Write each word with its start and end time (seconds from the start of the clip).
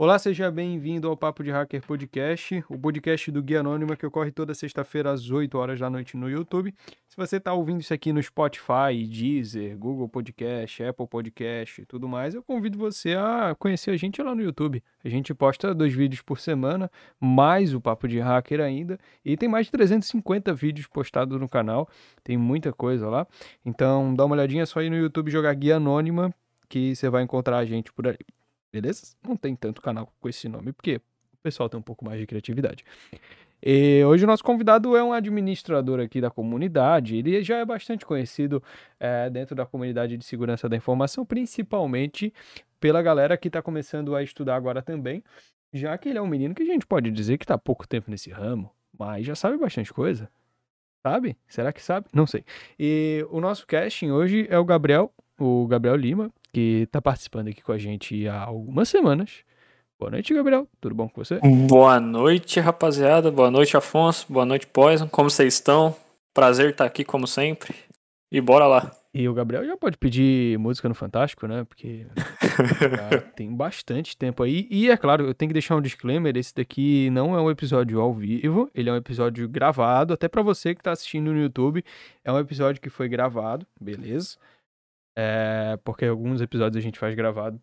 Olá, 0.00 0.16
seja 0.16 0.48
bem-vindo 0.48 1.08
ao 1.08 1.16
Papo 1.16 1.42
de 1.42 1.50
Hacker 1.50 1.84
Podcast, 1.84 2.64
o 2.68 2.78
podcast 2.78 3.32
do 3.32 3.42
Guia 3.42 3.58
Anônima 3.58 3.96
que 3.96 4.06
ocorre 4.06 4.30
toda 4.30 4.54
sexta-feira 4.54 5.10
às 5.10 5.28
8 5.28 5.58
horas 5.58 5.80
da 5.80 5.90
noite 5.90 6.16
no 6.16 6.30
YouTube. 6.30 6.72
Se 7.08 7.16
você 7.16 7.38
está 7.38 7.52
ouvindo 7.52 7.80
isso 7.80 7.92
aqui 7.92 8.12
no 8.12 8.22
Spotify, 8.22 9.04
Deezer, 9.10 9.76
Google 9.76 10.08
Podcast, 10.08 10.84
Apple 10.84 11.08
Podcast 11.08 11.82
e 11.82 11.84
tudo 11.84 12.08
mais, 12.08 12.32
eu 12.32 12.44
convido 12.44 12.78
você 12.78 13.16
a 13.16 13.56
conhecer 13.58 13.90
a 13.90 13.96
gente 13.96 14.22
lá 14.22 14.36
no 14.36 14.40
YouTube. 14.40 14.80
A 15.04 15.08
gente 15.08 15.34
posta 15.34 15.74
dois 15.74 15.92
vídeos 15.92 16.22
por 16.22 16.38
semana, 16.38 16.88
mais 17.18 17.74
o 17.74 17.80
Papo 17.80 18.06
de 18.06 18.20
Hacker 18.20 18.60
ainda, 18.60 19.00
e 19.24 19.36
tem 19.36 19.48
mais 19.48 19.66
de 19.66 19.72
350 19.72 20.54
vídeos 20.54 20.86
postados 20.86 21.40
no 21.40 21.48
canal, 21.48 21.88
tem 22.22 22.36
muita 22.36 22.72
coisa 22.72 23.08
lá. 23.08 23.26
Então 23.66 24.14
dá 24.14 24.24
uma 24.24 24.36
olhadinha 24.36 24.62
é 24.62 24.66
só 24.66 24.78
aí 24.78 24.88
no 24.88 24.96
YouTube 24.96 25.28
jogar 25.28 25.52
Guia 25.54 25.74
Anônima 25.74 26.32
que 26.68 26.94
você 26.94 27.10
vai 27.10 27.24
encontrar 27.24 27.58
a 27.58 27.64
gente 27.64 27.92
por 27.92 28.06
ali 28.06 28.37
beleza? 28.72 29.14
Não 29.26 29.36
tem 29.36 29.54
tanto 29.56 29.80
canal 29.80 30.12
com 30.20 30.28
esse 30.28 30.48
nome, 30.48 30.72
porque 30.72 30.96
o 30.96 31.36
pessoal 31.42 31.68
tem 31.68 31.78
um 31.78 31.82
pouco 31.82 32.04
mais 32.04 32.18
de 32.20 32.26
criatividade. 32.26 32.84
E 33.62 34.04
hoje 34.04 34.24
o 34.24 34.26
nosso 34.26 34.44
convidado 34.44 34.96
é 34.96 35.02
um 35.02 35.12
administrador 35.12 36.00
aqui 36.00 36.20
da 36.20 36.30
comunidade. 36.30 37.16
Ele 37.16 37.42
já 37.42 37.58
é 37.58 37.64
bastante 37.64 38.06
conhecido 38.06 38.62
é, 39.00 39.28
dentro 39.28 39.56
da 39.56 39.66
comunidade 39.66 40.16
de 40.16 40.24
segurança 40.24 40.68
da 40.68 40.76
informação, 40.76 41.26
principalmente 41.26 42.32
pela 42.78 43.02
galera 43.02 43.36
que 43.36 43.48
está 43.48 43.60
começando 43.60 44.14
a 44.14 44.22
estudar 44.22 44.54
agora 44.54 44.80
também, 44.80 45.24
já 45.72 45.98
que 45.98 46.08
ele 46.08 46.18
é 46.18 46.22
um 46.22 46.26
menino 46.26 46.54
que 46.54 46.62
a 46.62 46.66
gente 46.66 46.86
pode 46.86 47.10
dizer 47.10 47.36
que 47.36 47.44
está 47.44 47.54
há 47.54 47.58
pouco 47.58 47.86
tempo 47.86 48.10
nesse 48.10 48.30
ramo, 48.30 48.70
mas 48.96 49.26
já 49.26 49.34
sabe 49.34 49.56
bastante 49.56 49.92
coisa. 49.92 50.30
Sabe? 51.02 51.36
Será 51.46 51.72
que 51.72 51.82
sabe? 51.82 52.06
Não 52.12 52.26
sei. 52.26 52.44
E 52.78 53.26
o 53.30 53.40
nosso 53.40 53.66
casting 53.66 54.10
hoje 54.10 54.46
é 54.50 54.58
o 54.58 54.64
Gabriel, 54.64 55.12
o 55.38 55.66
Gabriel 55.66 55.96
Lima, 55.96 56.30
que 56.52 56.82
está 56.82 57.00
participando 57.00 57.48
aqui 57.48 57.62
com 57.62 57.72
a 57.72 57.78
gente 57.78 58.26
há 58.28 58.42
algumas 58.42 58.88
semanas. 58.88 59.44
Boa 59.98 60.12
noite, 60.12 60.32
Gabriel. 60.32 60.68
Tudo 60.80 60.94
bom 60.94 61.08
com 61.08 61.24
você? 61.24 61.40
Boa 61.68 61.98
noite, 61.98 62.60
rapaziada. 62.60 63.30
Boa 63.30 63.50
noite, 63.50 63.76
Afonso. 63.76 64.26
Boa 64.28 64.44
noite, 64.44 64.66
Poison. 64.66 65.08
Como 65.08 65.28
vocês 65.28 65.54
estão? 65.54 65.94
Prazer 66.32 66.70
estar 66.70 66.84
aqui, 66.84 67.04
como 67.04 67.26
sempre. 67.26 67.74
E 68.30 68.40
bora 68.40 68.66
lá. 68.66 68.92
E 69.12 69.28
o 69.28 69.34
Gabriel 69.34 69.64
já 69.64 69.76
pode 69.76 69.96
pedir 69.96 70.58
música 70.58 70.88
no 70.88 70.94
Fantástico, 70.94 71.48
né? 71.48 71.64
Porque 71.64 72.06
tem 73.34 73.52
bastante 73.52 74.16
tempo 74.16 74.42
aí. 74.42 74.68
E 74.70 74.90
é 74.90 74.96
claro, 74.96 75.26
eu 75.26 75.34
tenho 75.34 75.48
que 75.48 75.54
deixar 75.54 75.74
um 75.74 75.80
disclaimer: 75.80 76.36
esse 76.36 76.54
daqui 76.54 77.10
não 77.10 77.34
é 77.34 77.40
um 77.40 77.50
episódio 77.50 78.00
ao 78.00 78.14
vivo, 78.14 78.70
ele 78.74 78.90
é 78.90 78.92
um 78.92 78.96
episódio 78.96 79.48
gravado. 79.48 80.12
Até 80.12 80.28
para 80.28 80.42
você 80.42 80.74
que 80.74 80.82
tá 80.82 80.92
assistindo 80.92 81.32
no 81.32 81.40
YouTube, 81.40 81.84
é 82.22 82.30
um 82.30 82.38
episódio 82.38 82.80
que 82.80 82.90
foi 82.90 83.08
gravado, 83.08 83.66
beleza? 83.80 84.36
É, 85.20 85.76
porque 85.82 86.04
alguns 86.04 86.40
episódios 86.40 86.76
a 86.76 86.80
gente 86.80 86.96
faz 86.96 87.12
gravado. 87.12 87.60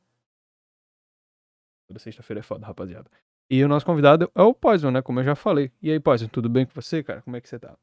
Toda 1.87 1.99
sexta-feira 1.99 2.41
é 2.41 2.43
foda, 2.43 2.65
rapaziada. 2.65 3.09
E 3.49 3.63
o 3.63 3.67
nosso 3.69 3.85
convidado 3.85 4.29
é 4.35 4.41
o 4.41 4.53
Poison, 4.53 4.91
né? 4.91 5.01
Como 5.01 5.21
eu 5.21 5.23
já 5.23 5.35
falei. 5.35 5.71
E 5.81 5.89
aí, 5.89 5.97
Poison, 5.97 6.27
tudo 6.27 6.49
bem 6.49 6.65
com 6.65 6.73
você, 6.73 7.01
cara? 7.01 7.21
Como 7.21 7.37
é 7.37 7.39
que 7.39 7.47
você 7.47 7.57
tá? 7.57 7.73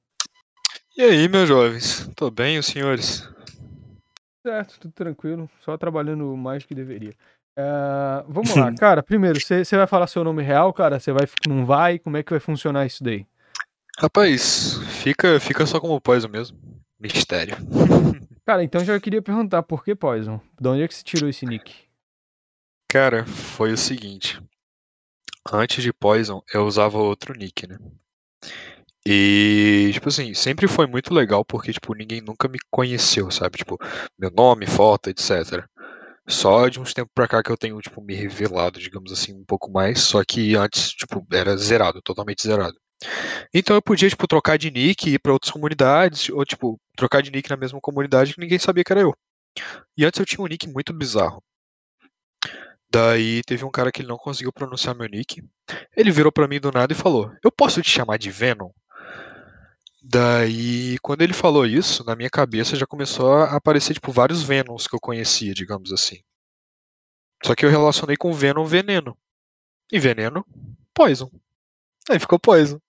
E 0.94 1.00
aí, 1.00 1.27
meus 1.27 1.48
jovens? 1.48 2.06
Tô 2.14 2.30
bem, 2.30 2.58
os 2.58 2.66
senhores? 2.66 3.27
Certo, 4.46 4.78
tudo 4.78 4.92
tranquilo. 4.92 5.48
Só 5.61 5.78
trabalhando 5.78 6.36
mais 6.36 6.66
que 6.66 6.74
deveria. 6.74 7.14
Uh, 7.58 8.28
vamos 8.28 8.55
lá, 8.55 8.74
cara. 8.77 9.02
Primeiro, 9.02 9.40
você 9.40 9.64
vai 9.74 9.86
falar 9.86 10.06
seu 10.06 10.22
nome 10.22 10.42
real, 10.42 10.70
cara? 10.74 11.00
Você 11.00 11.12
vai, 11.12 11.27
não 11.48 11.64
vai? 11.64 11.98
Como 11.98 12.18
é 12.18 12.22
que 12.22 12.32
vai 12.32 12.40
funcionar 12.40 12.84
isso 12.84 13.02
daí? 13.02 13.27
Rapaz, 13.98 14.77
fica, 15.00 15.40
fica 15.40 15.64
só 15.64 15.80
como 15.80 15.98
Poison 15.98 16.28
mesmo. 16.28 16.58
Mistério. 17.00 17.56
Cara, 18.45 18.64
então 18.64 18.85
já 18.85 18.98
queria 18.98 19.23
perguntar, 19.23 19.63
por 19.63 19.85
que 19.85 19.95
Poison? 19.95 20.41
De 20.61 20.69
onde 20.69 20.83
é 20.83 20.89
que 20.89 20.95
você 20.95 21.05
tirou 21.05 21.30
esse 21.30 21.47
nick? 21.47 21.75
Cara, 22.89 23.25
foi 23.25 23.73
o 23.73 23.79
seguinte. 23.79 24.42
Antes 25.51 25.83
de 25.83 25.92
Poison, 25.92 26.42
eu 26.53 26.67
usava 26.67 26.98
outro 26.98 27.35
nick, 27.35 27.67
né? 27.67 27.79
E, 29.07 29.91
tipo 29.92 30.08
assim, 30.08 30.35
sempre 30.35 30.69
foi 30.69 30.86
muito 30.86 31.13
legal 31.13 31.45
porque, 31.45 31.73
tipo, 31.73 31.95
ninguém 31.95 32.20
nunca 32.20 32.48
me 32.48 32.58
conheceu, 32.70 33.30
sabe? 33.30 33.58
Tipo, 33.58 33.77
meu 34.19 34.30
nome, 34.30 34.67
foto, 34.67 35.09
etc. 35.11 35.64
Só 36.29 36.69
de 36.69 36.80
uns 36.80 36.95
tempos 36.95 37.13
pra 37.14 37.27
cá 37.27 37.42
que 37.42 37.51
eu 37.51 37.57
tenho, 37.57 37.80
tipo, 37.80 38.01
me 38.01 38.14
revelado, 38.14 38.79
digamos 38.79 39.13
assim, 39.13 39.35
um 39.35 39.45
pouco 39.45 39.70
mais. 39.70 40.01
Só 40.01 40.23
que 40.24 40.57
antes, 40.57 40.91
tipo, 40.92 41.24
era 41.33 41.57
zerado, 41.57 42.01
totalmente 42.03 42.42
zerado. 42.42 42.79
Então 43.52 43.77
eu 43.77 43.83
podia, 43.83 44.08
tipo, 44.08 44.27
trocar 44.27 44.57
de 44.57 44.70
nick 44.70 45.08
e 45.08 45.14
ir 45.14 45.18
pra 45.18 45.33
outras 45.33 45.51
comunidades, 45.51 46.29
ou, 46.30 46.45
tipo, 46.45 46.80
trocar 46.96 47.23
de 47.23 47.30
nick 47.30 47.48
na 47.51 47.57
mesma 47.57 47.80
comunidade 47.80 48.35
que 48.35 48.40
ninguém 48.40 48.58
sabia 48.58 48.85
que 48.85 48.92
era 48.92 49.01
eu. 49.01 49.14
E 49.96 50.05
antes 50.05 50.18
eu 50.18 50.27
tinha 50.27 50.45
um 50.45 50.48
nick 50.48 50.68
muito 50.68 50.92
bizarro. 50.92 51.42
Daí 52.91 53.42
teve 53.45 53.64
um 53.64 53.70
cara 53.70 53.91
que 53.91 54.02
ele 54.02 54.08
não 54.08 54.18
conseguiu 54.18 54.52
pronunciar 54.52 54.95
meu 54.95 55.08
nick. 55.08 55.42
Ele 55.96 56.11
virou 56.11 56.30
para 56.30 56.46
mim 56.46 56.61
do 56.61 56.70
nada 56.70 56.92
e 56.92 56.96
falou: 56.96 57.33
Eu 57.42 57.51
posso 57.51 57.80
te 57.80 57.91
chamar 57.91 58.18
de 58.18 58.30
Venom? 58.30 58.70
Daí, 60.02 60.98
quando 61.01 61.23
ele 61.23 61.33
falou 61.33 61.64
isso, 61.64 62.05
na 62.05 62.17
minha 62.17 62.29
cabeça 62.29 62.77
já 62.77 62.85
começou 62.85 63.35
a 63.35 63.57
aparecer, 63.57 63.95
tipo, 63.95 64.11
vários 64.11 64.42
Venoms 64.42 64.89
que 64.89 64.95
eu 64.95 65.01
conhecia, 65.01 65.55
digamos 65.55 65.92
assim. 65.92 66.20
Só 67.45 67.55
que 67.55 67.64
eu 67.64 67.70
relacionei 67.70 68.17
com 68.17 68.33
Venom 68.33 68.64
veneno. 68.64 69.17
E 69.91 69.98
veneno, 69.98 70.45
Poison. 70.92 71.30
Aí 72.11 72.18
ficou 72.18 72.39
Poison. 72.39 72.80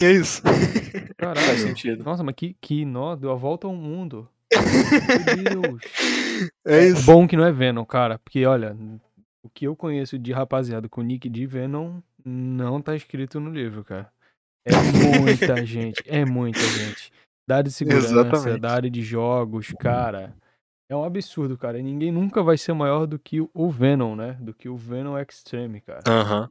E 0.00 0.04
é 0.04 0.12
isso. 0.12 0.42
Caralho. 1.16 1.46
Faz 1.46 1.60
sentido. 1.60 2.04
Nossa, 2.04 2.22
mas 2.22 2.34
que, 2.34 2.56
que 2.60 2.84
nó, 2.84 3.16
deu 3.16 3.30
a 3.30 3.34
volta 3.34 3.66
ao 3.66 3.74
mundo. 3.74 4.28
Meu 4.52 5.62
Deus. 5.62 5.82
É, 6.66 6.78
é 6.78 6.88
isso. 6.88 7.04
bom 7.04 7.26
que 7.26 7.36
não 7.36 7.44
é 7.44 7.52
Venom, 7.52 7.84
cara. 7.84 8.18
Porque, 8.18 8.46
olha, 8.46 8.76
o 9.42 9.48
que 9.48 9.66
eu 9.66 9.74
conheço 9.74 10.18
de 10.18 10.32
rapaziada 10.32 10.88
com 10.88 11.02
nick 11.02 11.28
de 11.28 11.46
Venom 11.46 12.00
não 12.24 12.80
tá 12.80 12.94
escrito 12.94 13.40
no 13.40 13.50
livro, 13.50 13.84
cara. 13.84 14.10
É 14.64 14.72
muita 15.18 15.64
gente, 15.66 16.02
é 16.06 16.24
muita 16.24 16.60
gente. 16.60 17.12
Da 17.48 17.56
área 17.56 17.64
de 17.64 17.72
segurança, 17.72 18.06
Exatamente. 18.06 18.60
da 18.60 18.70
área 18.72 18.90
de 18.90 19.02
jogos, 19.02 19.72
cara. 19.80 20.34
É 20.90 20.94
um 20.94 21.04
absurdo, 21.04 21.56
cara. 21.56 21.78
E 21.78 21.82
ninguém 21.82 22.12
nunca 22.12 22.42
vai 22.42 22.56
ser 22.56 22.72
maior 22.72 23.06
do 23.06 23.18
que 23.18 23.40
o 23.40 23.70
Venom, 23.70 24.14
né? 24.14 24.36
Do 24.40 24.54
que 24.54 24.68
o 24.68 24.76
Venom 24.76 25.18
Extreme, 25.18 25.80
cara. 25.80 26.02
Aham. 26.06 26.42
Uhum. 26.42 26.48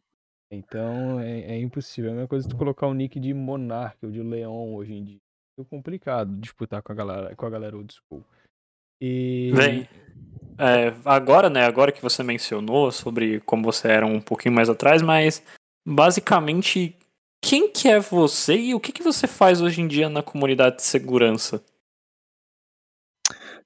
Então 0.51 1.19
é, 1.19 1.41
é 1.41 1.59
impossível. 1.59 2.09
É 2.09 2.13
a 2.13 2.15
mesma 2.15 2.27
coisa 2.27 2.47
tu 2.47 2.55
colocar 2.55 2.87
o 2.87 2.93
nick 2.93 3.19
de 3.19 3.33
Monark 3.33 3.97
ou 4.05 4.11
de 4.11 4.21
Leon 4.21 4.73
hoje 4.73 4.93
em 4.93 5.03
dia. 5.03 5.19
É 5.59 5.63
complicado 5.63 6.35
disputar 6.39 6.81
com 6.81 6.91
a 6.91 6.95
galera, 6.95 7.35
com 7.35 7.45
a 7.45 7.49
galera 7.49 7.75
old 7.75 7.93
school. 7.93 8.23
E. 9.01 9.51
Bem, 9.55 9.87
é, 10.57 10.93
agora, 11.05 11.49
né? 11.49 11.65
Agora 11.65 11.91
que 11.91 12.01
você 12.01 12.23
mencionou 12.23 12.91
sobre 12.91 13.39
como 13.41 13.63
você 13.63 13.87
era 13.89 14.05
um 14.05 14.21
pouquinho 14.21 14.55
mais 14.55 14.69
atrás, 14.69 15.01
mas 15.01 15.43
basicamente, 15.85 16.95
quem 17.43 17.71
que 17.71 17.87
é 17.87 17.99
você 17.99 18.55
e 18.55 18.75
o 18.75 18.79
que, 18.79 18.91
que 18.91 19.03
você 19.03 19.27
faz 19.27 19.61
hoje 19.61 19.81
em 19.81 19.87
dia 19.87 20.09
na 20.09 20.23
comunidade 20.23 20.77
de 20.77 20.83
segurança? 20.83 21.63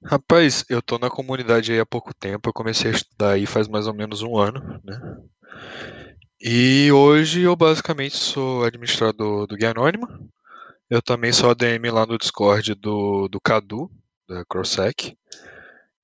Rapaz, 0.04 0.64
eu 0.68 0.82
tô 0.82 0.98
na 0.98 1.08
comunidade 1.08 1.72
aí 1.72 1.78
há 1.78 1.86
pouco 1.86 2.12
tempo, 2.12 2.48
eu 2.48 2.52
comecei 2.52 2.90
a 2.90 2.94
estudar 2.94 3.30
aí 3.32 3.46
faz 3.46 3.68
mais 3.68 3.86
ou 3.86 3.94
menos 3.94 4.20
um 4.20 4.36
ano, 4.36 4.80
né? 4.82 5.16
E 6.44 6.90
hoje 6.90 7.42
eu 7.42 7.54
basicamente 7.54 8.16
sou 8.16 8.64
administrador 8.64 9.46
do 9.46 9.56
Guia 9.56 9.70
Anônima. 9.70 10.20
Eu 10.90 11.00
também 11.00 11.32
sou 11.32 11.48
ADM 11.48 11.88
lá 11.92 12.04
no 12.04 12.18
Discord 12.18 12.74
do, 12.74 13.28
do 13.28 13.40
Cadu, 13.40 13.88
da 14.28 14.44
CrossSec. 14.46 15.16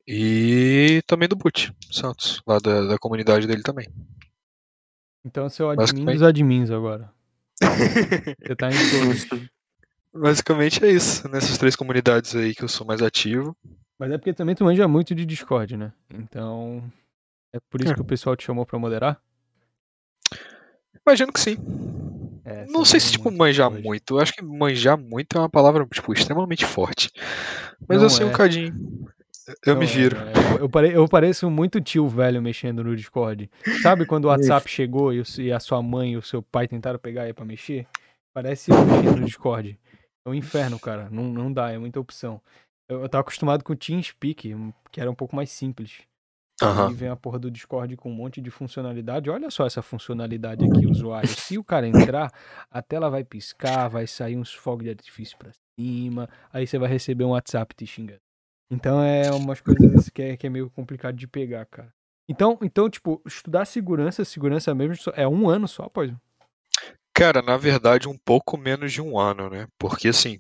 E 0.07 1.03
também 1.09 1.29
do 1.29 1.35
Boot 1.35 1.75
Santos, 1.91 2.41
lá 2.47 2.61
da, 2.61 2.83
da 2.83 2.99
comunidade 2.99 3.49
dele 3.49 3.65
também. 3.65 3.89
Então 5.25 5.49
você 5.49 5.61
é 5.61 5.65
o 5.65 5.71
admin 5.71 6.05
dos 6.05 6.23
admins 6.23 6.71
agora. 6.71 7.13
você 7.61 8.55
tá 8.55 8.71
em 8.71 8.91
todos. 8.91 9.49
Basicamente 10.15 10.85
é 10.85 10.93
isso, 10.93 11.29
nessas 11.29 11.59
três 11.59 11.75
comunidades 11.75 12.37
aí 12.37 12.55
que 12.55 12.63
eu 12.63 12.69
sou 12.69 12.87
mais 12.87 13.03
ativo. 13.03 13.57
Mas 13.99 14.13
é 14.13 14.17
porque 14.17 14.33
também 14.33 14.55
tu 14.55 14.63
manja 14.63 14.87
muito 14.87 15.17
de 15.17 15.27
Discord, 15.27 15.77
né? 15.77 15.93
Então. 16.09 16.81
É 17.53 17.59
por 17.69 17.81
isso 17.81 17.91
é. 17.91 17.95
que 17.97 18.01
o 18.01 18.05
pessoal 18.05 18.37
te 18.37 18.45
chamou 18.45 18.65
pra 18.65 18.79
moderar? 18.79 19.21
Imagino 21.09 21.33
que 21.33 21.41
sim. 21.41 21.57
É, 22.45 22.67
não 22.67 22.85
sei 22.85 23.01
se, 23.01 23.13
tipo, 23.13 23.31
manjar 23.31 23.73
hoje. 23.73 23.83
muito. 23.83 24.17
Eu 24.17 24.21
acho 24.21 24.35
que 24.35 24.45
manjar 24.45 24.99
muito 24.99 25.39
é 25.39 25.41
uma 25.41 25.49
palavra, 25.49 25.87
tipo, 25.87 26.13
extremamente 26.13 26.67
forte. 26.67 27.11
Mas 27.89 27.97
não 27.97 28.05
eu 28.05 28.11
sei 28.11 28.27
é. 28.27 28.29
um 28.29 28.33
cadinho. 28.33 28.75
Eu 29.65 29.73
não, 29.73 29.81
me 29.81 29.87
viro. 29.87 30.19
É, 30.19 30.61
eu, 30.61 30.69
pare, 30.69 30.93
eu 30.93 31.09
pareço 31.09 31.49
muito 31.49 31.81
tio 31.81 32.07
velho 32.07 32.43
mexendo 32.43 32.85
no 32.85 32.95
Discord. 32.95 33.51
Sabe 33.81 34.05
quando 34.05 34.27
o 34.27 34.29
WhatsApp 34.29 34.69
chegou 34.69 35.15
e, 35.15 35.23
e, 35.39 35.51
a 35.51 35.59
sua 35.59 35.83
mãe 35.83 36.13
e 36.13 36.17
o 36.19 36.23
seu 36.23 36.43
pai 36.43 36.69
tentaram 36.69 36.99
pegar 36.99 37.23
aí 37.23 37.33
pra 37.33 37.47
mexer? 37.47 37.87
Parece 38.35 38.71
eu 38.71 38.85
mexendo 38.85 39.21
no 39.21 39.25
Discord. 39.25 39.79
É 40.27 40.29
um 40.29 40.35
inferno, 40.35 40.79
cara. 40.79 41.09
Não, 41.11 41.25
não 41.25 41.51
dá, 41.51 41.71
é 41.71 41.79
muita 41.79 41.99
opção. 41.99 42.39
Eu, 42.87 43.01
eu 43.01 43.09
tava 43.09 43.23
acostumado 43.23 43.65
com 43.65 43.73
o 43.73 43.77
TeamSpeak, 43.77 44.55
que 44.93 45.01
era 45.01 45.11
um 45.11 45.15
pouco 45.15 45.35
mais 45.35 45.51
simples. 45.51 46.03
Uhum. 46.61 46.91
E 46.91 46.95
vem 46.95 47.09
a 47.09 47.17
porra 47.17 47.39
do 47.39 47.51
Discord 47.51 47.97
com 47.97 48.11
um 48.11 48.15
monte 48.15 48.41
de 48.41 48.51
funcionalidade. 48.51 49.31
Olha 49.31 49.51
só 49.51 49.65
essa 49.65 49.81
funcionalidade 49.81 50.65
aqui, 50.65 50.87
usuário. 50.87 51.29
Se 51.29 51.57
o 51.57 51.63
cara 51.63 51.87
entrar, 51.87 52.33
a 52.71 52.83
tela 52.83 53.09
vai 53.09 53.23
piscar, 53.23 53.89
vai 53.89 54.07
sair 54.07 54.37
uns 54.37 54.53
fogos 54.53 54.85
de 54.85 54.91
artifício 54.91 55.39
pra 55.39 55.53
cima, 55.79 56.29
aí 56.53 56.67
você 56.67 56.79
vai 56.79 56.89
receber 56.89 57.25
um 57.25 57.31
WhatsApp 57.31 57.75
te 57.75 57.87
xingando. 57.87 58.21
Então 58.71 59.03
é 59.03 59.31
umas 59.31 59.61
coisas 59.61 60.09
que 60.09 60.21
é, 60.21 60.37
que 60.37 60.47
é 60.47 60.51
meio 60.51 60.69
complicado 60.71 61.15
de 61.15 61.29
pegar, 61.29 61.65
cara. 61.67 61.93
Então, 62.29 62.59
então, 62.61 62.91
tipo, 62.91 63.23
estudar 63.25 63.65
segurança, 63.65 64.25
segurança 64.25 64.75
mesmo, 64.75 65.13
é 65.15 65.27
um 65.27 65.49
ano 65.49 65.67
só, 65.67 65.89
pois? 65.89 66.13
Cara, 67.15 67.41
na 67.41 67.57
verdade, 67.57 68.09
um 68.09 68.19
pouco 68.19 68.59
menos 68.59 68.93
de 68.93 69.01
um 69.01 69.19
ano, 69.19 69.49
né? 69.49 69.67
Porque 69.79 70.09
assim, 70.09 70.39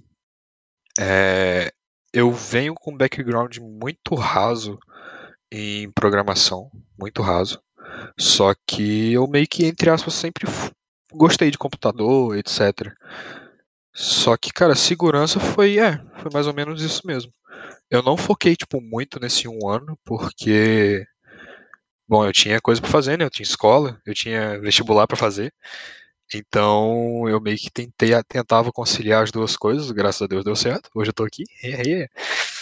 é, 1.01 1.73
eu 2.13 2.31
venho 2.31 2.75
com 2.75 2.93
um 2.93 2.97
background 2.97 3.57
muito 3.59 4.15
raso 4.15 4.79
em 5.51 5.91
programação, 5.93 6.71
muito 6.99 7.23
raso. 7.23 7.61
Só 8.19 8.55
que 8.67 9.13
eu 9.13 9.27
meio 9.27 9.47
que, 9.49 9.67
entre 9.67 9.91
aspas, 9.91 10.15
sempre 10.15 10.47
gostei 11.13 11.51
de 11.51 11.59
computador, 11.59 12.37
etc. 12.37 12.93
Só 13.95 14.37
que, 14.37 14.53
cara, 14.53 14.75
segurança 14.75 15.41
foi, 15.41 15.79
é, 15.79 15.99
foi 16.21 16.31
mais 16.33 16.47
ou 16.47 16.55
menos 16.55 16.83
isso 16.83 17.07
mesmo. 17.07 17.33
Eu 17.91 18.03
não 18.03 18.17
foquei, 18.17 18.57
tipo, 18.57 18.81
muito 18.81 19.21
nesse 19.21 19.49
um 19.49 19.69
ano, 19.69 19.99
porque, 20.05 21.07
bom, 22.09 22.25
eu 22.27 22.33
tinha 22.33 22.61
coisa 22.61 22.81
para 22.81 22.91
fazer, 22.91 23.19
né? 23.19 23.25
Eu 23.25 23.31
tinha 23.31 23.45
escola, 23.45 24.01
eu 24.07 24.15
tinha 24.15 24.61
vestibular 24.61 25.07
para 25.07 25.17
fazer. 25.17 25.53
Então, 26.35 27.29
eu 27.29 27.41
meio 27.41 27.57
que 27.59 27.71
tentei, 27.71 28.11
tentava 28.29 28.73
conciliar 28.73 29.23
as 29.25 29.31
duas 29.33 29.57
coisas, 29.57 29.91
graças 29.91 30.23
a 30.23 30.27
Deus 30.27 30.45
deu 30.45 30.57
certo. 30.57 30.91
Hoje 30.95 31.11
eu 31.11 31.15
tô 31.15 31.25
aqui. 31.25 31.45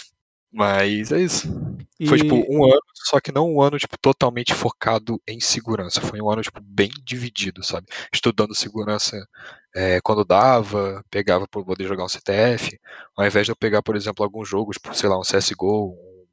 Mas 0.57 1.11
é 1.11 1.21
isso. 1.21 1.47
E... 1.99 2.07
Foi 2.07 2.17
tipo 2.17 2.35
um 2.49 2.65
ano, 2.65 2.81
só 2.95 3.19
que 3.19 3.31
não 3.31 3.53
um 3.53 3.61
ano 3.61 3.77
tipo 3.77 3.95
totalmente 3.95 4.55
focado 4.55 5.21
em 5.27 5.39
segurança. 5.39 6.01
Foi 6.01 6.19
um 6.19 6.31
ano 6.31 6.41
tipo 6.41 6.59
bem 6.59 6.89
dividido, 7.03 7.63
sabe? 7.63 7.85
Estudando 8.11 8.55
segurança 8.55 9.23
é, 9.75 10.01
quando 10.01 10.25
dava, 10.25 11.05
pegava 11.11 11.47
para 11.47 11.63
poder 11.63 11.85
jogar 11.85 12.05
um 12.05 12.09
CTF, 12.09 12.79
ao 13.15 13.27
invés 13.27 13.45
de 13.45 13.51
eu 13.51 13.55
pegar, 13.55 13.83
por 13.83 13.95
exemplo, 13.95 14.25
alguns 14.25 14.49
jogos, 14.49 14.77
tipo, 14.77 14.95
sei 14.95 15.07
lá, 15.07 15.19
um 15.19 15.21
CS:GO, 15.21 15.91
um... 15.91 16.25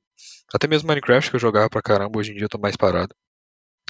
até 0.55 0.67
mesmo 0.67 0.88
Minecraft 0.88 1.29
que 1.29 1.37
eu 1.37 1.41
jogava 1.41 1.69
pra 1.69 1.82
caramba, 1.82 2.19
hoje 2.19 2.32
em 2.32 2.37
dia 2.37 2.44
eu 2.44 2.49
tô 2.49 2.56
mais 2.56 2.76
parado. 2.76 3.15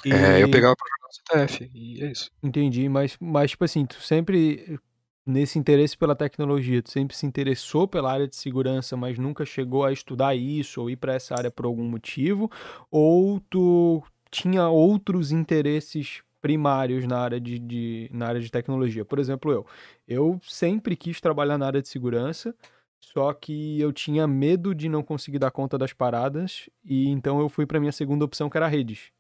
E... 0.05 0.13
É, 0.13 0.43
eu 0.43 0.51
pegava 0.51 0.75
pra 0.75 0.89
jogar 0.89 1.09
um 1.09 1.47
CTF, 1.47 1.71
e 1.73 2.03
é 2.03 2.11
isso. 2.11 2.29
Entendi, 2.43 2.89
mas, 2.89 3.17
mas 3.21 3.53
tipo 3.53 3.65
assim, 3.65 3.87
tu 3.87 4.01
sempre 4.01 4.81
nesse 5.27 5.59
interesse 5.59 5.97
pela 5.97 6.15
tecnologia, 6.15 6.83
tu 6.83 6.91
sempre 6.91 7.17
se 7.17 7.27
interessou 7.27 7.89
pela 7.89 8.13
área 8.13 8.29
de 8.29 8.37
segurança, 8.37 8.97
mas 8.97 9.19
nunca 9.19 9.45
chegou 9.45 9.85
a 9.85 9.93
estudar 9.93 10.35
isso 10.35 10.81
ou 10.81 10.91
ir 10.91 10.97
para 10.97 11.15
essa 11.15 11.35
área 11.35 11.51
por 11.51 11.67
algum 11.67 11.85
motivo, 11.85 12.51
ou 12.91 13.41
tu 13.41 14.03
tinha 14.31 14.69
outros 14.69 15.33
interesses 15.33 16.23
primários 16.41 17.07
na 17.07 17.19
área 17.19 17.41
de, 17.41 17.59
de, 17.59 18.11
na 18.13 18.27
área 18.27 18.41
de 18.41 18.51
tecnologia. 18.51 19.05
Por 19.05 19.19
exemplo, 19.19 19.51
eu. 19.51 19.67
Eu 20.07 20.39
sempre 20.43 20.95
quis 20.95 21.21
trabalhar 21.21 21.57
na 21.57 21.67
área 21.67 21.81
de 21.81 21.89
segurança, 21.89 22.55
só 23.01 23.33
que 23.33 23.81
eu 23.81 23.93
tinha 23.93 24.27
medo 24.27 24.75
de 24.75 24.89
não 24.89 25.03
conseguir 25.03 25.39
dar 25.39 25.51
conta 25.51 25.79
das 25.79 25.93
paradas, 25.95 26.69
e 26.85 27.09
então 27.09 27.41
eu 27.41 27.49
fui 27.49 27.65
para 27.65 27.81
minha 27.81 27.93
segunda 27.93 28.25
opção, 28.25 28.51
que 28.51 28.57
era 28.59 28.69
redes. 28.69 29.14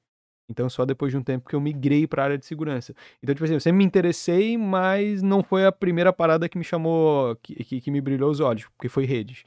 Então, 0.48 0.68
só 0.68 0.84
depois 0.84 1.10
de 1.10 1.16
um 1.16 1.22
tempo 1.22 1.48
que 1.48 1.56
eu 1.56 1.60
migrei 1.60 2.06
para 2.06 2.22
a 2.22 2.24
área 2.26 2.38
de 2.38 2.44
segurança. 2.44 2.94
Então, 3.22 3.34
tipo 3.34 3.44
assim, 3.44 3.54
eu 3.54 3.60
sempre 3.60 3.78
me 3.78 3.84
interessei, 3.84 4.58
mas 4.58 5.22
não 5.22 5.42
foi 5.42 5.64
a 5.64 5.72
primeira 5.72 6.12
parada 6.12 6.48
que 6.48 6.58
me 6.58 6.64
chamou, 6.64 7.34
que, 7.36 7.54
que, 7.64 7.80
que 7.80 7.90
me 7.90 8.00
brilhou 8.00 8.30
os 8.30 8.40
olhos, 8.40 8.66
porque 8.76 8.88
foi 8.88 9.04
redes. 9.06 9.44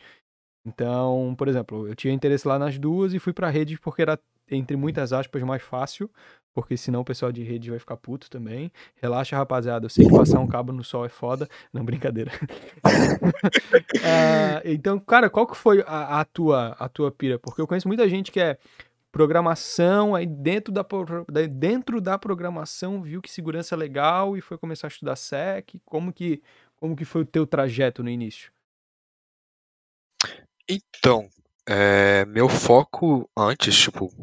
Então, 0.66 1.34
por 1.38 1.48
exemplo, 1.48 1.88
eu 1.88 1.96
tinha 1.96 2.14
interesse 2.14 2.48
lá 2.48 2.60
nas 2.60 2.78
duas 2.78 3.14
e 3.14 3.20
fui 3.20 3.32
para 3.32 3.50
redes 3.50 3.80
porque 3.80 4.02
era, 4.02 4.20
entre 4.50 4.76
muitas 4.76 5.14
aspas, 5.14 5.42
mais 5.44 5.62
fácil, 5.62 6.10
porque 6.54 6.76
senão 6.76 7.02
o 7.02 7.06
pessoal 7.06 7.32
de 7.32 7.44
rede 7.44 7.70
vai 7.70 7.78
ficar 7.78 7.96
puto 7.96 8.30
também. 8.30 8.72
Relaxa, 8.96 9.38
rapaziada, 9.38 9.86
eu 9.86 9.90
sei 9.90 10.06
que 10.08 10.12
passar 10.12 10.40
um 10.40 10.48
cabo 10.48 10.74
no 10.74 10.84
sol 10.84 11.06
é 11.06 11.10
foda. 11.10 11.48
Não, 11.72 11.86
brincadeira. 11.86 12.32
uh, 12.84 14.60
então, 14.66 15.00
cara, 15.00 15.30
qual 15.30 15.46
que 15.46 15.56
foi 15.56 15.84
a, 15.86 16.20
a, 16.20 16.26
tua, 16.26 16.76
a 16.80 16.90
tua 16.90 17.12
pira? 17.12 17.38
Porque 17.38 17.62
eu 17.62 17.68
conheço 17.68 17.88
muita 17.88 18.10
gente 18.10 18.32
que 18.32 18.40
é 18.40 18.58
programação, 19.18 20.14
aí 20.14 20.28
dentro 20.28 20.72
da, 20.72 20.86
dentro 21.50 22.00
da 22.00 22.19
programação 22.19 23.02
viu 23.02 23.19
que 23.19 23.31
segurança 23.31 23.74
é 23.74 23.78
legal 23.78 24.38
e 24.38 24.42
foi 24.42 24.60
começar 24.60 24.86
a 24.86 24.90
estudar 24.90 25.16
SEC. 25.16 25.81
Como 25.84 26.14
que, 26.14 26.40
como 26.75 26.96
que 26.96 27.04
foi 27.04 27.24
o 27.24 27.25
teu 27.25 27.48
trajeto 27.48 28.04
no 28.04 28.12
início? 28.12 28.52
Então, 30.69 31.28
é, 31.68 32.25
meu 32.25 32.48
foco 32.48 33.28
antes, 33.36 33.75
tipo, 33.75 34.14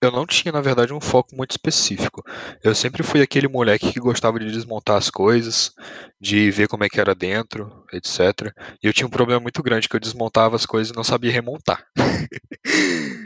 eu 0.00 0.10
não 0.10 0.26
tinha, 0.26 0.50
na 0.50 0.60
verdade, 0.60 0.92
um 0.92 1.00
foco 1.00 1.36
muito 1.36 1.52
específico. 1.52 2.24
Eu 2.60 2.74
sempre 2.74 3.04
fui 3.04 3.22
aquele 3.22 3.46
moleque 3.46 3.92
que 3.92 4.00
gostava 4.00 4.36
de 4.40 4.50
desmontar 4.50 4.96
as 4.96 5.10
coisas, 5.10 5.72
de 6.20 6.50
ver 6.50 6.66
como 6.66 6.82
é 6.82 6.88
que 6.88 7.00
era 7.00 7.14
dentro, 7.14 7.84
etc. 7.92 8.52
E 8.82 8.88
eu 8.88 8.92
tinha 8.92 9.06
um 9.06 9.10
problema 9.10 9.40
muito 9.40 9.62
grande, 9.62 9.88
que 9.88 9.94
eu 9.94 10.00
desmontava 10.00 10.56
as 10.56 10.66
coisas 10.66 10.92
e 10.92 10.96
não 10.96 11.04
sabia 11.04 11.30
remontar. 11.30 11.86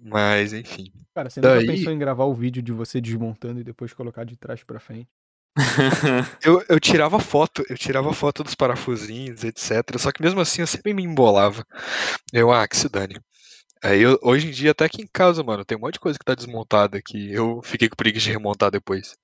Mas, 0.00 0.52
enfim. 0.52 0.92
Cara, 1.14 1.28
você 1.28 1.40
Daí... 1.40 1.60
nunca 1.60 1.72
pensou 1.72 1.92
em 1.92 1.98
gravar 1.98 2.24
o 2.24 2.34
vídeo 2.34 2.62
de 2.62 2.72
você 2.72 3.00
desmontando 3.00 3.60
e 3.60 3.64
depois 3.64 3.92
colocar 3.92 4.24
de 4.24 4.36
trás 4.36 4.62
para 4.64 4.80
frente? 4.80 5.08
eu, 6.44 6.64
eu 6.68 6.80
tirava 6.80 7.18
foto, 7.18 7.64
eu 7.68 7.76
tirava 7.76 8.12
foto 8.12 8.44
dos 8.44 8.54
parafusinhos, 8.54 9.44
etc. 9.44 9.98
Só 9.98 10.12
que 10.12 10.22
mesmo 10.22 10.40
assim 10.40 10.62
eu 10.62 10.66
sempre 10.66 10.94
me 10.94 11.02
embolava. 11.02 11.64
Eu, 12.32 12.52
ah, 12.52 12.66
que 12.66 12.76
se 12.76 12.88
dane. 12.88 13.20
Aí 13.82 14.02
eu, 14.02 14.18
hoje 14.22 14.48
em 14.48 14.50
dia, 14.50 14.72
até 14.72 14.84
aqui 14.84 15.02
em 15.02 15.08
casa, 15.10 15.42
mano, 15.42 15.64
tem 15.64 15.76
um 15.76 15.80
monte 15.80 15.94
de 15.94 16.00
coisa 16.00 16.18
que 16.18 16.24
tá 16.24 16.34
desmontada 16.34 17.00
que 17.02 17.32
eu 17.32 17.60
fiquei 17.62 17.88
com 17.88 17.96
preguiça 17.96 18.26
de 18.26 18.32
remontar 18.32 18.70
depois. 18.70 19.16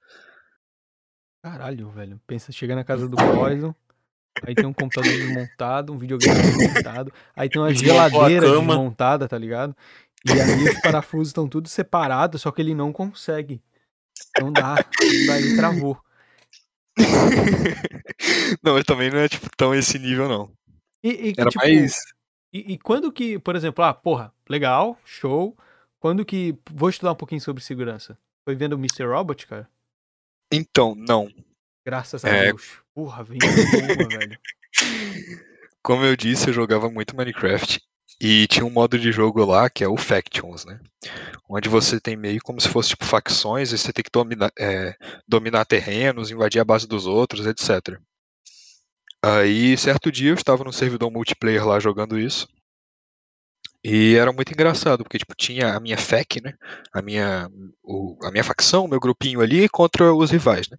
Caralho, 1.42 1.90
velho. 1.90 2.20
Pensa, 2.26 2.50
chega 2.50 2.74
na 2.74 2.82
casa 2.82 3.08
do 3.08 3.16
Poison, 3.16 3.74
aí 4.42 4.54
tem 4.54 4.66
um 4.66 4.72
computador 4.72 5.12
desmontado, 5.12 5.92
um 5.92 5.98
videogame 5.98 6.34
desmontado, 6.34 7.12
aí 7.36 7.48
tem 7.48 7.60
uma 7.60 7.72
geladeira 7.72 8.50
desmontada, 8.50 9.28
tá 9.28 9.38
ligado? 9.38 9.76
E 10.28 10.40
aí 10.40 10.68
os 10.68 10.80
parafusos 10.80 11.28
estão 11.28 11.48
tudo 11.48 11.68
separados, 11.68 12.42
só 12.42 12.50
que 12.50 12.60
ele 12.60 12.74
não 12.74 12.92
consegue. 12.92 13.62
Não 14.40 14.52
dá. 14.52 14.76
Ele 15.00 15.56
travou. 15.56 15.98
não, 18.62 18.74
ele 18.76 18.84
também 18.84 19.10
não 19.10 19.18
é 19.18 19.28
tipo 19.28 19.48
tão 19.56 19.74
esse 19.74 19.98
nível, 19.98 20.28
não. 20.28 20.52
E, 21.02 21.30
e 21.30 21.34
Era 21.36 21.50
tipo, 21.50 21.64
mais. 21.64 22.02
E, 22.52 22.72
e, 22.72 22.78
quando 22.78 23.12
que, 23.12 23.38
por 23.38 23.54
exemplo, 23.54 23.84
ah, 23.84 23.94
porra, 23.94 24.32
legal, 24.48 24.98
show. 25.04 25.56
Quando 26.00 26.24
que. 26.24 26.58
Vou 26.70 26.88
estudar 26.88 27.12
um 27.12 27.16
pouquinho 27.16 27.40
sobre 27.40 27.62
segurança. 27.62 28.18
Foi 28.44 28.56
vendo 28.56 28.72
o 28.72 28.78
Mr. 28.78 29.04
Robot, 29.04 29.46
cara? 29.46 29.68
Então, 30.52 30.94
não. 30.94 31.30
Graças 31.84 32.24
a 32.24 32.28
é... 32.28 32.46
Deus. 32.46 32.80
Porra, 32.94 33.22
vem 33.22 33.38
velho. 33.38 34.38
Como 35.82 36.04
eu 36.04 36.16
disse, 36.16 36.48
eu 36.48 36.54
jogava 36.54 36.90
muito 36.90 37.14
Minecraft 37.14 37.80
e 38.20 38.46
tinha 38.46 38.64
um 38.64 38.70
modo 38.70 38.98
de 38.98 39.12
jogo 39.12 39.44
lá 39.44 39.68
que 39.68 39.84
é 39.84 39.88
o 39.88 39.96
Factions, 39.96 40.64
né? 40.64 40.80
Onde 41.48 41.68
você 41.68 42.00
tem 42.00 42.16
meio 42.16 42.40
como 42.42 42.60
se 42.60 42.68
fosse 42.68 42.90
tipo 42.90 43.04
facções 43.04 43.72
e 43.72 43.78
você 43.78 43.92
tem 43.92 44.02
que 44.02 44.10
dominar, 44.10 44.50
é, 44.58 44.94
dominar 45.28 45.64
terrenos, 45.64 46.30
invadir 46.30 46.60
a 46.60 46.64
base 46.64 46.86
dos 46.86 47.06
outros, 47.06 47.46
etc. 47.46 47.98
Aí, 49.22 49.76
certo 49.76 50.10
dia, 50.10 50.30
eu 50.30 50.34
estava 50.34 50.64
no 50.64 50.72
servidor 50.72 51.10
multiplayer 51.10 51.66
lá 51.66 51.78
jogando 51.80 52.18
isso. 52.18 52.48
E 53.84 54.14
era 54.16 54.32
muito 54.32 54.52
engraçado, 54.52 55.04
porque 55.04 55.18
tipo, 55.18 55.34
tinha 55.36 55.74
a 55.76 55.80
minha 55.80 55.96
FAC, 55.96 56.40
né? 56.42 56.54
A 56.92 57.02
minha, 57.02 57.48
o, 57.82 58.18
a 58.24 58.30
minha 58.30 58.42
facção, 58.44 58.88
meu 58.88 58.98
grupinho 58.98 59.40
ali 59.40 59.68
contra 59.68 60.12
os 60.14 60.30
rivais, 60.30 60.68
né? 60.68 60.76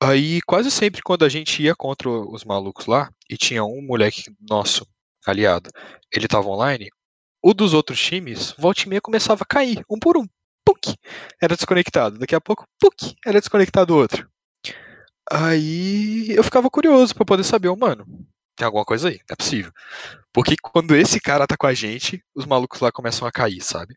Aí, 0.00 0.40
quase 0.42 0.70
sempre 0.70 1.02
quando 1.02 1.24
a 1.24 1.28
gente 1.28 1.62
ia 1.62 1.74
contra 1.74 2.08
os 2.08 2.44
malucos 2.44 2.86
lá, 2.86 3.10
e 3.30 3.36
tinha 3.36 3.64
um 3.64 3.82
moleque 3.82 4.24
nosso 4.48 4.86
aliado, 5.30 5.70
ele 6.12 6.26
estava 6.26 6.48
online, 6.48 6.88
o 7.42 7.54
dos 7.54 7.74
outros 7.74 8.00
times, 8.00 8.54
volta 8.58 8.82
e 8.82 8.88
meia 8.88 9.00
começava 9.00 9.42
a 9.42 9.46
cair, 9.46 9.84
um 9.90 9.98
por 9.98 10.16
um. 10.16 10.26
Puk! 10.64 10.96
Era 11.40 11.54
desconectado. 11.54 12.18
Daqui 12.18 12.34
a 12.34 12.40
pouco, 12.40 12.66
puk! 12.80 13.14
Era 13.24 13.38
desconectado 13.38 13.96
outro. 13.96 14.28
Aí 15.30 16.30
eu 16.30 16.42
ficava 16.42 16.70
curioso 16.70 17.14
para 17.14 17.24
poder 17.24 17.44
saber, 17.44 17.68
oh, 17.68 17.76
mano, 17.76 18.04
tem 18.56 18.64
alguma 18.64 18.84
coisa 18.84 19.08
aí, 19.08 19.20
é 19.30 19.36
possível. 19.36 19.72
Porque 20.32 20.56
quando 20.60 20.96
esse 20.96 21.20
cara 21.20 21.46
tá 21.46 21.56
com 21.56 21.66
a 21.66 21.74
gente, 21.74 22.22
os 22.34 22.46
malucos 22.46 22.80
lá 22.80 22.90
começam 22.90 23.26
a 23.28 23.32
cair, 23.32 23.60
sabe? 23.60 23.96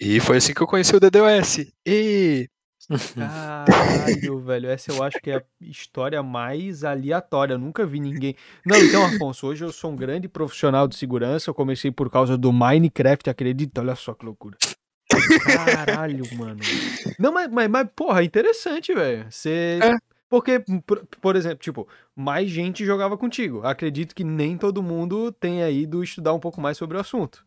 E 0.00 0.20
foi 0.20 0.36
assim 0.36 0.54
que 0.54 0.60
eu 0.60 0.66
conheci 0.66 0.94
o 0.94 1.00
DDoS. 1.00 1.72
E 1.86 2.48
Caralho, 3.14 4.40
velho. 4.40 4.70
Essa 4.70 4.92
eu 4.92 5.02
acho 5.02 5.18
que 5.20 5.30
é 5.30 5.36
a 5.36 5.42
história 5.60 6.22
mais 6.22 6.84
aleatória. 6.84 7.54
Eu 7.54 7.58
nunca 7.58 7.84
vi 7.84 8.00
ninguém. 8.00 8.34
Não, 8.64 8.76
então, 8.76 9.04
Afonso, 9.04 9.46
hoje 9.46 9.64
eu 9.64 9.72
sou 9.72 9.92
um 9.92 9.96
grande 9.96 10.28
profissional 10.28 10.86
de 10.86 10.96
segurança. 10.96 11.50
Eu 11.50 11.54
comecei 11.54 11.90
por 11.90 12.10
causa 12.10 12.38
do 12.38 12.52
Minecraft, 12.52 13.28
acredita? 13.28 13.80
Olha 13.80 13.94
só 13.94 14.14
que 14.14 14.24
loucura. 14.24 14.56
Caralho, 15.44 16.24
mano. 16.36 16.60
Não, 17.18 17.32
mas, 17.32 17.50
mas, 17.50 17.68
mas 17.68 17.88
porra, 17.94 18.22
é 18.22 18.24
interessante, 18.24 18.94
velho. 18.94 19.26
Você. 19.30 19.78
É. 19.82 19.96
Porque, 20.28 20.62
por, 20.86 21.06
por, 21.22 21.36
exemplo, 21.36 21.58
tipo, 21.58 21.88
mais 22.14 22.50
gente 22.50 22.84
jogava 22.84 23.16
contigo. 23.16 23.62
Acredito 23.64 24.14
que 24.14 24.24
nem 24.24 24.58
todo 24.58 24.82
mundo 24.82 25.32
tenha 25.32 25.70
ido 25.70 26.04
estudar 26.04 26.34
um 26.34 26.40
pouco 26.40 26.60
mais 26.60 26.76
sobre 26.76 26.98
o 26.98 27.00
assunto. 27.00 27.46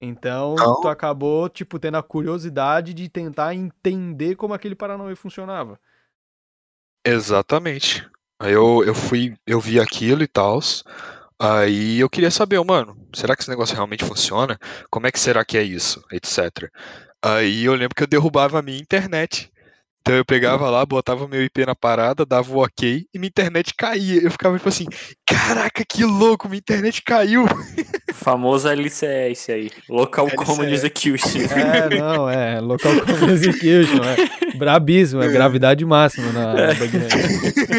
Então, 0.00 0.54
Não. 0.54 0.80
tu 0.80 0.88
acabou, 0.88 1.48
tipo, 1.48 1.78
tendo 1.78 1.96
a 1.96 2.02
curiosidade 2.02 2.94
de 2.94 3.08
tentar 3.08 3.54
entender 3.54 4.36
como 4.36 4.54
aquele 4.54 4.74
Paranauê 4.74 5.16
funcionava. 5.16 5.78
Exatamente. 7.04 8.08
Aí 8.40 8.52
eu, 8.52 8.84
eu 8.84 8.94
fui, 8.94 9.34
eu 9.46 9.60
vi 9.60 9.80
aquilo 9.80 10.22
e 10.22 10.28
tal. 10.28 10.60
Aí 11.40 11.98
eu 11.98 12.08
queria 12.08 12.30
saber, 12.30 12.62
mano, 12.64 12.96
será 13.14 13.34
que 13.34 13.42
esse 13.42 13.50
negócio 13.50 13.74
realmente 13.74 14.04
funciona? 14.04 14.58
Como 14.90 15.06
é 15.06 15.12
que 15.12 15.18
será 15.18 15.44
que 15.44 15.58
é 15.58 15.62
isso? 15.62 16.04
Etc. 16.12 16.70
Aí 17.22 17.64
eu 17.64 17.74
lembro 17.74 17.94
que 17.94 18.02
eu 18.02 18.06
derrubava 18.06 18.58
a 18.58 18.62
minha 18.62 18.78
internet. 18.78 19.50
Então 20.00 20.14
eu 20.14 20.24
pegava 20.24 20.70
lá, 20.70 20.86
botava 20.86 21.28
meu 21.28 21.42
IP 21.44 21.66
na 21.66 21.74
parada, 21.74 22.24
dava 22.24 22.50
o 22.52 22.64
ok 22.64 23.06
e 23.12 23.18
minha 23.18 23.28
internet 23.28 23.74
caía. 23.74 24.22
Eu 24.22 24.30
ficava 24.30 24.56
tipo 24.56 24.68
assim, 24.68 24.86
caraca, 25.26 25.84
que 25.84 26.04
louco, 26.04 26.48
minha 26.48 26.58
internet 26.58 27.02
caiu. 27.02 27.44
Famoso 28.18 28.68
LCS 28.68 29.50
aí, 29.50 29.70
Local 29.88 30.26
LCS. 30.26 30.46
Common 30.46 30.68
Execution. 30.68 31.40
É, 31.40 31.98
não, 31.98 32.28
é, 32.28 32.60
Local 32.60 32.92
Common 33.00 33.32
Execution, 33.32 34.00
é 34.04 34.56
brabíssimo, 34.56 35.22
é 35.22 35.28
gravidade 35.28 35.84
máxima 35.84 36.32
na, 36.32 36.54
na 36.54 36.62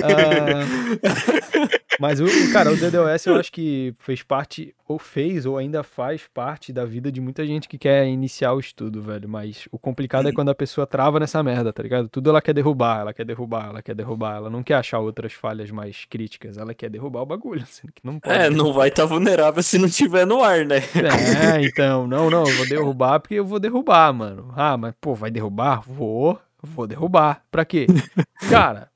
ah, 0.03 1.78
mas 1.99 2.21
o, 2.21 2.25
cara, 2.53 2.71
o 2.71 2.77
DDoS 2.77 3.25
eu 3.25 3.35
acho 3.35 3.51
que 3.51 3.93
fez 3.99 4.23
parte, 4.23 4.73
ou 4.87 4.97
fez, 4.97 5.45
ou 5.45 5.57
ainda 5.57 5.83
faz 5.83 6.27
parte 6.33 6.71
da 6.71 6.85
vida 6.85 7.11
de 7.11 7.19
muita 7.19 7.45
gente 7.45 7.67
que 7.67 7.77
quer 7.77 8.07
iniciar 8.07 8.53
o 8.53 8.59
estudo, 8.59 9.01
velho. 9.01 9.27
Mas 9.27 9.67
o 9.71 9.77
complicado 9.77 10.29
é 10.29 10.31
quando 10.31 10.49
a 10.49 10.55
pessoa 10.55 10.87
trava 10.87 11.19
nessa 11.19 11.43
merda, 11.43 11.73
tá 11.73 11.83
ligado? 11.83 12.07
Tudo 12.07 12.29
ela 12.29 12.41
quer 12.41 12.53
derrubar, 12.53 13.01
ela 13.01 13.13
quer 13.13 13.25
derrubar, 13.25 13.67
ela 13.67 13.81
quer 13.81 13.93
derrubar. 13.93 14.37
Ela 14.37 14.49
não 14.49 14.63
quer 14.63 14.75
achar 14.75 14.99
outras 14.99 15.33
falhas 15.33 15.69
mais 15.71 16.05
críticas, 16.05 16.57
ela 16.57 16.73
quer 16.73 16.89
derrubar 16.89 17.21
o 17.21 17.25
bagulho. 17.25 17.65
Que 17.93 18.05
não 18.05 18.19
pode. 18.19 18.35
É, 18.35 18.49
não 18.49 18.71
vai 18.71 18.89
estar 18.89 19.03
tá 19.03 19.07
vulnerável 19.07 19.63
se 19.63 19.77
não 19.77 19.89
tiver 19.89 20.25
no 20.25 20.43
ar, 20.43 20.63
né? 20.65 20.77
É, 20.77 21.61
então, 21.65 22.05
não, 22.07 22.29
não, 22.29 22.47
eu 22.47 22.55
vou 22.55 22.67
derrubar 22.67 23.19
porque 23.19 23.35
eu 23.35 23.45
vou 23.45 23.59
derrubar, 23.59 24.13
mano. 24.13 24.53
Ah, 24.55 24.77
mas 24.77 24.93
pô, 25.01 25.15
vai 25.15 25.31
derrubar? 25.31 25.81
Vou, 25.81 26.39
vou 26.61 26.85
derrubar. 26.85 27.41
Pra 27.49 27.65
quê? 27.65 27.87
Cara, 28.49 28.89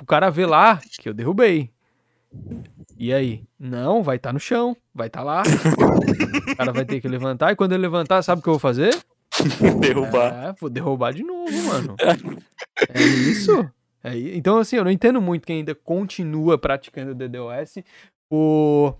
o 0.00 0.04
cara 0.04 0.30
vê 0.30 0.46
lá 0.46 0.80
que 0.98 1.08
eu 1.08 1.14
derrubei. 1.14 1.71
E 2.98 3.12
aí? 3.12 3.44
Não, 3.58 4.02
vai 4.02 4.16
estar 4.16 4.30
tá 4.30 4.32
no 4.32 4.40
chão, 4.40 4.76
vai 4.94 5.08
estar 5.08 5.20
tá 5.20 5.24
lá. 5.24 5.42
o 5.42 6.56
cara 6.56 6.72
vai 6.72 6.84
ter 6.84 7.00
que 7.00 7.08
levantar, 7.08 7.52
e 7.52 7.56
quando 7.56 7.72
ele 7.72 7.82
levantar, 7.82 8.22
sabe 8.22 8.40
o 8.40 8.42
que 8.42 8.48
eu 8.48 8.54
vou 8.54 8.60
fazer? 8.60 8.96
derrubar. 9.80 10.50
É, 10.50 10.54
vou 10.60 10.70
derrubar 10.70 11.12
de 11.12 11.22
novo, 11.22 11.62
mano. 11.64 11.96
é 12.88 13.02
isso. 13.02 13.68
É, 14.04 14.16
então, 14.36 14.58
assim, 14.58 14.76
eu 14.76 14.84
não 14.84 14.90
entendo 14.90 15.20
muito 15.20 15.46
quem 15.46 15.58
ainda 15.58 15.74
continua 15.74 16.58
praticando 16.58 17.14
DDoS 17.14 17.78
por 18.28 18.96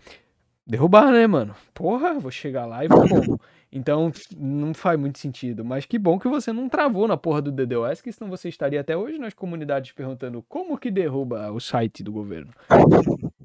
derrubar, 0.66 1.12
né, 1.12 1.26
mano? 1.26 1.54
Porra, 1.74 2.18
vou 2.18 2.30
chegar 2.30 2.66
lá 2.66 2.84
e 2.84 2.88
vou? 2.88 3.38
Então, 3.74 4.12
não 4.36 4.74
faz 4.74 4.98
muito 5.00 5.18
sentido. 5.18 5.64
Mas 5.64 5.86
que 5.86 5.98
bom 5.98 6.18
que 6.18 6.28
você 6.28 6.52
não 6.52 6.68
travou 6.68 7.08
na 7.08 7.16
porra 7.16 7.40
do 7.40 7.50
DDoS, 7.50 8.02
que 8.02 8.12
senão 8.12 8.30
você 8.30 8.48
estaria 8.48 8.80
até 8.80 8.94
hoje 8.96 9.18
nas 9.18 9.32
comunidades 9.32 9.92
perguntando 9.92 10.44
como 10.46 10.76
que 10.76 10.90
derruba 10.90 11.50
o 11.50 11.58
site 11.58 12.02
do 12.02 12.12
governo. 12.12 12.52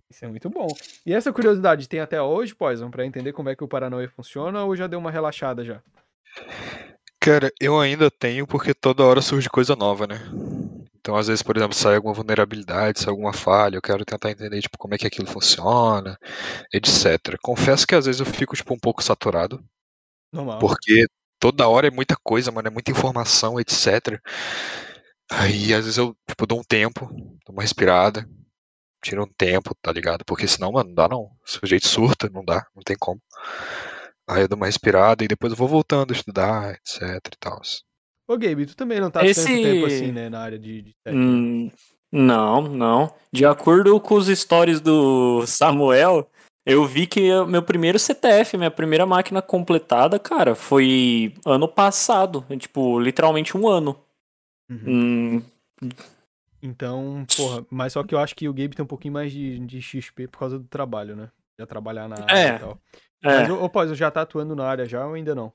Isso 0.10 0.26
é 0.26 0.28
muito 0.28 0.50
bom. 0.50 0.68
E 1.06 1.14
essa 1.14 1.32
curiosidade 1.32 1.88
tem 1.88 2.02
até 2.02 2.22
hoje, 2.22 2.54
Poison, 2.54 2.90
para 2.90 3.06
entender 3.06 3.32
como 3.32 3.50
é 3.50 3.56
que 3.56 3.64
o 3.64 3.68
Paranauê 3.68 4.08
funciona 4.08 4.64
ou 4.64 4.76
já 4.76 4.86
deu 4.86 5.00
uma 5.00 5.12
relaxada 5.12 5.64
já? 5.64 5.82
Cara, 7.20 7.52
eu 7.60 7.80
ainda 7.80 8.12
tenho 8.12 8.46
porque 8.46 8.74
toda 8.74 9.04
hora 9.04 9.22
surge 9.22 9.50
coisa 9.50 9.76
nova, 9.76 10.08
né? 10.08 10.20
Então, 11.08 11.16
às 11.16 11.28
vezes, 11.28 11.42
por 11.42 11.56
exemplo, 11.56 11.74
sai 11.74 11.96
alguma 11.96 12.14
vulnerabilidade, 12.14 13.00
sai 13.00 13.12
alguma 13.12 13.32
falha, 13.32 13.78
eu 13.78 13.82
quero 13.82 14.04
tentar 14.04 14.30
entender 14.30 14.60
tipo, 14.62 14.78
como 14.78 14.94
é 14.94 14.98
que 14.98 15.08
aquilo 15.08 15.26
funciona, 15.26 16.18
etc. 16.74 17.38
Confesso 17.42 17.88
que 17.88 17.96
às 17.96 18.06
vezes 18.08 18.20
eu 18.20 18.26
fico 18.26 18.54
tipo, 18.58 18.74
um 18.74 18.78
pouco 18.78 19.02
saturado, 19.02 19.64
Normal. 20.34 20.60
Porque 20.60 21.06
toda 21.40 21.70
hora 21.70 21.88
é 21.88 21.92
muita 21.92 22.18
coisa, 22.22 22.52
mano, 22.52 22.68
é 22.68 22.72
muita 22.72 22.92
informação, 22.92 23.58
etc. 23.58 24.22
Aí 25.32 25.74
às 25.74 25.86
vezes 25.86 25.98
eu, 25.98 26.14
tipo, 26.28 26.46
dou 26.46 26.60
um 26.60 26.64
tempo, 26.64 27.08
dou 27.46 27.54
uma 27.56 27.62
respirada, 27.62 28.28
tiro 29.02 29.24
um 29.24 29.34
tempo, 29.38 29.74
tá 29.82 29.94
ligado? 29.94 30.26
Porque 30.26 30.46
senão, 30.46 30.74
mano, 30.74 30.90
não 30.90 30.96
dá 30.96 31.08
não. 31.08 31.22
O 31.22 31.32
sujeito 31.46 31.88
surta, 31.88 32.30
não 32.30 32.44
dá, 32.44 32.66
não 32.76 32.84
tem 32.84 32.98
como. 33.00 33.22
Aí 34.30 34.42
eu 34.42 34.48
dou 34.50 34.58
uma 34.58 34.66
respirada 34.66 35.24
e 35.24 35.28
depois 35.28 35.54
eu 35.54 35.58
vou 35.58 35.70
voltando 35.70 36.12
a 36.14 36.18
estudar, 36.18 36.74
etc 36.74 37.02
e 37.34 37.38
tal. 37.40 37.62
Ô, 38.28 38.38
Gabe, 38.38 38.66
tu 38.66 38.76
também 38.76 39.00
não 39.00 39.10
tá 39.10 39.26
Esse... 39.26 39.46
tanto 39.46 39.62
tempo 39.64 39.86
assim, 39.86 40.12
né, 40.12 40.30
na 40.30 40.40
área 40.40 40.60
de, 40.60 40.82
de 40.82 40.96
hum, 41.08 41.72
não, 42.12 42.62
não. 42.64 43.14
De 43.32 43.46
acordo 43.46 44.00
com 44.00 44.16
os 44.16 44.28
stories 44.28 44.82
do 44.82 45.46
Samuel, 45.46 46.30
eu 46.66 46.86
vi 46.86 47.08
que 47.08 47.22
meu 47.46 47.64
primeiro 47.64 47.98
CTF, 47.98 48.58
minha 48.58 48.72
primeira 48.72 49.06
máquina 49.06 49.42
completada, 49.42 50.20
cara, 50.20 50.56
foi 50.56 51.34
ano 51.46 51.68
passado. 51.68 52.46
Tipo, 52.58 53.00
literalmente 53.00 53.56
um 53.56 53.68
ano. 53.68 53.98
Uhum. 54.70 55.42
Hum... 55.82 55.92
Então, 56.62 57.26
porra, 57.36 57.66
mas 57.70 57.94
só 57.94 58.04
que 58.04 58.14
eu 58.14 58.20
acho 58.20 58.36
que 58.36 58.50
o 58.50 58.54
Gabe 58.54 58.76
tem 58.76 58.84
um 58.84 58.88
pouquinho 58.88 59.14
mais 59.14 59.32
de, 59.32 59.60
de 59.60 59.82
XP 59.82 60.28
por 60.28 60.40
causa 60.40 60.58
do 60.60 60.66
trabalho, 60.66 61.16
né? 61.16 61.30
Já 61.58 61.66
trabalhar 61.66 62.10
na 62.10 62.16
área 62.16 62.34
é. 62.34 62.56
e 62.56 62.60
tal. 62.60 62.82
É. 63.24 63.40
Mas, 63.40 63.50
ô, 63.50 63.70
Pós, 63.70 63.98
já 63.98 64.12
tá 64.12 64.22
atuando 64.22 64.56
na 64.56 64.66
área 64.66 64.86
já 64.86 65.06
ou 65.06 65.14
ainda 65.14 65.34
não? 65.34 65.54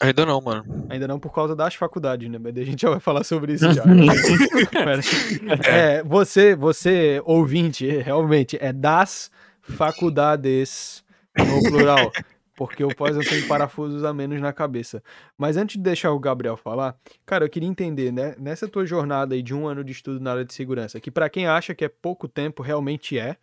Ainda 0.00 0.24
não, 0.24 0.40
mano. 0.40 0.86
Ainda 0.88 1.08
não 1.08 1.18
por 1.18 1.32
causa 1.32 1.56
das 1.56 1.74
faculdades, 1.74 2.30
né? 2.30 2.38
Mas 2.38 2.56
a 2.56 2.62
gente 2.62 2.82
já 2.82 2.90
vai 2.90 3.00
falar 3.00 3.24
sobre 3.24 3.54
isso 3.54 3.70
já. 3.72 3.82
é, 5.68 6.02
você, 6.04 6.54
você, 6.54 7.20
ouvinte, 7.24 7.86
realmente, 7.86 8.56
é 8.60 8.72
das 8.72 9.30
faculdades 9.60 11.04
no 11.36 11.62
plural. 11.68 12.12
Porque 12.54 12.82
o 12.82 12.94
pós 12.94 13.16
eu 13.16 13.22
tenho 13.22 13.46
parafusos 13.46 14.04
a 14.04 14.12
menos 14.12 14.40
na 14.40 14.52
cabeça. 14.52 15.02
Mas 15.36 15.56
antes 15.56 15.76
de 15.76 15.82
deixar 15.82 16.10
o 16.12 16.18
Gabriel 16.18 16.56
falar, 16.56 16.96
cara, 17.24 17.44
eu 17.44 17.48
queria 17.48 17.68
entender, 17.68 18.12
né? 18.12 18.34
Nessa 18.38 18.66
tua 18.66 18.84
jornada 18.84 19.34
aí 19.34 19.42
de 19.42 19.54
um 19.54 19.66
ano 19.66 19.84
de 19.84 19.92
estudo 19.92 20.18
na 20.20 20.32
área 20.32 20.44
de 20.44 20.52
segurança, 20.52 21.00
que 21.00 21.10
para 21.10 21.28
quem 21.28 21.46
acha 21.46 21.74
que 21.74 21.84
é 21.84 21.88
pouco 21.88 22.26
tempo, 22.26 22.62
realmente 22.62 23.18
é. 23.18 23.36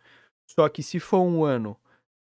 Só 0.46 0.68
que 0.68 0.82
se 0.82 1.00
for 1.00 1.22
um 1.22 1.44
ano 1.44 1.76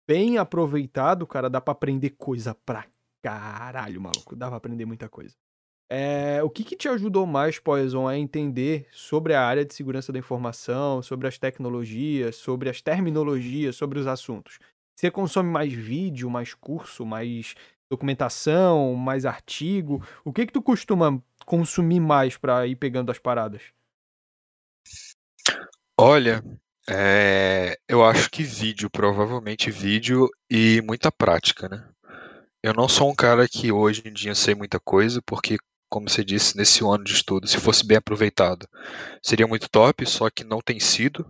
bem 0.09 0.38
aproveitado, 0.38 1.26
cara, 1.26 1.50
dá 1.50 1.61
pra 1.61 1.73
aprender 1.73 2.11
coisa 2.11 2.56
pra 2.64 2.87
caralho, 3.26 4.00
maluco. 4.00 4.37
Dá 4.37 4.47
pra 4.47 4.56
aprender 4.56 4.85
muita 4.85 5.09
coisa. 5.09 5.35
É, 5.90 6.42
o 6.42 6.50
que, 6.50 6.62
que, 6.64 6.76
te 6.76 6.88
ajudou 6.88 7.26
mais, 7.26 7.59
Poison, 7.59 8.06
a 8.06 8.16
entender 8.16 8.87
sobre 8.92 9.35
a 9.35 9.42
área 9.45 9.64
de 9.64 9.75
segurança 9.75 10.12
da 10.12 10.18
informação, 10.18 11.02
sobre 11.02 11.26
as 11.26 11.38
tecnologias, 11.38 12.37
sobre 12.37 12.68
as 12.68 12.80
terminologias, 12.80 13.75
sobre 13.75 13.99
os 13.99 14.06
assuntos? 14.06 14.59
Você 14.97 15.11
consome 15.11 15.50
mais 15.50 15.73
vídeo, 15.73 16.30
mais 16.30 16.54
curso, 16.54 17.04
mais 17.04 17.54
documentação, 17.90 18.95
mais 18.95 19.26
artigo? 19.26 20.04
O 20.25 20.33
que 20.33 20.47
que 20.47 20.52
tu 20.52 20.62
costuma 20.62 21.21
consumir 21.45 22.00
mais 22.00 22.37
para 22.37 22.66
ir 22.66 22.76
pegando 22.76 23.11
as 23.11 23.18
paradas? 23.18 23.62
Olha, 25.99 26.42
é, 26.88 27.76
eu 27.88 28.04
acho 28.04 28.30
que 28.30 28.42
vídeo, 28.42 28.88
provavelmente 28.88 29.71
vídeo 29.71 30.28
e 30.50 30.80
muita 30.83 31.11
prática, 31.11 31.68
né? 31.68 31.88
Eu 32.62 32.72
não 32.72 32.88
sou 32.88 33.10
um 33.10 33.14
cara 33.14 33.48
que 33.48 33.70
hoje 33.70 34.02
em 34.04 34.12
dia 34.12 34.34
sei 34.34 34.54
muita 34.54 34.80
coisa, 34.80 35.22
porque 35.22 35.58
como 35.88 36.08
você 36.08 36.25
disse, 36.25 36.56
nesse 36.56 36.84
ano 36.84 37.04
de 37.04 37.12
estudo, 37.12 37.46
se 37.46 37.58
fosse 37.58 37.86
bem 37.86 37.96
aproveitado, 37.96 38.68
seria 39.22 39.46
muito 39.46 39.68
top, 39.68 40.04
só 40.06 40.28
que 40.28 40.42
não 40.44 40.60
tem 40.60 40.80
sido, 40.80 41.25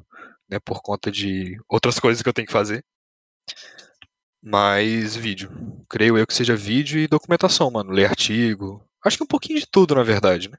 né, 0.48 0.58
por 0.58 0.80
conta 0.82 1.10
de 1.10 1.58
outras 1.68 1.98
coisas 2.00 2.22
que 2.22 2.28
eu 2.28 2.32
tenho 2.32 2.46
que 2.46 2.52
fazer. 2.52 2.84
Mas 4.42 5.16
vídeo. 5.16 5.50
Creio 5.88 6.16
eu 6.16 6.26
que 6.26 6.34
seja 6.34 6.54
vídeo 6.54 7.00
e 7.00 7.08
documentação, 7.08 7.70
mano. 7.70 7.90
Ler 7.90 8.06
artigo. 8.06 8.80
Acho 9.04 9.16
que 9.16 9.24
um 9.24 9.26
pouquinho 9.26 9.58
de 9.58 9.66
tudo, 9.66 9.94
na 9.94 10.04
verdade, 10.04 10.48
né? 10.48 10.56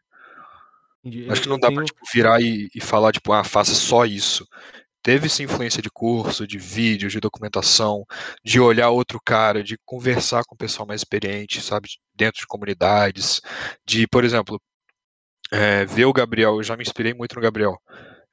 Acho 1.29 1.43
que 1.43 1.49
não 1.49 1.59
dá 1.59 1.67
tenho... 1.67 1.77
pra 1.79 1.85
tipo, 1.85 2.01
virar 2.13 2.41
e, 2.41 2.69
e 2.75 2.81
falar, 2.81 3.13
tipo, 3.13 3.31
ah, 3.31 3.43
faça 3.43 3.73
só 3.73 4.05
isso 4.05 4.45
teve 5.07 5.27
essa 5.27 5.41
influência 5.41 5.81
de 5.81 5.89
curso, 5.89 6.45
de 6.45 6.57
vídeo, 6.57 7.07
de 7.07 7.21
documentação, 7.21 8.05
de 8.43 8.59
olhar 8.59 8.89
outro 8.89 9.21
cara, 9.23 9.63
de 9.63 9.77
conversar 9.85 10.43
com 10.43 10.53
o 10.53 10.57
pessoal 10.57 10.85
mais 10.85 10.99
experiente, 10.99 11.61
sabe, 11.61 11.87
dentro 12.13 12.41
de 12.41 12.45
comunidades, 12.45 13.39
de, 13.85 14.05
por 14.05 14.25
exemplo, 14.25 14.61
é, 15.49 15.85
ver 15.85 16.03
o 16.03 16.11
Gabriel, 16.11 16.57
eu 16.57 16.63
já 16.63 16.75
me 16.75 16.83
inspirei 16.83 17.13
muito 17.13 17.35
no 17.35 17.41
Gabriel. 17.41 17.81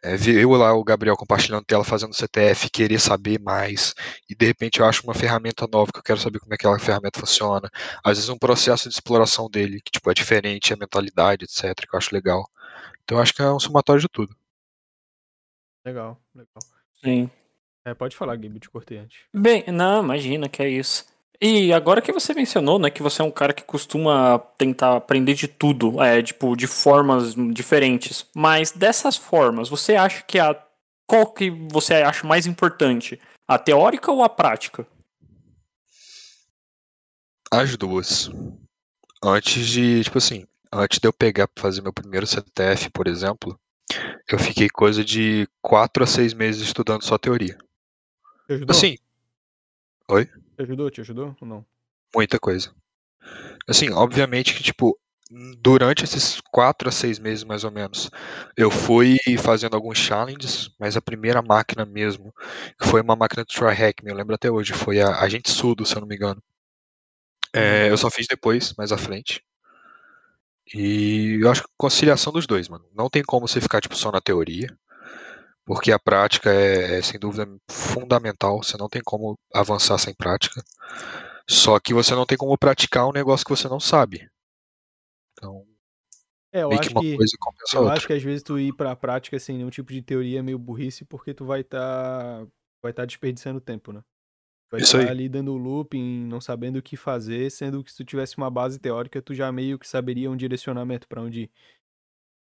É, 0.03 0.17
ver 0.17 0.43
eu 0.43 0.51
lá, 0.51 0.75
o 0.75 0.83
Gabriel 0.83 1.17
compartilhando 1.17 1.65
tela, 1.65 1.85
fazendo 1.85 2.13
CTF, 2.13 2.69
querer 2.71 2.99
saber 2.99 3.39
mais, 3.41 3.95
e 4.29 4.35
de 4.35 4.45
repente 4.45 4.81
eu 4.81 4.87
acho 4.87 5.05
uma 5.05 5.15
ferramenta 5.15 5.69
nova 5.73 5.93
que 5.93 6.01
eu 6.01 6.03
quero 6.03 6.19
saber 6.19 6.41
como 6.41 6.55
é 6.55 6.57
que 6.57 6.67
aquela 6.67 6.81
ferramenta 6.81 7.21
funciona. 7.21 7.71
Às 8.05 8.19
vezes 8.19 8.31
um 8.31 8.39
processo 8.39 8.89
de 8.89 8.97
exploração 8.97 9.49
dele, 9.49 9.81
que 9.81 9.93
tipo, 9.93 10.11
é 10.11 10.15
diferente, 10.15 10.73
a 10.75 10.77
mentalidade, 10.77 11.45
etc., 11.45 11.73
que 11.89 11.95
eu 11.95 11.99
acho 11.99 12.13
legal. 12.13 12.51
Então 13.05 13.19
eu 13.19 13.23
acho 13.23 13.33
que 13.33 13.43
é 13.43 13.53
um 13.53 13.61
somatório 13.61 14.03
de 14.03 14.09
tudo. 14.09 14.35
Legal, 15.85 16.19
legal. 16.35 16.59
Sim. 17.03 17.31
É, 17.85 17.93
pode 17.93 18.17
falar, 18.17 18.37
Gabe, 18.37 18.59
te 18.59 18.71
cortei 18.71 18.99
antes. 18.99 19.19
Bem, 19.33 19.65
não, 19.69 20.03
imagina 20.03 20.49
que 20.49 20.63
é 20.63 20.69
isso. 20.69 21.05
E 21.41 21.73
agora 21.73 22.01
que 22.01 22.13
você 22.13 22.33
mencionou, 22.33 22.79
né, 22.79 22.89
que 22.89 23.03
você 23.03 23.21
é 23.21 23.25
um 23.25 23.31
cara 23.31 23.53
que 23.53 23.63
costuma 23.65 24.39
tentar 24.57 24.97
aprender 24.97 25.35
de 25.35 25.47
tudo, 25.47 26.03
é, 26.03 26.23
tipo, 26.23 26.57
de 26.57 26.67
formas 26.67 27.35
diferentes. 27.53 28.25
Mas 28.35 28.73
dessas 28.73 29.17
formas, 29.17 29.69
você 29.69 29.97
acha 29.97 30.23
que 30.23 30.39
a 30.39 30.59
qual 31.07 31.27
que 31.27 31.51
você 31.51 31.95
acha 31.95 32.27
mais 32.27 32.47
importante? 32.47 33.21
A 33.47 33.59
teórica 33.59 34.11
ou 34.11 34.23
a 34.23 34.29
prática? 34.29 34.87
As 37.53 37.77
duas. 37.77 38.31
Antes 39.23 39.67
de, 39.67 40.03
tipo 40.05 40.19
assim, 40.19 40.47
antes 40.73 40.99
de 40.99 41.07
eu 41.07 41.13
pegar 41.13 41.47
para 41.49 41.63
fazer 41.63 41.83
meu 41.83 41.93
primeiro 41.93 42.27
CTF, 42.27 42.91
por 42.91 43.07
exemplo, 43.07 43.59
eu 44.29 44.39
fiquei 44.39 44.69
coisa 44.69 45.05
de 45.05 45.49
quatro 45.61 46.05
a 46.05 46.07
seis 46.07 46.33
meses 46.33 46.63
estudando 46.63 47.03
só 47.03 47.19
teoria. 47.19 47.57
Te 48.47 48.55
ajudou? 48.55 48.77
Assim. 48.77 48.97
Oi? 50.09 50.27
Te 50.27 50.63
ajudou? 50.63 50.91
Te 50.91 51.01
ajudou 51.01 51.37
ou 51.41 51.49
não? 51.49 51.67
Muita 52.15 52.39
coisa. 52.39 52.75
Assim, 53.67 53.91
obviamente 53.91 54.55
que, 54.55 54.63
tipo, 54.63 54.99
durante 55.59 56.05
esses 56.05 56.41
quatro 56.53 56.89
a 56.89 56.93
seis 56.93 57.19
meses, 57.19 57.45
mais 57.45 57.65
ou 57.65 57.71
menos, 57.71 58.11
eu 58.57 58.71
fui 58.71 59.17
fazendo 59.39 59.75
alguns 59.75 59.99
challenges, 59.99 60.71
mas 60.79 60.97
a 60.97 61.03
primeira 61.03 61.43
máquina 61.43 61.85
mesmo, 61.85 62.33
que 62.79 62.87
foi 62.87 63.01
uma 63.01 63.17
máquina 63.17 63.45
do 63.45 63.49
TryHack, 63.49 64.05
me 64.05 64.13
lembro 64.13 64.35
até 64.35 64.51
hoje, 64.51 64.73
foi 64.73 65.01
a 65.01 65.21
Agente 65.21 65.51
Sudo, 65.51 65.85
se 65.85 65.97
eu 65.97 66.01
não 66.01 66.09
me 66.09 66.15
engano. 66.15 66.43
É, 67.53 67.89
eu 67.89 67.97
só 67.97 68.11
fiz 68.11 68.27
depois, 68.27 68.75
mais 68.77 68.93
à 68.93 68.99
frente. 68.99 69.43
E 70.73 71.39
eu 71.43 71.51
acho 71.51 71.63
que 71.63 71.69
conciliação 71.77 72.33
dos 72.33 72.47
dois, 72.47 72.69
mano. 72.69 72.85
Não 72.95 73.09
tem 73.11 73.23
como 73.23 73.47
você 73.47 73.61
ficar, 73.61 73.81
tipo, 73.81 73.97
só 73.97 74.11
na 74.11 74.21
teoria. 74.21 74.69
Porque 75.65 75.93
a 75.93 75.99
prática 75.99 76.51
é, 76.53 76.99
é 76.99 77.03
sem 77.03 77.19
dúvida 77.21 77.47
fundamental. 77.71 78.63
Você 78.63 78.77
não 78.77 78.89
tem 78.89 79.03
como 79.05 79.39
avançar 79.55 79.99
sem 79.99 80.15
prática. 80.15 80.63
Só 81.49 81.79
que 81.81 81.95
você 81.95 82.15
não 82.15 82.27
tem 82.27 82.39
como 82.39 82.59
praticar 82.59 83.09
um 83.09 83.13
negócio 83.13 83.45
que 83.47 83.53
você 83.57 83.69
não 83.69 83.81
sabe. 83.81 84.29
Então, 85.33 85.67
É, 86.53 86.63
eu 86.63 86.69
que 86.69 86.75
acho 86.75 86.91
que 86.95 87.17
a 87.17 87.77
eu 87.77 87.89
acho 87.89 88.07
que 88.07 88.13
às 88.13 88.23
vezes 88.23 88.43
tu 88.43 88.59
ir 88.59 88.73
pra 88.75 88.95
prática 88.95 89.39
sem 89.39 89.57
nenhum 89.57 89.71
tipo 89.71 89.93
de 89.93 90.01
teoria 90.03 90.39
é 90.39 90.43
meio 90.43 90.59
burrice 90.59 91.05
porque 91.05 91.35
tu 91.35 91.45
vai 91.45 91.61
estar 91.63 92.47
vai 92.81 92.91
estar 92.93 93.05
desperdiçando 93.05 93.61
tempo, 93.61 93.93
né? 93.93 94.03
Vai 94.75 94.81
Isso 94.81 94.97
estar 94.97 95.07
aí. 95.07 95.09
ali 95.09 95.29
dando 95.29 95.57
looping, 95.57 96.27
não 96.27 96.41
sabendo 96.41 96.81
o 96.81 96.83
que 96.83 96.97
fazer, 96.97 97.49
sendo 97.49 97.85
que 97.85 97.93
se 97.93 97.99
tu 97.99 98.05
tivesse 98.05 98.37
uma 98.37 98.51
base 98.51 98.77
teórica, 98.81 99.23
tu 99.23 99.33
já 99.33 99.53
meio 99.53 99.79
que 99.79 99.87
saberia 99.87 100.29
um 100.29 100.37
direcionamento 100.37 101.07
pra 101.07 101.23
onde 101.23 101.43
ir. 101.43 101.51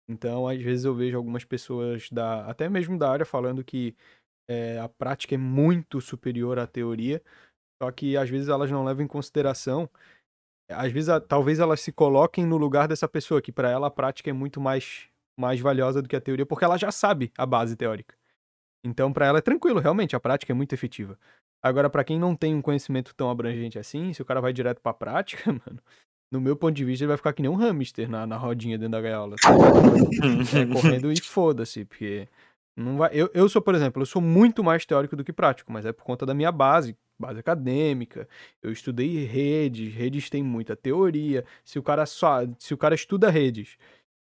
Então, 0.09 0.47
às 0.47 0.59
vezes 0.61 0.85
eu 0.85 0.95
vejo 0.95 1.15
algumas 1.17 1.43
pessoas 1.43 2.09
da 2.09 2.45
até 2.49 2.67
mesmo 2.67 2.97
da 2.97 3.11
área 3.11 3.25
falando 3.25 3.63
que 3.63 3.95
é, 4.49 4.79
a 4.79 4.89
prática 4.89 5.35
é 5.35 5.37
muito 5.37 6.01
superior 6.01 6.57
à 6.59 6.67
teoria, 6.67 7.21
só 7.81 7.91
que 7.91 8.17
às 8.17 8.29
vezes 8.29 8.49
elas 8.49 8.71
não 8.71 8.83
levam 8.83 9.03
em 9.05 9.07
consideração 9.07 9.89
às 10.69 10.91
vezes, 10.91 11.09
a- 11.09 11.21
talvez 11.21 11.59
elas 11.59 11.81
se 11.81 11.91
coloquem 11.91 12.45
no 12.45 12.57
lugar 12.57 12.87
dessa 12.87 13.07
pessoa, 13.07 13.41
que 13.41 13.51
pra 13.51 13.69
ela 13.69 13.87
a 13.87 13.91
prática 13.91 14.29
é 14.29 14.33
muito 14.33 14.59
mais, 14.59 15.07
mais 15.39 15.59
valiosa 15.59 16.01
do 16.01 16.09
que 16.09 16.15
a 16.15 16.21
teoria, 16.21 16.45
porque 16.45 16.65
ela 16.65 16.77
já 16.77 16.91
sabe 16.91 17.31
a 17.37 17.45
base 17.45 17.75
teórica. 17.75 18.15
Então, 18.85 19.13
pra 19.13 19.27
ela 19.27 19.39
é 19.39 19.41
tranquilo, 19.41 19.79
realmente, 19.79 20.15
a 20.15 20.19
prática 20.19 20.53
é 20.53 20.55
muito 20.55 20.73
efetiva. 20.73 21.19
Agora, 21.65 21.89
pra 21.89 22.03
quem 22.03 22.19
não 22.19 22.35
tem 22.35 22.53
um 22.53 22.61
conhecimento 22.61 23.15
tão 23.15 23.27
abrangente 23.27 23.79
assim, 23.79 24.13
se 24.13 24.21
o 24.21 24.25
cara 24.25 24.39
vai 24.39 24.53
direto 24.53 24.79
pra 24.79 24.93
prática, 24.93 25.49
mano, 25.51 25.79
no 26.31 26.39
meu 26.39 26.55
ponto 26.55 26.75
de 26.75 26.85
vista, 26.85 27.03
ele 27.03 27.07
vai 27.07 27.17
ficar 27.17 27.33
que 27.33 27.41
nem 27.41 27.49
um 27.49 27.55
hamster 27.55 28.07
na, 28.07 28.27
na 28.27 28.37
rodinha 28.37 28.77
dentro 28.77 28.91
da 28.91 29.01
gaiola. 29.01 29.35
tá? 29.41 29.49
É, 29.49 30.65
correndo 30.71 31.11
e 31.11 31.19
foda-se, 31.19 31.83
porque 31.83 32.27
não 32.77 32.97
vai. 32.97 33.09
Eu, 33.13 33.31
eu 33.33 33.49
sou, 33.49 33.63
por 33.63 33.73
exemplo, 33.73 33.99
eu 33.99 34.05
sou 34.05 34.21
muito 34.21 34.63
mais 34.63 34.85
teórico 34.85 35.15
do 35.15 35.23
que 35.23 35.33
prático, 35.33 35.71
mas 35.71 35.87
é 35.87 35.91
por 35.91 36.03
conta 36.03 36.23
da 36.23 36.35
minha 36.35 36.51
base, 36.51 36.95
base 37.17 37.39
acadêmica. 37.39 38.29
Eu 38.61 38.71
estudei 38.71 39.25
redes, 39.25 39.91
redes 39.91 40.29
tem 40.29 40.43
muita 40.43 40.75
teoria. 40.75 41.43
Se 41.63 41.79
o 41.79 41.83
cara 41.83 42.05
só, 42.05 42.41
se 42.59 42.75
o 42.75 42.77
cara 42.77 42.93
estuda 42.93 43.31
redes, 43.31 43.75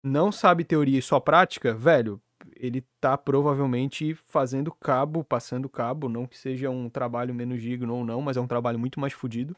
não 0.05 0.31
sabe 0.31 0.65
teoria 0.65 0.99
e 0.99 1.03
só 1.03 1.19
prática, 1.19 1.73
velho, 1.73 2.21
ele 2.63 2.83
tá 3.01 3.19
provavelmente 3.19 4.15
fazendo 4.15 4.73
cabo, 4.73 5.25
passando 5.25 5.69
cabo, 5.69 6.09
não 6.09 6.27
que 6.27 6.39
seja 6.39 6.71
um 6.71 6.89
trabalho 6.89 7.35
menos 7.35 7.61
digno 7.61 7.95
ou 7.97 8.05
não, 8.05 8.23
mas 8.23 8.37
é 8.37 8.41
um 8.41 8.47
trabalho 8.47 8.79
muito 8.79 9.01
mais 9.01 9.13
fodido. 9.13 9.57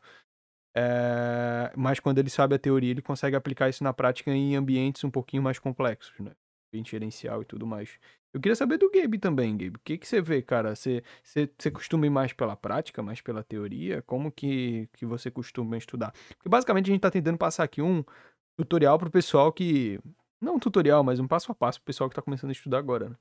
É, 0.77 1.73
mas 1.77 2.01
quando 2.01 2.19
ele 2.19 2.31
sabe 2.31 2.55
a 2.55 2.59
teoria, 2.59 2.91
ele 2.91 3.03
consegue 3.03 3.37
aplicar 3.37 3.69
isso 3.69 3.85
na 3.85 3.93
prática 3.93 4.31
em 4.33 4.57
ambientes 4.57 5.05
um 5.05 5.11
pouquinho 5.11 5.43
mais 5.43 5.59
complexos, 5.59 6.19
né? 6.19 6.33
Ambiente 6.73 6.91
gerencial 6.93 7.43
e 7.43 7.45
tudo 7.45 7.67
mais. 7.67 7.99
Eu 8.33 8.41
queria 8.41 8.57
saber 8.57 8.79
do 8.79 8.91
Gabe 8.91 9.19
também, 9.19 9.57
Gabe. 9.57 9.77
O 9.77 9.81
que, 9.85 9.97
que 9.97 10.09
você 10.09 10.21
vê, 10.21 10.43
cara? 10.43 10.75
Você, 10.75 11.05
você, 11.23 11.49
você 11.57 11.71
costuma 11.71 12.07
ir 12.07 12.11
mais 12.11 12.33
pela 12.33 12.57
prática, 12.57 13.03
mais 13.03 13.21
pela 13.21 13.45
teoria? 13.45 14.03
Como 14.03 14.33
que, 14.33 14.89
que 14.95 15.07
você 15.07 15.31
costuma 15.31 15.77
estudar? 15.77 16.13
Porque 16.37 16.49
basicamente 16.49 16.91
a 16.91 16.93
gente 16.93 17.03
tá 17.03 17.11
tentando 17.11 17.39
passar 17.39 17.63
aqui 17.65 17.81
um 17.81 18.05
tutorial 18.57 18.99
pro 18.99 19.11
pessoal 19.11 19.53
que. 19.53 20.01
Não 20.41 20.57
um 20.57 20.59
tutorial, 20.59 21.03
mas 21.03 21.21
um 21.21 21.27
passo 21.27 21.51
a 21.51 21.55
passo 21.55 21.79
pro 21.81 21.87
pessoal 21.87 22.09
que 22.09 22.17
tá 22.17 22.23
começando 22.23 22.51
a 22.51 22.53
estudar 22.53 22.79
agora, 22.79 23.11
né? 23.11 23.17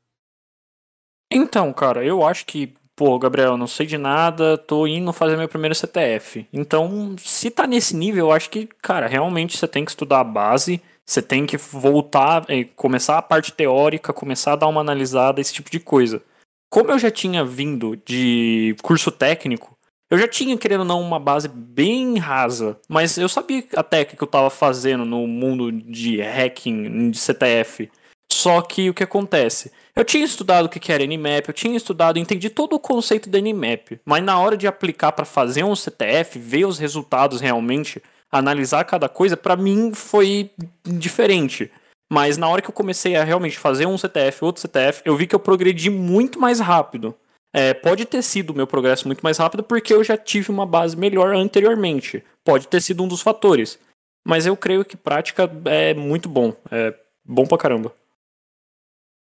Então, 1.31 1.73
cara, 1.73 2.05
eu 2.05 2.25
acho 2.25 2.45
que, 2.45 2.73
pô, 2.95 3.17
Gabriel, 3.17 3.57
não 3.57 3.65
sei 3.65 3.85
de 3.85 3.97
nada, 3.97 4.57
tô 4.57 4.85
indo 4.85 5.11
fazer 5.11 5.35
meu 5.35 5.47
primeiro 5.47 5.73
CTF. 5.73 6.47
Então, 6.53 7.15
se 7.17 7.49
tá 7.49 7.65
nesse 7.65 7.95
nível, 7.95 8.27
eu 8.27 8.31
acho 8.31 8.49
que, 8.49 8.67
cara, 8.81 9.07
realmente 9.07 9.57
você 9.57 9.67
tem 9.67 9.83
que 9.83 9.91
estudar 9.91 10.19
a 10.19 10.23
base, 10.23 10.81
você 11.05 11.21
tem 11.21 11.45
que 11.45 11.57
voltar, 11.57 12.45
eh, 12.49 12.65
começar 12.75 13.17
a 13.17 13.21
parte 13.21 13.51
teórica, 13.51 14.13
começar 14.13 14.53
a 14.53 14.57
dar 14.57 14.67
uma 14.67 14.81
analisada, 14.81 15.41
esse 15.41 15.53
tipo 15.53 15.71
de 15.71 15.79
coisa. 15.79 16.21
Como 16.69 16.91
eu 16.91 16.99
já 16.99 17.11
tinha 17.11 17.43
vindo 17.43 17.95
de 17.97 18.75
curso 18.81 19.11
técnico, 19.11 19.77
eu 20.13 20.19
já 20.19 20.27
tinha, 20.27 20.55
querendo 20.55 20.81
ou 20.81 20.85
não, 20.85 21.01
uma 21.01 21.19
base 21.19 21.47
bem 21.47 22.19
rasa, 22.19 22.79
mas 22.87 23.17
eu 23.17 23.27
sabia 23.27 23.63
até 23.75 24.05
que 24.05 24.21
eu 24.21 24.27
tava 24.27 24.51
fazendo 24.51 25.03
no 25.03 25.25
mundo 25.25 25.71
de 25.71 26.21
hacking, 26.21 27.09
de 27.09 27.17
CTF. 27.17 27.89
Só 28.31 28.61
que 28.61 28.91
o 28.91 28.93
que 28.93 29.01
acontece? 29.01 29.71
Eu 29.95 30.05
tinha 30.05 30.23
estudado 30.23 30.67
o 30.67 30.69
que 30.69 30.79
que 30.79 30.91
era 30.91 31.03
Nmap, 31.03 31.47
eu 31.47 31.53
tinha 31.53 31.75
estudado, 31.75 32.19
entendi 32.19 32.51
todo 32.51 32.73
o 32.73 32.79
conceito 32.79 33.27
da 33.27 33.39
Nmap, 33.39 33.99
mas 34.05 34.23
na 34.23 34.37
hora 34.39 34.55
de 34.55 34.67
aplicar 34.67 35.13
para 35.13 35.25
fazer 35.25 35.63
um 35.63 35.75
CTF, 35.75 36.37
ver 36.37 36.65
os 36.65 36.77
resultados 36.77 37.41
realmente, 37.41 37.99
analisar 38.31 38.83
cada 38.83 39.09
coisa, 39.09 39.35
para 39.35 39.55
mim 39.55 39.95
foi 39.95 40.51
diferente. 40.85 41.71
Mas 42.07 42.37
na 42.37 42.47
hora 42.47 42.61
que 42.61 42.69
eu 42.69 42.73
comecei 42.73 43.15
a 43.15 43.23
realmente 43.23 43.57
fazer 43.57 43.87
um 43.87 43.97
CTF, 43.97 44.45
outro 44.45 44.61
CTF, 44.61 45.01
eu 45.05 45.17
vi 45.17 45.25
que 45.25 45.33
eu 45.33 45.39
progredi 45.39 45.89
muito 45.89 46.39
mais 46.39 46.59
rápido. 46.59 47.15
É, 47.55 47.71
pode 47.71 48.05
ter 48.05 48.23
sido 48.23 48.49
o 48.49 48.55
meu 48.55 48.65
progresso 48.65 49.07
muito 49.07 49.21
mais 49.21 49.37
rápido 49.37 49.63
porque 49.63 49.93
eu 49.93 50.03
já 50.03 50.17
tive 50.17 50.49
uma 50.49 50.65
base 50.65 50.97
melhor 50.97 51.35
anteriormente. 51.35 52.23
Pode 52.43 52.67
ter 52.67 52.81
sido 52.81 53.03
um 53.03 53.07
dos 53.07 53.21
fatores. 53.21 53.79
Mas 54.25 54.47
eu 54.47 54.57
creio 54.57 54.83
que 54.83 54.97
prática 54.97 55.43
é 55.65 55.93
muito 55.93 56.27
bom. 56.27 56.55
É 56.71 56.97
bom 57.23 57.45
pra 57.45 57.57
caramba. 57.57 57.93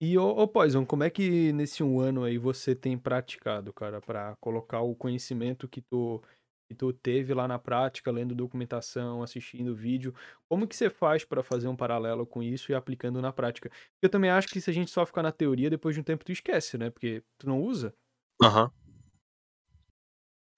E, 0.01 0.17
ô, 0.17 0.47
Poison, 0.47 0.85
como 0.85 1.03
é 1.03 1.09
que 1.09 1.51
nesse 1.51 1.83
um 1.83 1.99
ano 1.99 2.23
aí 2.23 2.37
você 2.37 2.73
tem 2.73 2.97
praticado, 2.97 3.73
cara, 3.73 3.99
pra 3.99 4.33
colocar 4.39 4.79
o 4.79 4.95
conhecimento 4.95 5.67
que 5.67 5.81
tu, 5.81 6.23
que 6.69 6.75
tu 6.75 6.93
teve 6.93 7.33
lá 7.33 7.49
na 7.49 7.59
prática, 7.59 8.09
lendo 8.09 8.33
documentação, 8.33 9.21
assistindo 9.21 9.75
vídeo, 9.75 10.15
como 10.47 10.65
que 10.65 10.75
você 10.75 10.89
faz 10.89 11.25
pra 11.25 11.43
fazer 11.43 11.67
um 11.67 11.75
paralelo 11.75 12.25
com 12.25 12.41
isso 12.41 12.71
e 12.71 12.75
aplicando 12.75 13.21
na 13.21 13.33
prática? 13.33 13.69
Eu 14.01 14.07
também 14.09 14.29
acho 14.29 14.47
que 14.47 14.61
se 14.61 14.69
a 14.69 14.73
gente 14.73 14.89
só 14.89 15.05
ficar 15.05 15.23
na 15.23 15.33
teoria, 15.33 15.69
depois 15.69 15.95
de 15.95 15.99
um 15.99 16.03
tempo 16.03 16.23
tu 16.23 16.31
esquece, 16.31 16.77
né? 16.77 16.89
Porque 16.89 17.21
tu 17.37 17.45
não 17.45 17.61
usa. 17.61 17.93
Aham. 18.41 18.71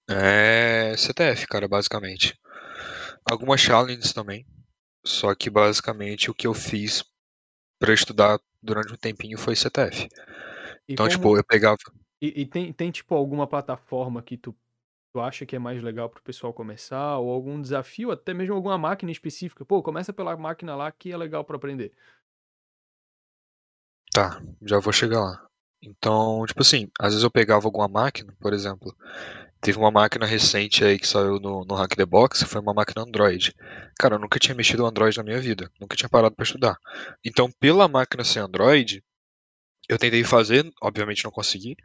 É 0.08 0.94
CTF, 0.96 1.46
cara, 1.46 1.68
basicamente. 1.68 2.38
Algumas 3.30 3.60
challenges 3.60 4.12
também. 4.12 4.46
Só 5.04 5.34
que 5.34 5.50
basicamente 5.50 6.30
o 6.30 6.34
que 6.34 6.46
eu 6.46 6.54
fiz 6.54 7.04
pra 7.78 7.94
estudar 7.94 8.40
durante 8.62 8.92
um 8.92 8.96
tempinho 8.96 9.38
foi 9.38 9.56
CTF. 9.56 10.04
E 10.88 10.92
Então, 10.94 11.06
como- 11.06 11.16
tipo, 11.16 11.36
eu 11.36 11.44
pegava. 11.44 11.78
E, 12.20 12.42
e 12.42 12.46
tem, 12.46 12.72
tem, 12.72 12.90
tipo, 12.90 13.14
alguma 13.14 13.46
plataforma 13.46 14.22
que 14.22 14.36
tu, 14.36 14.56
tu 15.12 15.20
acha 15.20 15.46
que 15.46 15.56
é 15.56 15.58
mais 15.58 15.82
legal 15.82 16.08
pro 16.10 16.22
pessoal 16.22 16.52
começar? 16.52 17.18
Ou 17.18 17.30
algum 17.32 17.60
desafio, 17.60 18.10
até 18.12 18.34
mesmo 18.34 18.54
alguma 18.54 18.78
máquina 18.78 19.12
específica? 19.12 19.64
Pô, 19.64 19.82
começa 19.82 20.12
pela 20.12 20.36
máquina 20.36 20.76
lá 20.76 20.92
que 20.92 21.12
é 21.12 21.16
legal 21.16 21.44
pra 21.44 21.56
aprender. 21.56 21.92
Tá, 24.12 24.40
já 24.62 24.78
vou 24.78 24.92
chegar 24.92 25.20
lá. 25.20 25.46
Então, 25.82 26.44
tipo 26.46 26.62
assim, 26.62 26.88
às 26.98 27.08
vezes 27.08 27.24
eu 27.24 27.30
pegava 27.30 27.66
alguma 27.66 27.88
máquina, 27.88 28.32
por 28.40 28.52
exemplo, 28.52 28.94
teve 29.60 29.78
uma 29.78 29.90
máquina 29.90 30.24
recente 30.24 30.84
aí 30.84 30.98
que 30.98 31.06
saiu 31.08 31.40
no, 31.40 31.64
no 31.64 31.74
Hack 31.74 31.96
the 31.96 32.06
Box, 32.06 32.44
foi 32.44 32.60
uma 32.60 32.72
máquina 32.72 33.02
Android. 33.02 33.54
Cara, 33.98 34.14
eu 34.14 34.18
nunca 34.18 34.38
tinha 34.38 34.54
mexido 34.54 34.82
no 34.82 34.88
Android 34.88 35.16
na 35.16 35.24
minha 35.24 35.40
vida, 35.40 35.70
nunca 35.80 35.96
tinha 35.96 36.08
parado 36.08 36.36
pra 36.36 36.44
estudar. 36.44 36.78
Então, 37.24 37.50
pela 37.60 37.88
máquina 37.88 38.24
ser 38.24 38.40
Android, 38.40 39.02
eu 39.88 39.98
tentei 39.98 40.24
fazer, 40.24 40.70
obviamente 40.80 41.24
não 41.24 41.30
consegui. 41.32 41.76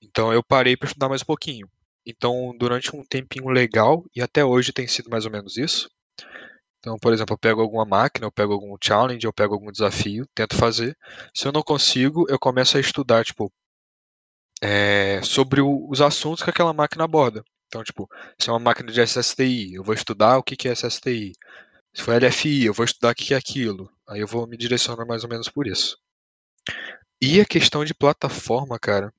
Então, 0.00 0.32
eu 0.32 0.42
parei 0.42 0.76
pra 0.76 0.86
estudar 0.88 1.08
mais 1.08 1.22
um 1.22 1.26
pouquinho. 1.26 1.68
Então, 2.06 2.56
durante 2.58 2.94
um 2.96 3.04
tempinho 3.04 3.48
legal, 3.48 4.04
e 4.16 4.22
até 4.22 4.44
hoje 4.44 4.72
tem 4.72 4.86
sido 4.86 5.10
mais 5.10 5.26
ou 5.26 5.30
menos 5.30 5.58
isso. 5.58 5.90
Então, 6.80 6.96
por 6.98 7.12
exemplo, 7.12 7.34
eu 7.34 7.38
pego 7.38 7.60
alguma 7.60 7.84
máquina, 7.84 8.26
eu 8.26 8.32
pego 8.32 8.52
algum 8.52 8.76
challenge, 8.82 9.24
eu 9.26 9.32
pego 9.32 9.54
algum 9.54 9.70
desafio, 9.70 10.26
tento 10.34 10.56
fazer. 10.56 10.96
Se 11.34 11.46
eu 11.46 11.52
não 11.52 11.62
consigo, 11.62 12.26
eu 12.28 12.38
começo 12.38 12.76
a 12.76 12.80
estudar, 12.80 13.24
tipo, 13.24 13.52
é, 14.62 15.20
sobre 15.22 15.60
o- 15.60 15.88
os 15.90 16.00
assuntos 16.00 16.42
que 16.42 16.50
aquela 16.50 16.72
máquina 16.72 17.04
aborda. 17.04 17.42
Então, 17.66 17.82
tipo, 17.84 18.08
se 18.40 18.48
é 18.48 18.52
uma 18.52 18.58
máquina 18.58 18.90
de 18.90 19.00
SSTI, 19.00 19.74
eu 19.74 19.84
vou 19.84 19.94
estudar 19.94 20.38
o 20.38 20.42
que 20.42 20.56
que 20.56 20.68
é 20.68 20.72
SSTI. 20.72 21.32
Se 21.94 22.02
for 22.02 22.14
LFI, 22.14 22.64
eu 22.66 22.74
vou 22.74 22.84
estudar 22.84 23.12
o 23.12 23.14
que 23.14 23.34
é 23.34 23.36
aquilo. 23.36 23.90
Aí 24.08 24.20
eu 24.20 24.26
vou 24.26 24.46
me 24.46 24.56
direcionar 24.56 25.06
mais 25.06 25.22
ou 25.24 25.30
menos 25.30 25.48
por 25.48 25.66
isso. 25.66 25.98
E 27.22 27.40
a 27.40 27.44
questão 27.44 27.84
de 27.84 27.94
plataforma, 27.94 28.76
cara, 28.78 29.12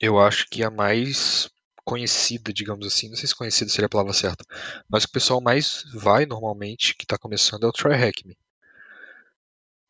eu 0.00 0.18
acho 0.20 0.48
que 0.50 0.62
a 0.64 0.70
mais 0.70 1.48
conhecida, 1.88 2.52
digamos 2.52 2.86
assim, 2.86 3.08
não 3.08 3.16
sei 3.16 3.26
se 3.26 3.34
conhecida 3.34 3.70
seria 3.70 3.86
a 3.86 3.88
palavra 3.88 4.12
certa, 4.12 4.44
mas 4.86 5.04
o 5.04 5.10
pessoal 5.10 5.40
mais 5.40 5.84
vai 5.94 6.26
normalmente, 6.26 6.94
que 6.94 7.04
está 7.04 7.16
começando, 7.16 7.64
é 7.64 7.66
o 7.66 7.72
TryHackMe. 7.72 8.36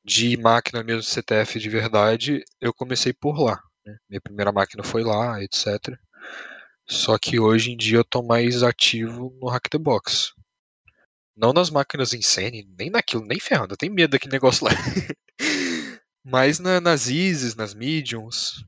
De 0.04 0.36
máquina 0.36 0.84
mesmo, 0.84 1.02
CTF 1.02 1.58
de 1.58 1.68
verdade, 1.68 2.44
eu 2.60 2.72
comecei 2.72 3.12
por 3.12 3.40
lá. 3.40 3.60
né? 3.84 3.98
Minha 4.08 4.20
primeira 4.20 4.52
máquina 4.52 4.84
foi 4.84 5.02
lá, 5.02 5.42
etc. 5.42 5.98
Só 6.86 7.18
que 7.18 7.40
hoje 7.40 7.72
em 7.72 7.76
dia 7.76 7.98
eu 7.98 8.04
tô 8.04 8.22
mais 8.22 8.62
ativo 8.62 9.36
no 9.40 9.48
Hack 9.48 9.68
the 9.68 9.76
Box. 9.76 10.32
Não 11.36 11.52
nas 11.52 11.68
máquinas 11.68 12.14
Insane, 12.14 12.64
nem 12.78 12.90
naquilo, 12.90 13.24
nem 13.24 13.40
ferrando. 13.40 13.72
Eu 13.72 13.76
tenho 13.76 13.92
medo 13.92 14.12
daquele 14.12 14.32
negócio 14.32 14.64
lá. 14.64 14.70
Mas 16.24 16.60
na, 16.60 16.80
nas 16.80 17.08
Isis, 17.08 17.56
nas 17.56 17.74
Mediums. 17.74 18.64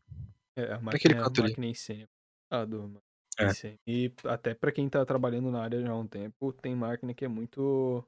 É, 0.56 0.72
a 0.72 0.80
máquina, 0.80 1.26
a 1.26 1.30
máquina 1.30 1.66
Insane. 1.66 2.08
Ah, 2.50 2.64
do, 2.64 3.00
é. 3.40 3.78
E 3.86 4.12
até 4.24 4.54
para 4.54 4.72
quem 4.72 4.88
tá 4.88 5.04
trabalhando 5.04 5.50
na 5.50 5.62
área 5.62 5.80
já 5.80 5.90
há 5.90 5.96
um 5.96 6.06
tempo, 6.06 6.52
tem 6.52 6.74
máquina 6.74 7.14
que 7.14 7.24
é 7.24 7.28
muito 7.28 8.04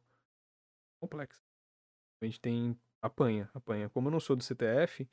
complexa. 1.00 1.40
A 2.22 2.24
gente 2.24 2.40
tem 2.40 2.78
apanha, 3.02 3.50
apanha. 3.54 3.88
Como 3.88 4.08
eu 4.08 4.12
não 4.12 4.20
sou 4.20 4.36
do 4.36 4.44
CTF, 4.44 5.08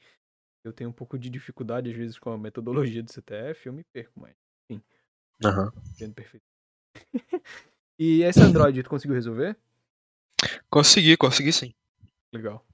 eu 0.64 0.74
tenho 0.74 0.90
um 0.90 0.94
pouco 0.94 1.18
de 1.18 1.30
dificuldade 1.30 1.90
às 1.90 1.96
vezes 1.96 2.20
com 2.20 2.32
a 2.32 2.38
metodologia 2.38 3.02
do 3.02 3.12
CTF, 3.12 3.68
eu 3.68 3.74
me 3.74 3.84
perco, 3.94 4.20
mas 4.20 4.36
enfim. 4.70 4.84
Aham. 5.44 5.72
Uhum. 6.02 6.12
perfeito. 6.14 6.46
e 7.98 8.24
esse 8.24 8.42
Android, 8.42 8.84
tu 8.84 8.90
conseguiu 8.90 9.16
resolver? 9.16 9.58
Consegui, 10.70 11.18
consegui 11.18 11.52
sim. 11.52 11.74
Legal. 12.34 12.66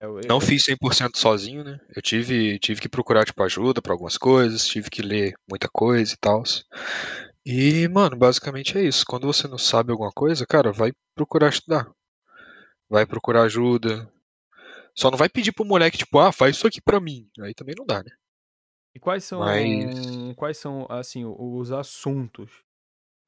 Eu, 0.00 0.20
eu... 0.20 0.28
Não 0.28 0.40
fiz 0.40 0.64
100% 0.64 1.16
sozinho, 1.16 1.64
né? 1.64 1.80
Eu 1.94 2.00
tive, 2.00 2.58
tive 2.58 2.80
que 2.80 2.88
procurar 2.88 3.24
tipo 3.24 3.42
ajuda 3.42 3.82
para 3.82 3.92
algumas 3.92 4.16
coisas, 4.16 4.66
tive 4.66 4.90
que 4.90 5.02
ler 5.02 5.34
muita 5.48 5.68
coisa 5.68 6.14
e 6.14 6.16
tal. 6.16 6.42
E, 7.44 7.88
mano, 7.88 8.16
basicamente 8.16 8.76
é 8.78 8.82
isso. 8.82 9.04
Quando 9.06 9.26
você 9.26 9.48
não 9.48 9.58
sabe 9.58 9.90
alguma 9.90 10.12
coisa, 10.12 10.46
cara, 10.46 10.72
vai 10.72 10.92
procurar 11.14 11.48
estudar. 11.48 11.90
Vai 12.88 13.06
procurar 13.06 13.42
ajuda. 13.42 14.10
Só 14.94 15.10
não 15.10 15.18
vai 15.18 15.28
pedir 15.28 15.52
pro 15.52 15.64
moleque, 15.64 15.98
tipo, 15.98 16.18
ah, 16.18 16.32
faz 16.32 16.56
isso 16.56 16.66
aqui 16.66 16.80
pra 16.80 17.00
mim. 17.00 17.28
Aí 17.40 17.54
também 17.54 17.74
não 17.76 17.86
dá, 17.86 18.02
né? 18.02 18.10
E 18.94 19.00
quais 19.00 19.24
são, 19.24 19.40
Mas... 19.40 20.34
quais 20.36 20.58
são 20.58 20.86
assim, 20.88 21.24
os 21.24 21.70
assuntos 21.70 22.50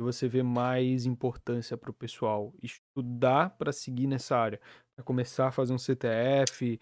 que 0.01 0.05
você 0.05 0.27
vê 0.27 0.43
mais 0.43 1.05
importância 1.05 1.77
para 1.77 1.91
o 1.91 1.95
pessoal 1.95 2.55
estudar 2.63 3.51
para 3.51 3.71
seguir 3.71 4.07
nessa 4.07 4.35
área? 4.35 4.59
Para 4.97 5.05
começar 5.05 5.49
a 5.49 5.53
fazer 5.53 5.75
um 5.75 5.79
CTF, 5.79 6.81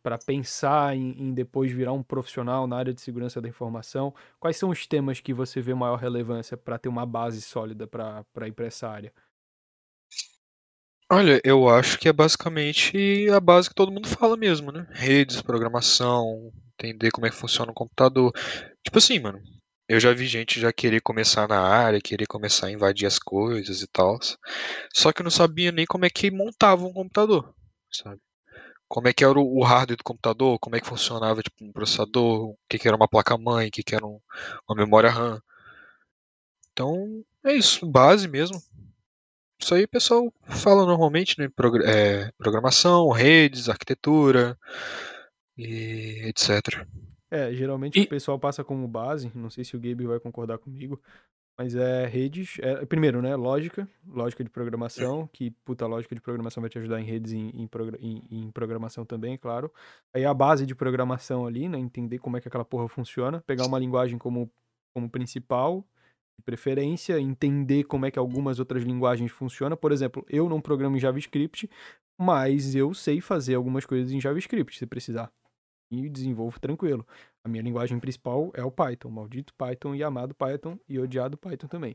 para 0.00 0.16
pensar 0.18 0.94
em, 0.94 1.20
em, 1.20 1.34
depois 1.34 1.72
virar 1.72 1.92
um 1.92 2.02
profissional 2.02 2.68
na 2.68 2.76
área 2.76 2.94
de 2.94 3.00
segurança 3.00 3.40
da 3.40 3.48
informação? 3.48 4.14
Quais 4.38 4.56
são 4.56 4.70
os 4.70 4.86
temas 4.86 5.20
que 5.20 5.34
você 5.34 5.60
vê 5.60 5.74
maior 5.74 5.96
relevância 5.96 6.56
para 6.56 6.78
ter 6.78 6.88
uma 6.88 7.04
base 7.04 7.42
sólida 7.42 7.88
para 7.88 8.46
ir 8.46 8.52
para 8.52 8.66
essa 8.66 8.88
área? 8.88 9.12
Olha, 11.10 11.40
eu 11.44 11.68
acho 11.68 11.98
que 11.98 12.08
é 12.08 12.12
basicamente 12.12 13.28
a 13.30 13.40
base 13.40 13.68
que 13.68 13.74
todo 13.74 13.90
mundo 13.90 14.06
fala 14.06 14.36
mesmo, 14.36 14.70
né? 14.70 14.86
Redes, 14.90 15.42
programação, 15.42 16.52
entender 16.78 17.10
como 17.10 17.26
é 17.26 17.30
que 17.30 17.36
funciona 17.36 17.72
o 17.72 17.74
computador. 17.74 18.32
Tipo 18.84 18.98
assim, 18.98 19.18
mano, 19.18 19.42
eu 19.94 20.00
já 20.00 20.12
vi 20.12 20.26
gente 20.26 20.60
já 20.60 20.72
querer 20.72 21.00
começar 21.00 21.48
na 21.48 21.60
área, 21.60 22.00
querer 22.00 22.26
começar 22.26 22.66
a 22.66 22.70
invadir 22.70 23.06
as 23.06 23.18
coisas 23.18 23.80
e 23.82 23.86
tal. 23.86 24.18
Só 24.92 25.12
que 25.12 25.20
eu 25.22 25.24
não 25.24 25.30
sabia 25.30 25.70
nem 25.72 25.86
como 25.86 26.04
é 26.04 26.10
que 26.10 26.30
montava 26.30 26.84
um 26.84 26.92
computador, 26.92 27.54
sabe? 27.90 28.20
Como 28.88 29.08
é 29.08 29.12
que 29.12 29.24
era 29.24 29.38
o 29.38 29.62
hardware 29.62 29.96
do 29.96 30.04
computador, 30.04 30.58
como 30.58 30.76
é 30.76 30.80
que 30.80 30.86
funcionava 30.86 31.42
tipo, 31.42 31.64
um 31.64 31.72
processador, 31.72 32.50
o 32.50 32.58
que, 32.68 32.78
que 32.78 32.88
era 32.88 32.96
uma 32.96 33.08
placa-mãe, 33.08 33.68
o 33.68 33.70
que, 33.70 33.82
que 33.82 33.94
era 33.94 34.06
um, 34.06 34.20
uma 34.68 34.76
memória 34.76 35.10
RAM. 35.10 35.40
Então, 36.72 37.24
é 37.44 37.54
isso, 37.54 37.86
base 37.86 38.28
mesmo. 38.28 38.60
Isso 39.60 39.74
aí 39.74 39.84
o 39.84 39.88
pessoal 39.88 40.32
fala 40.48 40.84
normalmente, 40.84 41.38
né? 41.38 41.48
é, 41.84 42.30
programação, 42.36 43.10
redes, 43.10 43.68
arquitetura 43.68 44.58
e 45.56 46.22
etc. 46.26 46.84
É, 47.34 47.52
geralmente 47.52 47.98
e... 47.98 48.04
o 48.04 48.08
pessoal 48.08 48.38
passa 48.38 48.62
como 48.62 48.86
base, 48.86 49.28
não 49.34 49.50
sei 49.50 49.64
se 49.64 49.76
o 49.76 49.80
Gabe 49.80 50.06
vai 50.06 50.20
concordar 50.20 50.56
comigo, 50.56 51.00
mas 51.58 51.74
é 51.74 52.06
redes, 52.06 52.58
é, 52.60 52.86
primeiro, 52.86 53.20
né, 53.20 53.34
lógica, 53.34 53.88
lógica 54.06 54.44
de 54.44 54.50
programação, 54.50 55.28
que 55.32 55.50
puta 55.64 55.84
lógica 55.84 56.14
de 56.14 56.20
programação 56.20 56.60
vai 56.60 56.70
te 56.70 56.78
ajudar 56.78 57.00
em 57.00 57.04
redes 57.04 57.32
e 57.32 57.36
em, 57.36 57.68
em, 58.00 58.22
em, 58.30 58.50
programação 58.52 59.04
também, 59.04 59.36
claro. 59.36 59.72
Aí 60.14 60.24
a 60.24 60.32
base 60.32 60.64
de 60.64 60.76
programação 60.76 61.44
ali, 61.44 61.68
né, 61.68 61.76
entender 61.76 62.18
como 62.18 62.36
é 62.36 62.40
que 62.40 62.46
aquela 62.46 62.64
porra 62.64 62.88
funciona, 62.88 63.40
pegar 63.40 63.66
uma 63.66 63.80
linguagem 63.80 64.16
como, 64.16 64.48
como 64.94 65.10
principal, 65.10 65.84
de 66.38 66.44
preferência, 66.44 67.18
entender 67.20 67.84
como 67.84 68.06
é 68.06 68.12
que 68.12 68.18
algumas 68.18 68.60
outras 68.60 68.84
linguagens 68.84 69.32
funcionam. 69.32 69.76
Por 69.76 69.90
exemplo, 69.90 70.24
eu 70.28 70.48
não 70.48 70.60
programo 70.60 70.96
em 70.96 71.00
JavaScript, 71.00 71.68
mas 72.16 72.76
eu 72.76 72.94
sei 72.94 73.20
fazer 73.20 73.56
algumas 73.56 73.84
coisas 73.84 74.12
em 74.12 74.20
JavaScript, 74.20 74.78
se 74.78 74.86
precisar 74.86 75.32
e 76.02 76.08
desenvolvo 76.08 76.58
tranquilo. 76.58 77.06
A 77.44 77.48
minha 77.48 77.62
linguagem 77.62 78.00
principal 78.00 78.50
é 78.54 78.64
o 78.64 78.70
Python, 78.70 79.10
maldito 79.10 79.52
Python 79.54 79.94
e 79.94 80.02
amado 80.02 80.34
Python 80.34 80.78
e 80.88 80.98
odiado 80.98 81.36
Python 81.36 81.68
também. 81.68 81.94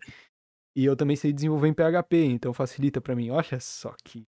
E 0.75 0.85
eu 0.85 0.95
também 0.95 1.15
sei 1.15 1.33
desenvolver 1.33 1.67
em 1.67 1.73
PHP, 1.73 2.25
então 2.25 2.53
facilita 2.53 3.01
para 3.01 3.15
mim. 3.15 3.31
Olha 3.31 3.59
só 3.59 3.95
que 4.03 4.25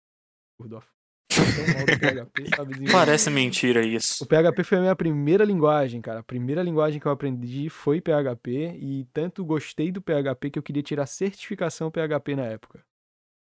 Parece 2.91 3.29
mentira 3.29 3.85
isso. 3.85 4.23
O 4.23 4.27
PHP 4.27 4.63
foi 4.63 4.77
a 4.77 4.81
minha 4.81 4.95
primeira 4.95 5.43
linguagem, 5.43 6.01
cara. 6.01 6.19
A 6.19 6.23
primeira 6.23 6.61
linguagem 6.61 6.99
que 6.99 7.05
eu 7.05 7.11
aprendi 7.11 7.69
foi 7.69 8.01
PHP 8.01 8.77
e 8.79 9.05
tanto 9.13 9.43
gostei 9.43 9.91
do 9.91 10.01
PHP 10.01 10.51
que 10.51 10.59
eu 10.59 10.63
queria 10.63 10.83
tirar 10.83 11.05
certificação 11.05 11.91
PHP 11.91 12.35
na 12.35 12.43
época. 12.43 12.83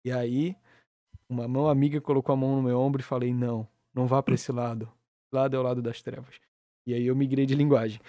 E 0.05 0.13
aí, 0.13 0.57
uma 1.29 1.49
mão 1.49 1.69
amiga 1.69 2.01
colocou 2.01 2.33
a 2.33 2.37
mão 2.37 2.57
no 2.57 2.63
meu 2.63 2.79
ombro 2.79 3.01
e 3.01 3.05
falei: 3.05 3.33
"Não, 3.33 3.67
não 3.95 4.07
vá 4.07 4.23
para 4.23 4.35
esse 4.35 4.53
lado 4.53 4.91
lado 5.33 5.57
é 5.57 5.59
o 5.59 5.63
lado 5.63 5.83
das 5.83 6.03
trevas. 6.03 6.35
E 6.87 6.95
aí 6.95 7.07
eu 7.07 7.17
migrei 7.17 7.47
de 7.47 7.55
linguagem. 7.55 8.01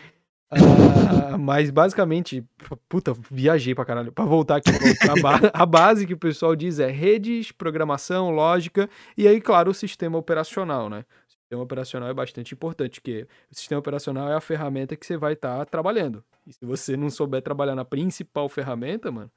Uh, 0.51 1.37
mas 1.39 1.69
basicamente, 1.69 2.45
puta, 2.89 3.13
viajei 3.29 3.73
pra 3.73 3.85
caralho. 3.85 4.11
Pra 4.11 4.25
voltar 4.25 4.57
aqui, 4.57 4.69
a, 4.71 5.51
a 5.63 5.65
base 5.65 6.05
que 6.05 6.13
o 6.13 6.17
pessoal 6.17 6.55
diz 6.55 6.79
é 6.79 6.89
redes, 6.89 7.51
programação, 7.51 8.31
lógica 8.31 8.89
e 9.17 9.27
aí, 9.27 9.39
claro, 9.39 9.71
o 9.71 9.73
sistema 9.73 10.17
operacional, 10.17 10.89
né? 10.89 11.05
O 11.27 11.31
sistema 11.31 11.63
operacional 11.63 12.09
é 12.09 12.13
bastante 12.13 12.53
importante, 12.53 12.99
porque 12.99 13.27
o 13.49 13.55
sistema 13.55 13.79
operacional 13.79 14.29
é 14.29 14.35
a 14.35 14.41
ferramenta 14.41 14.95
que 14.95 15.05
você 15.05 15.17
vai 15.17 15.33
estar 15.33 15.57
tá 15.59 15.65
trabalhando. 15.65 16.23
E 16.45 16.53
se 16.53 16.65
você 16.65 16.97
não 16.97 17.09
souber 17.09 17.41
trabalhar 17.41 17.75
na 17.75 17.85
principal 17.85 18.49
ferramenta, 18.49 19.11
mano, 19.11 19.31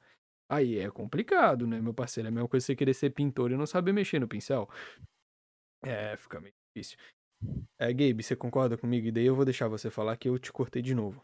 aí 0.49 0.79
é 0.79 0.89
complicado, 0.89 1.67
né, 1.67 1.79
meu 1.79 1.93
parceiro? 1.93 2.27
É 2.27 2.29
a 2.29 2.31
mesma 2.31 2.47
coisa 2.47 2.65
você 2.65 2.75
querer 2.75 2.93
ser 2.93 3.11
pintor 3.11 3.51
e 3.51 3.57
não 3.57 3.65
saber 3.65 3.93
mexer 3.93 4.19
no 4.19 4.27
pincel. 4.27 4.69
É, 5.83 6.17
fica 6.17 6.39
meio 6.39 6.53
difícil. 6.73 6.97
É, 7.77 7.91
Gabe, 7.91 8.23
você 8.23 8.35
concorda 8.35 8.77
comigo? 8.77 9.07
E 9.07 9.11
daí 9.11 9.25
eu 9.25 9.35
vou 9.35 9.45
deixar 9.45 9.67
você 9.67 9.89
falar 9.89 10.15
que 10.17 10.29
eu 10.29 10.39
te 10.39 10.51
cortei 10.51 10.81
de 10.81 10.95
novo. 10.95 11.21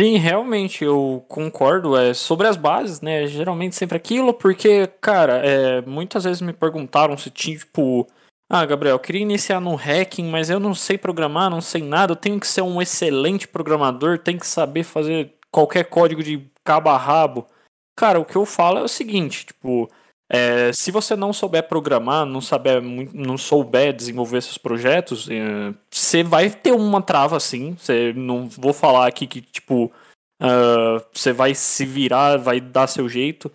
Sim, 0.00 0.16
realmente, 0.16 0.84
eu 0.84 1.24
concordo. 1.28 1.96
É, 1.96 2.14
sobre 2.14 2.46
as 2.46 2.56
bases, 2.56 3.00
né? 3.00 3.26
Geralmente 3.26 3.74
sempre 3.74 3.96
aquilo, 3.96 4.32
porque, 4.32 4.86
cara, 5.00 5.44
é, 5.44 5.82
muitas 5.82 6.24
vezes 6.24 6.40
me 6.40 6.52
perguntaram 6.52 7.16
se 7.16 7.30
tinha, 7.30 7.58
tipo. 7.58 8.06
Ah, 8.50 8.64
Gabriel, 8.64 8.94
eu 8.94 9.00
queria 9.00 9.22
iniciar 9.22 9.60
no 9.60 9.74
hacking, 9.74 10.24
mas 10.30 10.48
eu 10.48 10.58
não 10.58 10.74
sei 10.74 10.96
programar, 10.96 11.50
não 11.50 11.60
sei 11.60 11.82
nada. 11.82 12.12
Eu 12.12 12.16
tenho 12.16 12.40
que 12.40 12.46
ser 12.46 12.62
um 12.62 12.80
excelente 12.80 13.46
programador, 13.46 14.18
tenho 14.18 14.38
que 14.38 14.46
saber 14.46 14.84
fazer 14.84 15.34
qualquer 15.50 15.84
código 15.84 16.22
de 16.22 16.48
cabo 16.64 16.88
a 16.90 16.96
rabo. 16.96 17.46
Cara, 17.96 18.20
o 18.20 18.24
que 18.24 18.36
eu 18.36 18.46
falo 18.46 18.78
é 18.78 18.82
o 18.82 18.88
seguinte, 18.88 19.46
tipo, 19.46 19.90
é, 20.30 20.72
se 20.72 20.90
você 20.90 21.16
não 21.16 21.32
souber 21.32 21.66
programar, 21.68 22.26
não 22.26 22.40
saber, 22.40 22.82
não 22.82 23.38
souber 23.38 23.94
desenvolver 23.94 24.42
seus 24.42 24.58
projetos, 24.58 25.28
é, 25.30 25.72
você 25.90 26.22
vai 26.22 26.50
ter 26.50 26.72
uma 26.72 27.00
trava 27.00 27.40
sim. 27.40 27.74
Você 27.78 28.12
não 28.12 28.46
vou 28.48 28.74
falar 28.74 29.06
aqui 29.06 29.26
que 29.26 29.40
tipo 29.40 29.90
uh, 30.42 31.04
você 31.12 31.32
vai 31.32 31.54
se 31.54 31.86
virar, 31.86 32.36
vai 32.36 32.60
dar 32.60 32.86
seu 32.86 33.08
jeito, 33.08 33.50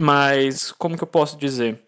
mas 0.00 0.70
como 0.72 0.96
que 0.96 1.02
eu 1.02 1.08
posso 1.08 1.36
dizer? 1.36 1.82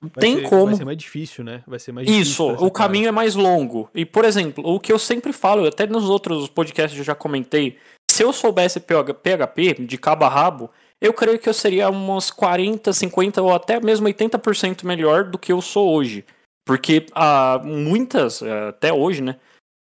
Vai 0.00 0.20
Tem 0.20 0.36
ser, 0.36 0.48
como. 0.48 0.66
Vai 0.66 0.76
ser 0.76 0.84
mais 0.84 0.98
difícil, 0.98 1.44
né? 1.44 1.62
Vai 1.66 1.78
ser 1.78 1.92
mais. 1.92 2.08
Isso, 2.08 2.46
o 2.46 2.70
caminho 2.70 3.08
é 3.08 3.12
mais 3.12 3.34
longo. 3.34 3.90
E, 3.94 4.04
por 4.04 4.24
exemplo, 4.24 4.64
o 4.64 4.78
que 4.78 4.92
eu 4.92 4.98
sempre 4.98 5.32
falo, 5.32 5.66
até 5.66 5.86
nos 5.86 6.08
outros 6.08 6.48
podcasts 6.48 6.96
eu 6.96 7.04
já 7.04 7.14
comentei, 7.14 7.78
se 8.08 8.22
eu 8.22 8.32
soubesse 8.32 8.80
PHP 8.80 9.74
de 9.74 9.98
cabo 9.98 10.24
a 10.24 10.28
rabo, 10.28 10.70
eu 11.00 11.12
creio 11.12 11.38
que 11.38 11.48
eu 11.48 11.54
seria 11.54 11.90
uns 11.90 12.30
40, 12.30 12.92
50 12.92 13.42
ou 13.42 13.54
até 13.54 13.80
mesmo 13.80 14.08
80% 14.08 14.84
melhor 14.84 15.24
do 15.24 15.38
que 15.38 15.52
eu 15.52 15.60
sou 15.60 15.92
hoje. 15.92 16.24
Porque 16.66 17.06
há 17.14 17.60
muitas, 17.64 18.42
é, 18.42 18.68
até 18.68 18.92
hoje, 18.92 19.22
né? 19.22 19.36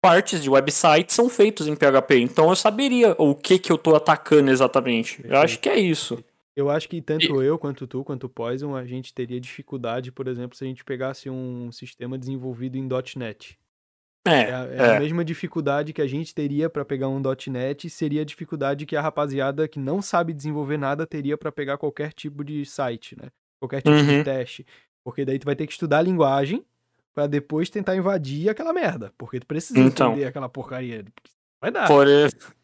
Partes 0.02 0.43
de 0.43 0.49
websites 0.49 1.15
são 1.15 1.30
feitos 1.30 1.65
em 1.67 1.76
PHP. 1.76 2.19
Então 2.19 2.49
eu 2.49 2.56
saberia 2.56 3.15
o 3.17 3.34
que, 3.34 3.58
que 3.58 3.71
eu 3.71 3.78
estou 3.78 3.95
atacando 3.95 4.52
exatamente. 4.52 5.23
Eu 5.23 5.38
acho 5.38 5.60
que 5.60 5.69
é 5.69 5.80
isso. 5.80 6.21
Eu 6.56 6.69
acho 6.69 6.88
que 6.89 7.02
tanto 7.02 7.41
eu 7.41 7.58
quanto 7.58 7.88
tu, 7.88 8.04
quanto 8.04 8.26
o 8.26 8.30
Poison, 8.30 8.76
a 8.76 8.86
gente 8.86 9.13
teria 9.13 9.39
dificuldade, 9.39 10.12
por 10.12 10.28
exemplo, 10.28 10.56
se 10.56 10.63
a 10.63 10.67
gente 10.67 10.84
pegasse 10.84 11.30
um 11.30 11.71
sistema 11.71 12.17
desenvolvido 12.17 12.78
em 12.78 12.88
.NET. 13.15 13.58
É, 14.26 14.32
é, 14.32 14.42
é, 14.42 14.76
é, 14.78 14.98
a 14.98 15.00
mesma 15.00 15.24
dificuldade 15.24 15.92
que 15.92 16.02
a 16.02 16.08
gente 16.08 16.34
teria 16.34 16.70
para 16.70 16.86
pegar 16.86 17.10
um 17.10 17.22
.NET, 17.48 17.90
seria 17.90 18.22
a 18.22 18.26
dificuldade 18.26 18.86
que 18.86 18.96
a 18.96 19.02
rapaziada 19.02 19.68
que 19.68 19.80
não 19.80 20.02
sabe 20.02 20.34
desenvolver 20.34 20.78
nada 20.78 21.06
teria 21.06 21.38
para 21.38 21.52
pegar 21.52 21.78
qualquer 21.78 22.14
tipo 22.14 22.44
de 22.44 22.66
site, 22.66 23.18
né? 23.22 23.30
Qualquer 23.60 23.82
tipo 23.82 23.96
uhum. 23.96 24.06
de 24.06 24.24
teste. 24.24 24.66
Porque 25.04 25.26
daí 25.26 25.38
tu 25.38 25.46
vai 25.46 25.56
ter 25.56 25.68
que 25.68 25.74
estudar 25.74 26.00
a 26.00 26.02
linguagem 26.02 26.64
para 27.14 27.28
depois 27.28 27.70
tentar 27.70 27.96
invadir 27.96 28.50
aquela 28.50 28.72
merda. 28.72 29.12
Porque 29.18 29.40
tu 29.40 29.46
precisa 29.46 29.80
então, 29.80 30.12
entender 30.12 30.26
aquela 30.26 30.48
porcaria. 30.48 31.04
Vai 31.62 31.70
dar. 31.70 31.88
Por, 31.88 32.08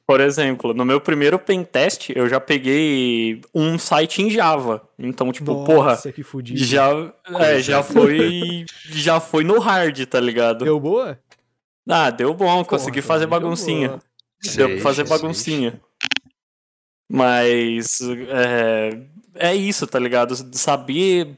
por 0.07 0.21
exemplo, 0.21 0.73
no 0.73 0.85
meu 0.85 0.99
primeiro 0.99 1.37
pentest, 1.37 2.09
eu 2.15 2.27
já 2.27 2.39
peguei 2.39 3.41
um 3.53 3.77
site 3.77 4.21
em 4.21 4.29
Java. 4.29 4.81
Então, 4.97 5.31
tipo, 5.31 5.53
Nossa, 5.53 5.65
porra, 5.71 5.97
que 6.13 6.23
fudido. 6.23 6.57
já, 6.57 7.13
é, 7.39 7.59
já 7.59 7.83
foi. 7.83 8.65
Já 8.85 9.19
foi 9.19 9.43
no 9.43 9.59
hard, 9.59 10.05
tá 10.05 10.19
ligado? 10.19 10.63
Deu 10.65 10.79
boa? 10.79 11.19
Ah, 11.89 12.11
deu 12.11 12.33
bom, 12.33 12.63
consegui 12.63 13.01
Porra, 13.01 13.07
fazer 13.07 13.25
baguncinha. 13.25 13.87
boa. 13.89 14.01
Deu 14.55 14.69
pra 14.69 14.81
fazer 14.81 15.07
baguncinha. 15.07 15.81
Mas 17.11 17.99
é, 18.29 19.01
é 19.35 19.55
isso, 19.55 19.87
tá 19.87 19.97
ligado? 19.97 20.35
Saber 20.55 21.35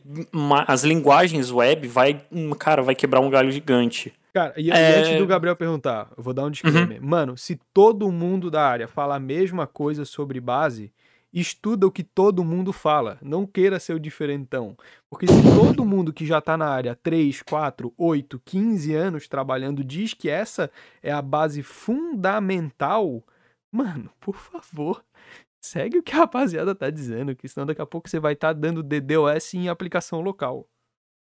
as 0.67 0.83
linguagens 0.83 1.49
web 1.51 1.87
vai, 1.87 2.21
cara, 2.59 2.81
vai 2.83 2.93
quebrar 2.95 3.21
um 3.21 3.29
galho 3.29 3.51
gigante. 3.51 4.11
Cara, 4.33 4.53
e, 4.57 4.67
e 4.67 4.71
É. 4.71 4.99
antes 4.99 5.17
do 5.17 5.25
Gabriel 5.27 5.55
perguntar, 5.55 6.09
eu 6.17 6.23
vou 6.23 6.33
dar 6.33 6.45
um 6.45 6.51
disclaimer. 6.51 7.01
Mano, 7.01 7.37
se 7.37 7.59
todo 7.73 8.11
mundo 8.11 8.51
da 8.51 8.63
área 8.63 8.87
fala 8.87 9.15
a 9.15 9.19
mesma 9.19 9.65
coisa 9.67 10.03
sobre 10.05 10.39
base, 10.39 10.91
estuda 11.33 11.87
o 11.87 11.91
que 11.91 12.03
todo 12.03 12.43
mundo 12.43 12.73
fala. 12.73 13.17
Não 13.21 13.45
queira 13.45 13.79
ser 13.79 13.93
o 13.93 13.99
diferentão. 13.99 14.75
Porque 15.09 15.27
se 15.27 15.41
todo 15.55 15.85
mundo 15.85 16.11
que 16.11 16.25
já 16.25 16.41
tá 16.41 16.57
na 16.57 16.67
área 16.67 16.91
há 16.91 16.95
3, 16.95 17.41
4, 17.43 17.93
8, 17.97 18.41
15 18.43 18.93
anos 18.93 19.27
trabalhando 19.27 19.83
diz 19.83 20.13
que 20.13 20.29
essa 20.29 20.69
é 21.01 21.11
a 21.11 21.21
base 21.21 21.63
fundamental, 21.63 23.23
mano, 23.71 24.11
por 24.19 24.35
favor, 24.35 25.03
segue 25.63 25.99
o 25.99 26.03
que 26.03 26.13
a 26.13 26.17
rapaziada 26.19 26.75
tá 26.75 26.89
dizendo, 26.89 27.35
que 27.35 27.47
senão 27.47 27.65
daqui 27.65 27.81
a 27.81 27.85
pouco 27.85 28.09
você 28.09 28.19
vai 28.19 28.33
estar 28.33 28.53
dando 28.53 28.83
DDoS 28.83 29.53
em 29.53 29.69
aplicação 29.69 30.21
local. 30.21 30.67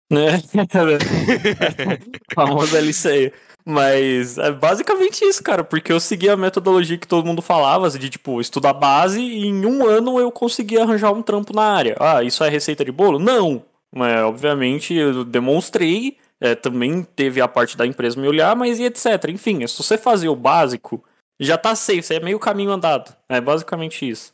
Né? 0.09 0.41
Famoso 2.33 2.77
LCI. 2.77 3.33
Mas 3.69 4.37
é 4.37 4.49
basicamente 4.49 5.25
isso, 5.25 5.43
cara, 5.43 5.61
porque 5.61 5.91
eu 5.91 5.99
segui 5.99 6.29
a 6.29 6.37
metodologia 6.37 6.97
que 6.97 7.07
todo 7.07 7.25
mundo 7.25 7.41
falava, 7.41 7.89
de 7.89 8.09
tipo, 8.09 8.39
estudar 8.39 8.71
base 8.71 9.19
e 9.19 9.45
em 9.45 9.65
um 9.65 9.85
ano 9.85 10.17
eu 10.17 10.31
consegui 10.31 10.79
arranjar 10.79 11.11
um 11.11 11.21
trampo 11.21 11.53
na 11.53 11.63
área. 11.63 11.97
Ah, 11.99 12.23
isso 12.23 12.41
é 12.45 12.49
receita 12.49 12.85
de 12.85 12.93
bolo? 12.93 13.19
Não! 13.19 13.65
Mas, 13.93 14.23
obviamente, 14.23 14.93
eu 14.93 15.25
demonstrei, 15.25 16.17
é, 16.39 16.55
também 16.55 17.03
teve 17.03 17.41
a 17.41 17.47
parte 17.47 17.75
da 17.75 17.85
empresa 17.85 18.19
me 18.19 18.27
olhar, 18.27 18.55
mas 18.55 18.79
e 18.79 18.83
etc. 18.85 19.05
Enfim, 19.29 19.63
é 19.63 19.67
se 19.67 19.77
você 19.77 19.97
fazer 19.97 20.29
o 20.29 20.35
básico, 20.35 21.03
já 21.37 21.57
tá 21.57 21.75
safe, 21.75 22.03
você 22.03 22.15
é 22.15 22.19
meio 22.21 22.39
caminho 22.39 22.71
andado. 22.71 23.13
É 23.27 23.41
basicamente 23.41 24.07
isso. 24.07 24.33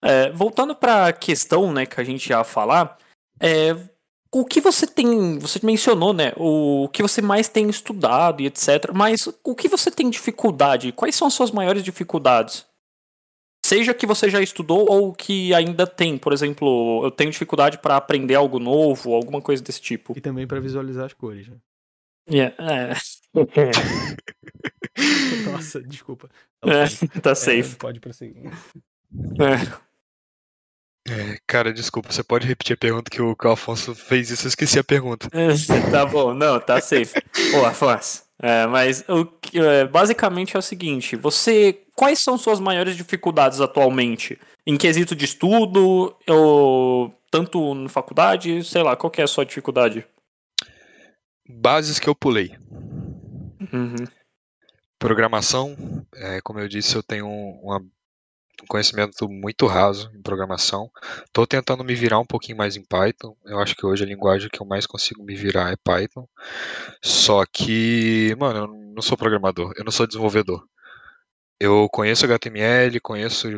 É, 0.00 0.30
voltando 0.30 0.76
pra 0.76 1.12
questão, 1.12 1.72
né, 1.72 1.86
que 1.86 2.00
a 2.00 2.04
gente 2.04 2.28
ia 2.28 2.44
falar, 2.44 2.98
é, 3.40 3.74
o 4.40 4.44
que 4.44 4.60
você 4.60 4.86
tem, 4.86 5.38
você 5.38 5.60
mencionou, 5.62 6.12
né, 6.12 6.32
o 6.36 6.88
que 6.92 7.02
você 7.02 7.22
mais 7.22 7.48
tem 7.48 7.68
estudado 7.68 8.42
e 8.42 8.46
etc, 8.46 8.90
mas 8.94 9.28
o 9.44 9.54
que 9.54 9.68
você 9.68 9.90
tem 9.90 10.10
dificuldade? 10.10 10.92
Quais 10.92 11.14
são 11.14 11.28
as 11.28 11.34
suas 11.34 11.50
maiores 11.50 11.82
dificuldades? 11.84 12.66
Seja 13.64 13.94
que 13.94 14.06
você 14.06 14.28
já 14.28 14.42
estudou 14.42 14.86
ou 14.90 15.12
que 15.14 15.54
ainda 15.54 15.86
tem, 15.86 16.18
por 16.18 16.32
exemplo, 16.34 17.02
eu 17.04 17.10
tenho 17.10 17.30
dificuldade 17.30 17.78
para 17.78 17.96
aprender 17.96 18.34
algo 18.34 18.58
novo, 18.58 19.14
alguma 19.14 19.40
coisa 19.40 19.62
desse 19.62 19.80
tipo. 19.80 20.12
E 20.16 20.20
também 20.20 20.46
pra 20.46 20.60
visualizar 20.60 21.06
as 21.06 21.14
cores, 21.14 21.48
né? 21.48 21.56
Yeah, 22.30 22.54
é, 22.58 22.94
Nossa, 25.50 25.82
desculpa. 25.82 26.28
é, 26.64 26.84
tá 27.20 27.30
É, 27.30 27.34
safe. 27.34 27.76
pode 27.76 28.00
prosseguir. 28.00 28.50
É. 29.40 29.93
É, 31.08 31.36
cara, 31.46 31.72
desculpa, 31.72 32.10
você 32.10 32.22
pode 32.22 32.46
repetir 32.46 32.74
a 32.74 32.78
pergunta 32.78 33.10
que 33.10 33.20
o, 33.20 33.36
que 33.36 33.46
o 33.46 33.50
Afonso 33.50 33.94
fez 33.94 34.30
isso, 34.30 34.46
eu 34.46 34.48
esqueci 34.48 34.78
a 34.78 34.84
pergunta. 34.84 35.28
tá 35.90 36.06
bom, 36.06 36.32
não, 36.32 36.58
tá 36.58 36.80
safe. 36.80 37.12
Ô, 37.54 37.66
Afonso, 37.66 38.22
é, 38.40 38.66
mas 38.66 39.04
o 39.08 39.26
que- 39.26 39.58
é, 39.60 39.86
basicamente 39.86 40.56
é 40.56 40.58
o 40.58 40.62
seguinte: 40.62 41.14
você. 41.16 41.80
Quais 41.96 42.18
são 42.18 42.36
suas 42.36 42.58
maiores 42.58 42.96
dificuldades 42.96 43.60
atualmente? 43.60 44.36
Em 44.66 44.76
quesito 44.76 45.14
de 45.14 45.24
estudo, 45.26 46.16
ou 46.28 47.14
tanto 47.30 47.72
na 47.74 47.88
faculdade, 47.88 48.64
sei 48.64 48.82
lá, 48.82 48.96
qual 48.96 49.10
que 49.12 49.20
é 49.20 49.24
a 49.24 49.28
sua 49.28 49.44
dificuldade? 49.46 50.04
Bases 51.48 52.00
que 52.00 52.08
eu 52.08 52.14
pulei. 52.14 52.50
Uhum. 53.72 53.94
Programação, 54.98 55.76
é, 56.16 56.40
como 56.42 56.58
eu 56.58 56.66
disse, 56.68 56.96
eu 56.96 57.02
tenho 57.02 57.26
um, 57.26 57.60
uma- 57.62 57.84
um 58.62 58.66
conhecimento 58.66 59.28
muito 59.28 59.66
raso 59.66 60.10
em 60.14 60.22
programação. 60.22 60.90
Estou 61.26 61.46
tentando 61.46 61.84
me 61.84 61.94
virar 61.94 62.18
um 62.18 62.26
pouquinho 62.26 62.56
mais 62.58 62.76
em 62.76 62.84
Python. 62.84 63.36
Eu 63.44 63.58
acho 63.58 63.74
que 63.74 63.84
hoje 63.86 64.04
a 64.04 64.06
linguagem 64.06 64.48
que 64.50 64.60
eu 64.60 64.66
mais 64.66 64.86
consigo 64.86 65.22
me 65.24 65.34
virar 65.34 65.72
é 65.72 65.76
Python. 65.76 66.26
Só 67.02 67.44
que, 67.46 68.34
mano, 68.38 68.58
eu 68.60 68.66
não 68.94 69.02
sou 69.02 69.16
programador, 69.16 69.72
eu 69.76 69.84
não 69.84 69.92
sou 69.92 70.06
desenvolvedor. 70.06 70.64
Eu 71.60 71.88
conheço 71.90 72.26
HTML, 72.26 73.00
conheço 73.00 73.48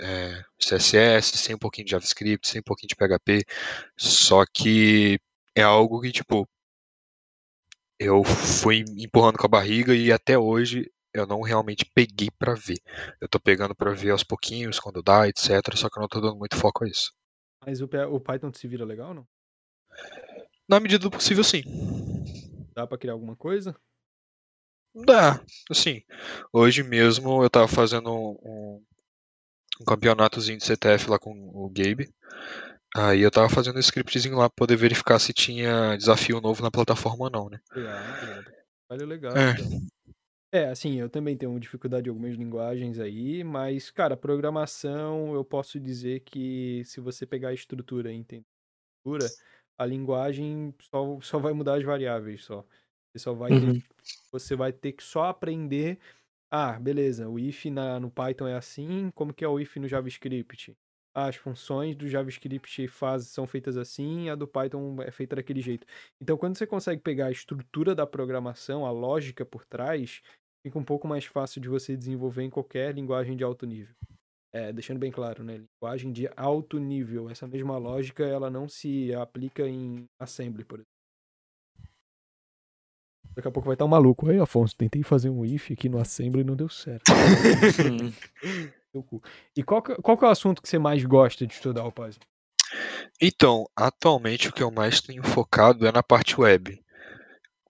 é, 0.00 0.42
CSS, 0.58 1.38
sei 1.38 1.54
um 1.54 1.58
pouquinho 1.58 1.84
de 1.86 1.92
JavaScript, 1.92 2.48
sei 2.48 2.60
um 2.60 2.64
pouquinho 2.64 2.88
de 2.88 2.96
PHP. 2.96 3.44
Só 3.96 4.44
que 4.46 5.18
é 5.54 5.62
algo 5.62 6.00
que, 6.00 6.12
tipo, 6.12 6.48
eu 7.98 8.24
fui 8.24 8.84
empurrando 8.98 9.38
com 9.38 9.46
a 9.46 9.48
barriga 9.48 9.94
e 9.94 10.10
até 10.12 10.36
hoje 10.38 10.90
eu 11.14 11.26
não 11.26 11.40
realmente 11.42 11.84
peguei 11.94 12.30
pra 12.38 12.54
ver. 12.54 12.80
Eu 13.20 13.28
tô 13.28 13.38
pegando 13.38 13.74
pra 13.74 13.92
ver 13.92 14.10
aos 14.10 14.24
pouquinhos, 14.24 14.80
quando 14.80 15.02
dá, 15.02 15.28
etc. 15.28 15.76
Só 15.76 15.88
que 15.88 15.98
eu 15.98 16.00
não 16.00 16.08
tô 16.08 16.20
dando 16.20 16.36
muito 16.36 16.56
foco 16.56 16.84
a 16.84 16.88
isso. 16.88 17.12
Mas 17.64 17.80
o, 17.80 17.88
o 18.10 18.20
Python 18.20 18.52
se 18.52 18.66
vira 18.66 18.84
legal 18.84 19.08
ou 19.08 19.14
não? 19.14 19.28
Na 20.68 20.80
medida 20.80 21.02
do 21.02 21.10
possível, 21.10 21.44
sim. 21.44 21.62
Dá 22.74 22.86
pra 22.86 22.98
criar 22.98 23.12
alguma 23.12 23.36
coisa? 23.36 23.76
Dá, 24.94 25.42
assim. 25.70 26.02
Hoje 26.52 26.82
mesmo 26.82 27.42
eu 27.42 27.50
tava 27.50 27.68
fazendo 27.68 28.10
um, 28.12 28.82
um 29.80 29.84
campeonatozinho 29.84 30.58
de 30.58 30.64
CTF 30.64 31.10
lá 31.10 31.18
com 31.18 31.32
o 31.32 31.70
Gabe. 31.70 32.12
Aí 32.94 33.22
eu 33.22 33.30
tava 33.30 33.48
fazendo 33.48 33.76
um 33.76 33.80
scriptzinho 33.80 34.36
lá 34.36 34.50
pra 34.50 34.56
poder 34.56 34.76
verificar 34.76 35.18
se 35.18 35.32
tinha 35.32 35.96
desafio 35.96 36.40
novo 36.40 36.62
na 36.62 36.70
plataforma 36.70 37.24
ou 37.24 37.30
não, 37.30 37.48
né? 37.48 37.58
Legal, 37.74 37.94
legal. 38.20 38.44
Trabalho 38.86 39.08
legal. 39.08 39.36
É. 39.36 39.50
então. 39.52 39.82
É, 40.54 40.66
assim, 40.68 40.96
eu 41.00 41.08
também 41.08 41.34
tenho 41.36 41.58
dificuldade 41.58 42.08
em 42.08 42.10
algumas 42.10 42.34
linguagens 42.36 42.98
aí, 42.98 43.42
mas, 43.42 43.90
cara, 43.90 44.16
programação, 44.18 45.32
eu 45.34 45.42
posso 45.44 45.80
dizer 45.80 46.20
que 46.20 46.82
se 46.84 47.00
você 47.00 47.24
pegar 47.26 47.48
a 47.48 47.54
estrutura 47.54 48.12
e 48.12 48.16
entender 48.16 48.44
a 48.44 49.08
estrutura, 49.08 49.36
a 49.78 49.86
linguagem 49.86 50.74
só, 50.80 51.20
só 51.22 51.38
vai 51.40 51.52
mudar 51.54 51.76
as 51.78 51.84
variáveis 51.84 52.44
só. 52.44 52.66
Você 53.14 53.20
só 53.24 53.34
vai 53.34 53.54
Uhum. 53.54 53.82
ter, 53.82 53.84
você 54.32 54.56
vai 54.56 54.72
ter 54.72 54.92
que 54.92 55.04
só 55.04 55.24
aprender, 55.26 56.00
ah, 56.50 56.78
beleza, 56.78 57.28
o 57.28 57.38
if 57.38 57.64
na, 57.66 57.98
no 58.00 58.10
Python 58.10 58.46
é 58.48 58.54
assim, 58.56 59.10
como 59.14 59.32
que 59.32 59.44
é 59.44 59.48
o 59.48 59.58
if 59.60 59.76
no 59.76 59.88
JavaScript? 59.88 60.74
Ah, 61.14 61.26
as 61.28 61.36
funções 61.36 61.94
do 61.96 62.08
JavaScript 62.08 62.88
faz, 62.88 63.26
são 63.28 63.46
feitas 63.46 63.76
assim, 63.76 64.30
a 64.30 64.34
do 64.34 64.46
Python 64.48 64.96
é 65.02 65.10
feita 65.10 65.36
daquele 65.36 65.60
jeito. 65.60 65.86
Então, 66.20 66.36
quando 66.38 66.56
você 66.56 66.66
consegue 66.66 67.02
pegar 67.02 67.26
a 67.26 67.30
estrutura 67.30 67.94
da 67.94 68.06
programação, 68.06 68.86
a 68.86 68.90
lógica 68.90 69.44
por 69.44 69.64
trás, 69.66 70.22
fica 70.62 70.78
um 70.78 70.84
pouco 70.84 71.06
mais 71.06 71.24
fácil 71.24 71.60
de 71.60 71.68
você 71.68 71.96
desenvolver 71.96 72.42
em 72.42 72.50
qualquer 72.50 72.94
linguagem 72.94 73.36
de 73.36 73.44
alto 73.44 73.66
nível. 73.66 73.94
É, 74.54 74.72
deixando 74.72 74.98
bem 74.98 75.10
claro, 75.10 75.42
né? 75.42 75.62
Linguagem 75.82 76.12
de 76.12 76.28
alto 76.36 76.78
nível. 76.78 77.30
Essa 77.30 77.46
mesma 77.46 77.78
lógica, 77.78 78.24
ela 78.24 78.50
não 78.50 78.68
se 78.68 79.12
aplica 79.14 79.66
em 79.66 80.06
assembly, 80.18 80.64
por 80.64 80.80
exemplo. 80.80 80.92
Daqui 83.34 83.48
a 83.48 83.50
pouco 83.50 83.66
vai 83.66 83.74
estar 83.74 83.86
um 83.86 83.88
maluco. 83.88 84.28
Aí, 84.28 84.38
Afonso, 84.38 84.76
tentei 84.76 85.02
fazer 85.02 85.30
um 85.30 85.44
if 85.44 85.70
aqui 85.70 85.88
no 85.88 85.98
assembly 85.98 86.42
e 86.42 86.44
não 86.44 86.54
deu 86.54 86.68
certo. 86.68 87.04
E 89.56 89.62
qual 89.62 89.80
que, 89.80 89.94
qual 89.96 90.18
que 90.18 90.24
é 90.26 90.28
o 90.28 90.30
assunto 90.30 90.60
que 90.60 90.68
você 90.68 90.78
mais 90.78 91.02
gosta 91.02 91.46
de 91.46 91.54
estudar, 91.54 91.90
Paz? 91.92 92.18
Então, 93.20 93.66
atualmente 93.74 94.50
o 94.50 94.52
que 94.52 94.62
eu 94.62 94.70
mais 94.70 95.00
tenho 95.00 95.22
focado 95.22 95.86
é 95.86 95.92
na 95.92 96.02
parte 96.02 96.38
web. 96.38 96.78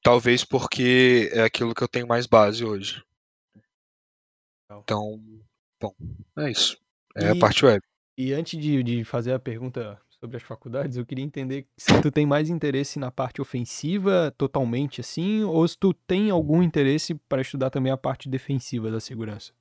Talvez 0.02 0.44
porque 0.44 1.30
é 1.32 1.42
aquilo 1.42 1.74
que 1.74 1.82
eu 1.82 1.88
tenho 1.88 2.06
mais 2.06 2.26
base 2.26 2.64
hoje. 2.64 3.02
Então, 4.82 5.20
bom, 5.80 5.94
é 6.38 6.50
isso. 6.50 6.78
É 7.16 7.28
a 7.28 7.34
E- 7.34 7.38
parte 7.38 7.64
web. 7.64 7.80
E 8.16 8.32
antes 8.32 8.60
de, 8.60 8.82
de 8.82 9.04
fazer 9.04 9.32
a 9.32 9.38
pergunta 9.38 10.00
sobre 10.08 10.36
as 10.36 10.42
faculdades, 10.42 10.96
eu 10.96 11.06
queria 11.06 11.24
entender 11.24 11.66
se 11.76 12.00
tu 12.02 12.10
tem 12.10 12.26
mais 12.26 12.50
interesse 12.50 12.98
na 12.98 13.10
parte 13.10 13.40
ofensiva 13.40 14.32
totalmente 14.36 15.00
assim, 15.00 15.42
ou 15.44 15.66
se 15.66 15.76
tu 15.78 15.92
tem 15.94 16.30
algum 16.30 16.62
interesse 16.62 17.14
para 17.14 17.40
estudar 17.42 17.70
também 17.70 17.90
a 17.92 17.96
parte 17.96 18.28
defensiva 18.28 18.90
da 18.90 19.00
segurança. 19.00 19.52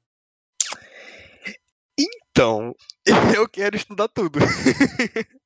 Então, 1.98 2.76
eu 3.36 3.48
quero 3.48 3.76
estudar 3.76 4.08
tudo. 4.08 4.40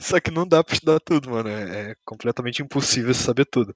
Só 0.00 0.20
que 0.20 0.30
não 0.30 0.46
dá 0.46 0.62
pra 0.62 0.74
estudar 0.74 1.00
tudo, 1.00 1.30
mano. 1.30 1.48
É 1.48 1.90
é 1.92 1.96
completamente 2.04 2.62
impossível 2.62 3.14
saber 3.14 3.46
tudo. 3.46 3.74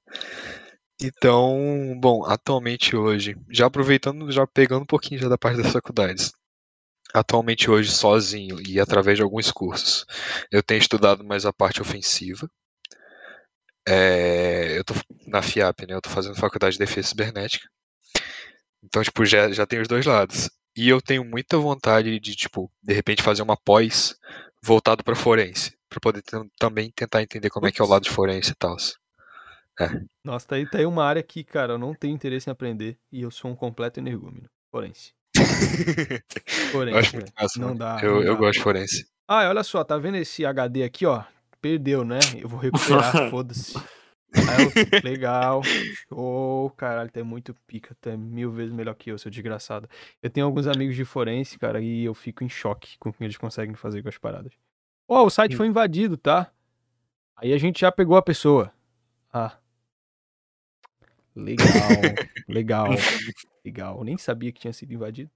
Então, 1.00 1.96
bom, 2.00 2.24
atualmente 2.24 2.96
hoje, 2.96 3.36
já 3.50 3.66
aproveitando, 3.66 4.30
já 4.32 4.46
pegando 4.46 4.82
um 4.82 4.86
pouquinho 4.86 5.20
já 5.20 5.28
da 5.28 5.38
parte 5.38 5.60
das 5.62 5.72
faculdades. 5.72 6.32
Atualmente 7.14 7.70
hoje, 7.70 7.90
sozinho 7.92 8.58
e 8.66 8.80
através 8.80 9.18
de 9.18 9.22
alguns 9.24 9.52
cursos, 9.52 10.06
eu 10.52 10.62
tenho 10.62 10.80
estudado 10.80 11.24
mais 11.24 11.46
a 11.46 11.52
parte 11.52 11.82
ofensiva. 11.82 12.50
É, 13.86 14.78
eu 14.78 14.84
tô 14.84 14.94
na 15.26 15.42
FIAP, 15.42 15.86
né? 15.86 15.94
Eu 15.94 16.00
tô 16.02 16.10
fazendo 16.10 16.36
faculdade 16.36 16.74
de 16.74 16.78
defesa 16.78 17.08
cibernética. 17.08 17.66
Então, 18.82 19.02
tipo, 19.02 19.24
já, 19.24 19.50
já 19.52 19.66
tem 19.66 19.80
os 19.80 19.88
dois 19.88 20.06
lados. 20.06 20.50
e 20.76 20.88
eu 20.88 21.00
tenho 21.02 21.24
muita 21.24 21.58
vontade 21.58 22.18
de, 22.20 22.36
tipo, 22.36 22.70
de 22.82 22.94
repente 22.94 23.22
fazer 23.22 23.42
uma 23.42 23.56
pós 23.56 24.14
voltado 24.62 25.02
para 25.04 25.14
forense, 25.14 25.76
para 25.88 26.00
poder 26.00 26.22
também 26.58 26.90
tentar 26.90 27.22
entender 27.22 27.50
como 27.50 27.66
Ups. 27.66 27.74
é 27.74 27.76
que 27.76 27.82
é 27.82 27.84
o 27.84 27.88
lado 27.88 28.02
de 28.02 28.10
forense 28.10 28.50
e 28.52 28.54
tal. 28.54 28.76
É. 29.80 29.88
Nossa, 30.24 30.48
tá 30.48 30.56
aí, 30.56 30.68
tá 30.68 30.78
aí 30.78 30.86
uma 30.86 31.04
área 31.04 31.22
que, 31.22 31.44
cara, 31.44 31.74
eu 31.74 31.78
não 31.78 31.94
tenho 31.94 32.14
interesse 32.14 32.50
em 32.50 32.52
aprender 32.52 32.98
e 33.12 33.22
eu 33.22 33.30
sou 33.30 33.50
um 33.50 33.54
completo 33.54 34.00
energúmeno. 34.00 34.48
Forense. 34.70 35.12
forense, 36.72 37.16
eu 37.16 37.24
massa, 37.40 37.60
não 37.60 37.76
dá. 37.76 38.00
Eu, 38.02 38.14
não 38.16 38.22
eu 38.22 38.34
dá. 38.34 38.38
gosto 38.40 38.58
de 38.58 38.62
forense. 38.62 39.06
Ah, 39.26 39.48
olha 39.48 39.62
só, 39.62 39.84
tá 39.84 39.96
vendo 39.96 40.16
esse 40.16 40.44
HD 40.44 40.82
aqui, 40.82 41.06
ó? 41.06 41.22
Perdeu, 41.60 42.04
né? 42.04 42.18
Eu 42.36 42.48
vou 42.48 42.58
recuperar, 42.58 43.28
foda-se. 43.30 43.74
Eu, 44.32 45.00
legal, 45.02 45.62
show, 46.08 46.70
caralho, 46.70 47.10
tem 47.10 47.22
muito 47.22 47.54
pica, 47.66 47.96
tá 48.00 48.16
mil 48.16 48.50
vezes 48.50 48.72
melhor 48.72 48.94
que 48.94 49.10
eu, 49.10 49.18
seu 49.18 49.30
desgraçado. 49.30 49.88
Eu 50.22 50.28
tenho 50.28 50.46
alguns 50.46 50.66
amigos 50.66 50.94
de 50.94 51.04
forense, 51.04 51.58
cara, 51.58 51.80
e 51.80 52.04
eu 52.04 52.14
fico 52.14 52.44
em 52.44 52.48
choque 52.48 52.98
com 52.98 53.08
o 53.08 53.12
que 53.12 53.24
eles 53.24 53.36
conseguem 53.36 53.74
fazer 53.74 54.02
com 54.02 54.08
as 54.08 54.18
paradas. 54.18 54.52
Ó, 55.08 55.22
oh, 55.22 55.26
o 55.26 55.30
site 55.30 55.56
foi 55.56 55.66
invadido, 55.66 56.16
tá? 56.16 56.52
Aí 57.36 57.52
a 57.52 57.58
gente 57.58 57.80
já 57.80 57.90
pegou 57.90 58.16
a 58.16 58.22
pessoa. 58.22 58.72
Ah. 59.32 59.56
Legal, 61.34 61.66
legal, 62.48 62.88
legal. 63.64 64.04
Nem 64.04 64.18
sabia 64.18 64.52
que 64.52 64.60
tinha 64.60 64.72
sido 64.72 64.92
invadido. 64.92 65.30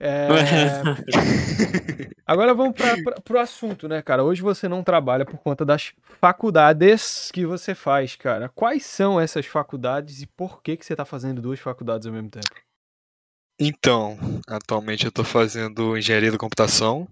É... 0.00 0.26
Agora 2.26 2.54
vamos 2.54 2.74
para 2.76 3.36
o 3.36 3.38
assunto, 3.38 3.86
né, 3.86 4.02
cara? 4.02 4.24
Hoje 4.24 4.42
você 4.42 4.68
não 4.68 4.82
trabalha 4.82 5.24
por 5.24 5.38
conta 5.38 5.64
das 5.64 5.92
faculdades 6.20 7.30
que 7.32 7.46
você 7.46 7.74
faz, 7.74 8.16
cara. 8.16 8.48
Quais 8.48 8.84
são 8.84 9.20
essas 9.20 9.46
faculdades 9.46 10.22
e 10.22 10.26
por 10.26 10.60
que, 10.60 10.76
que 10.76 10.84
você 10.84 10.94
está 10.94 11.04
fazendo 11.04 11.40
duas 11.40 11.60
faculdades 11.60 12.06
ao 12.06 12.12
mesmo 12.12 12.30
tempo? 12.30 12.50
Então, 13.60 14.18
atualmente 14.48 15.04
eu 15.04 15.10
estou 15.10 15.24
fazendo 15.24 15.96
engenharia 15.96 16.32
da 16.32 16.38
computação 16.38 17.06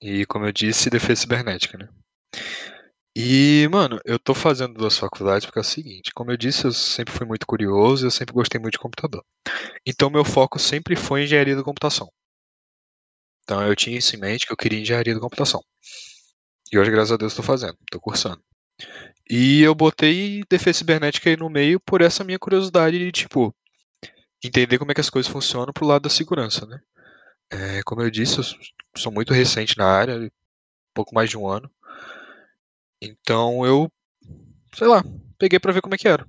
e, 0.00 0.24
como 0.26 0.46
eu 0.46 0.52
disse, 0.52 0.90
defesa 0.90 1.22
cibernética, 1.22 1.76
né? 1.76 1.88
E, 3.20 3.66
mano, 3.72 3.98
eu 4.04 4.16
tô 4.16 4.32
fazendo 4.32 4.74
duas 4.74 4.96
faculdades 4.96 5.44
porque 5.44 5.58
é 5.58 5.62
o 5.62 5.64
seguinte, 5.64 6.12
como 6.14 6.30
eu 6.30 6.36
disse, 6.36 6.64
eu 6.64 6.72
sempre 6.72 7.12
fui 7.12 7.26
muito 7.26 7.44
curioso, 7.46 8.06
eu 8.06 8.12
sempre 8.12 8.32
gostei 8.32 8.60
muito 8.60 8.74
de 8.74 8.78
computador. 8.78 9.24
Então, 9.86 10.08
meu 10.08 10.24
foco 10.24 10.58
sempre 10.58 10.94
foi 10.94 11.24
engenharia 11.24 11.56
da 11.56 11.64
computação. 11.64 12.08
Então 13.42 13.66
eu 13.66 13.74
tinha 13.74 13.98
isso 13.98 14.14
em 14.14 14.20
mente 14.20 14.46
que 14.46 14.52
eu 14.52 14.56
queria 14.56 14.78
engenharia 14.78 15.14
da 15.14 15.20
computação. 15.20 15.60
E 16.72 16.78
hoje, 16.78 16.90
graças 16.90 17.12
a 17.12 17.16
Deus, 17.16 17.32
estou 17.32 17.44
fazendo, 17.44 17.76
estou 17.80 18.00
cursando. 18.00 18.40
E 19.30 19.62
eu 19.62 19.74
botei 19.74 20.42
defesa 20.50 20.78
cibernética 20.78 21.30
aí 21.30 21.36
no 21.36 21.50
meio 21.50 21.80
por 21.80 22.02
essa 22.02 22.24
minha 22.24 22.38
curiosidade 22.38 22.98
de, 22.98 23.12
tipo, 23.12 23.54
entender 24.44 24.78
como 24.78 24.92
é 24.92 24.94
que 24.94 25.00
as 25.00 25.10
coisas 25.10 25.30
funcionam 25.30 25.72
pro 25.72 25.86
lado 25.86 26.02
da 26.02 26.10
segurança, 26.10 26.66
né? 26.66 26.80
É, 27.50 27.82
como 27.84 28.02
eu 28.02 28.10
disse, 28.10 28.38
eu 28.38 28.44
sou 28.96 29.12
muito 29.12 29.32
recente 29.34 29.78
na 29.78 29.86
área, 29.86 30.30
pouco 30.94 31.14
mais 31.14 31.30
de 31.30 31.38
um 31.38 31.48
ano. 31.48 31.70
Então 33.00 33.64
eu, 33.64 33.90
sei 34.74 34.86
lá, 34.86 35.02
peguei 35.38 35.58
para 35.58 35.72
ver 35.72 35.80
como 35.80 35.94
é 35.94 35.98
que 35.98 36.08
era. 36.08 36.26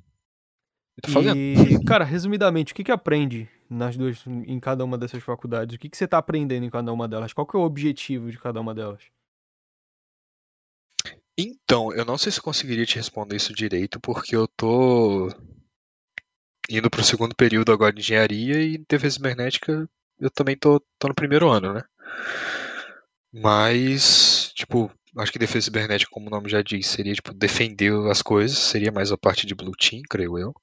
E 0.97 1.01
tô 1.01 1.11
fazendo. 1.11 1.37
E, 1.37 1.79
cara, 1.85 2.03
resumidamente, 2.03 2.73
o 2.73 2.75
que 2.75 2.83
que 2.83 2.91
aprende 2.91 3.49
nas 3.69 3.95
duas, 3.95 4.25
em 4.27 4.59
cada 4.59 4.83
uma 4.83 4.97
dessas 4.97 5.23
faculdades? 5.23 5.75
O 5.75 5.79
que, 5.79 5.89
que 5.89 5.97
você 5.97 6.05
está 6.05 6.17
aprendendo 6.17 6.65
em 6.65 6.69
cada 6.69 6.91
uma 6.91 7.07
delas? 7.07 7.33
Qual 7.33 7.45
que 7.45 7.55
é 7.55 7.59
o 7.59 7.63
objetivo 7.63 8.31
de 8.31 8.37
cada 8.37 8.59
uma 8.59 8.73
delas? 8.73 9.03
Então, 11.37 11.93
eu 11.93 12.03
não 12.03 12.17
sei 12.17 12.31
se 12.31 12.39
eu 12.39 12.43
conseguiria 12.43 12.85
te 12.85 12.97
responder 12.97 13.37
isso 13.37 13.53
direito, 13.53 13.99
porque 13.99 14.35
eu 14.35 14.47
tô 14.47 15.29
indo 16.69 16.89
para 16.89 17.01
o 17.01 17.03
segundo 17.03 17.33
período 17.33 17.71
agora 17.71 17.93
de 17.93 18.01
engenharia 18.01 18.61
e 18.61 18.77
defesa 18.77 19.15
cibernética 19.15 19.89
eu 20.19 20.29
também 20.29 20.57
tô, 20.57 20.79
tô 20.99 21.07
no 21.07 21.15
primeiro 21.15 21.49
ano, 21.49 21.73
né? 21.73 21.83
Mas, 23.31 24.51
tipo, 24.53 24.91
acho 25.17 25.31
que 25.31 25.39
defesa 25.39 25.65
cibernética, 25.65 26.11
como 26.11 26.27
o 26.27 26.29
nome 26.29 26.49
já 26.49 26.61
diz, 26.61 26.87
seria 26.87 27.13
tipo 27.13 27.33
defender 27.33 27.93
as 28.09 28.21
coisas, 28.21 28.57
seria 28.57 28.91
mais 28.91 29.11
a 29.11 29.17
parte 29.17 29.45
de 29.45 29.55
blue 29.55 29.75
team, 29.75 30.01
creio 30.09 30.37
eu. 30.37 30.53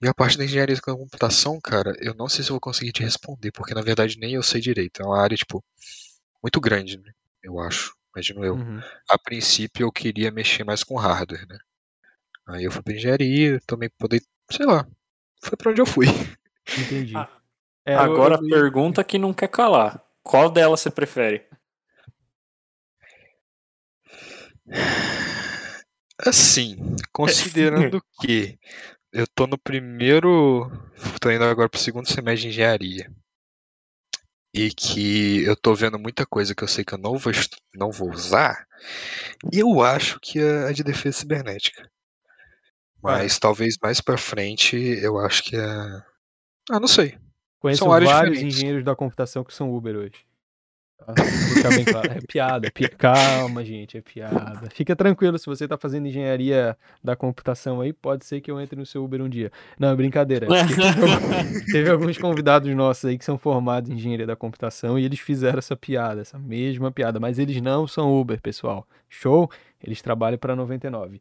E 0.00 0.06
a 0.06 0.14
parte 0.14 0.38
da 0.38 0.44
engenharia 0.44 0.76
da 0.76 0.80
computação, 0.80 1.60
cara, 1.60 1.92
eu 1.98 2.14
não 2.14 2.28
sei 2.28 2.44
se 2.44 2.50
eu 2.50 2.54
vou 2.54 2.60
conseguir 2.60 2.92
te 2.92 3.02
responder, 3.02 3.50
porque 3.50 3.74
na 3.74 3.82
verdade 3.82 4.18
nem 4.18 4.34
eu 4.34 4.42
sei 4.42 4.60
direito. 4.60 5.02
É 5.02 5.04
uma 5.04 5.20
área, 5.20 5.36
tipo, 5.36 5.62
muito 6.42 6.60
grande, 6.60 6.98
né? 6.98 7.10
Eu 7.42 7.58
acho, 7.58 7.94
imagino 8.14 8.44
eu. 8.44 8.54
Uhum. 8.54 8.80
A 9.08 9.18
princípio 9.18 9.84
eu 9.84 9.92
queria 9.92 10.30
mexer 10.30 10.62
mais 10.62 10.84
com 10.84 10.96
hardware, 10.96 11.46
né? 11.48 11.58
Aí 12.46 12.64
eu 12.64 12.70
fui 12.70 12.82
pra 12.82 12.94
engenharia, 12.94 13.60
também 13.66 13.90
poder, 13.98 14.22
sei 14.50 14.64
lá, 14.64 14.86
foi 15.42 15.56
pra 15.56 15.70
onde 15.72 15.80
eu 15.80 15.86
fui. 15.86 16.06
Entendi. 16.78 17.16
Ah, 17.16 17.28
é, 17.84 17.94
agora 17.94 18.34
eu... 18.34 18.38
a 18.38 18.48
pergunta 18.48 19.02
que 19.02 19.18
não 19.18 19.34
quer 19.34 19.48
calar. 19.48 20.02
Qual 20.22 20.50
delas 20.50 20.80
você 20.80 20.90
prefere? 20.90 21.44
Assim, 26.18 26.76
considerando 27.12 28.02
que 28.20 28.58
eu 29.12 29.26
tô 29.26 29.46
no 29.46 29.58
primeiro. 29.58 30.70
tô 31.20 31.30
indo 31.30 31.44
agora 31.44 31.68
pro 31.68 31.78
segundo 31.78 32.08
semestre 32.08 32.42
de 32.42 32.48
engenharia. 32.48 33.10
E 34.52 34.70
que 34.70 35.44
eu 35.44 35.54
tô 35.54 35.74
vendo 35.74 35.98
muita 35.98 36.26
coisa 36.26 36.54
que 36.54 36.64
eu 36.64 36.68
sei 36.68 36.84
que 36.84 36.94
eu 36.94 36.98
não 36.98 37.16
vou, 37.16 37.32
não 37.74 37.90
vou 37.90 38.10
usar. 38.10 38.66
E 39.52 39.58
eu 39.58 39.82
acho 39.82 40.18
que 40.20 40.38
é 40.38 40.68
a 40.68 40.72
de 40.72 40.82
defesa 40.82 41.18
cibernética. 41.18 41.90
Mas 43.02 43.36
é. 43.36 43.40
talvez 43.40 43.76
mais 43.80 44.00
pra 44.00 44.16
frente 44.16 44.76
eu 44.76 45.18
acho 45.18 45.44
que 45.44 45.56
é. 45.56 46.02
Ah, 46.70 46.80
não 46.80 46.88
sei. 46.88 47.16
Conheço 47.60 47.80
São 47.80 47.88
vários 47.88 48.10
diferentes. 48.10 48.42
engenheiros 48.42 48.84
da 48.84 48.94
computação 48.94 49.44
que 49.44 49.54
são 49.54 49.74
Uber 49.74 49.96
hoje. 49.96 50.27
Ficar 51.14 51.68
bem 51.70 51.84
claro. 51.84 52.12
É 52.12 52.20
piada, 52.20 52.66
é 52.66 52.70
piada. 52.70 52.96
Calma, 52.96 53.64
gente, 53.64 53.96
é 53.96 54.00
piada. 54.00 54.68
Fica 54.70 54.94
tranquilo, 54.94 55.38
se 55.38 55.46
você 55.46 55.66
tá 55.66 55.76
fazendo 55.76 56.06
engenharia 56.06 56.76
da 57.02 57.16
computação 57.16 57.80
aí, 57.80 57.92
pode 57.92 58.24
ser 58.24 58.40
que 58.40 58.50
eu 58.50 58.60
entre 58.60 58.78
no 58.78 58.84
seu 58.84 59.04
Uber 59.04 59.22
um 59.22 59.28
dia. 59.28 59.50
Não, 59.78 59.88
é 59.88 59.96
brincadeira. 59.96 60.46
Teve, 60.68 61.72
teve 61.72 61.90
alguns 61.90 62.18
convidados 62.18 62.74
nossos 62.74 63.06
aí 63.06 63.18
que 63.18 63.24
são 63.24 63.38
formados 63.38 63.90
em 63.90 63.94
engenharia 63.94 64.26
da 64.26 64.36
computação 64.36 64.98
e 64.98 65.04
eles 65.04 65.20
fizeram 65.20 65.58
essa 65.58 65.76
piada, 65.76 66.20
essa 66.20 66.38
mesma 66.38 66.90
piada, 66.90 67.18
mas 67.18 67.38
eles 67.38 67.60
não 67.60 67.86
são 67.86 68.18
Uber, 68.18 68.40
pessoal. 68.40 68.86
Show? 69.08 69.50
Eles 69.82 70.02
trabalham 70.02 70.38
para 70.38 70.54
99. 70.54 71.20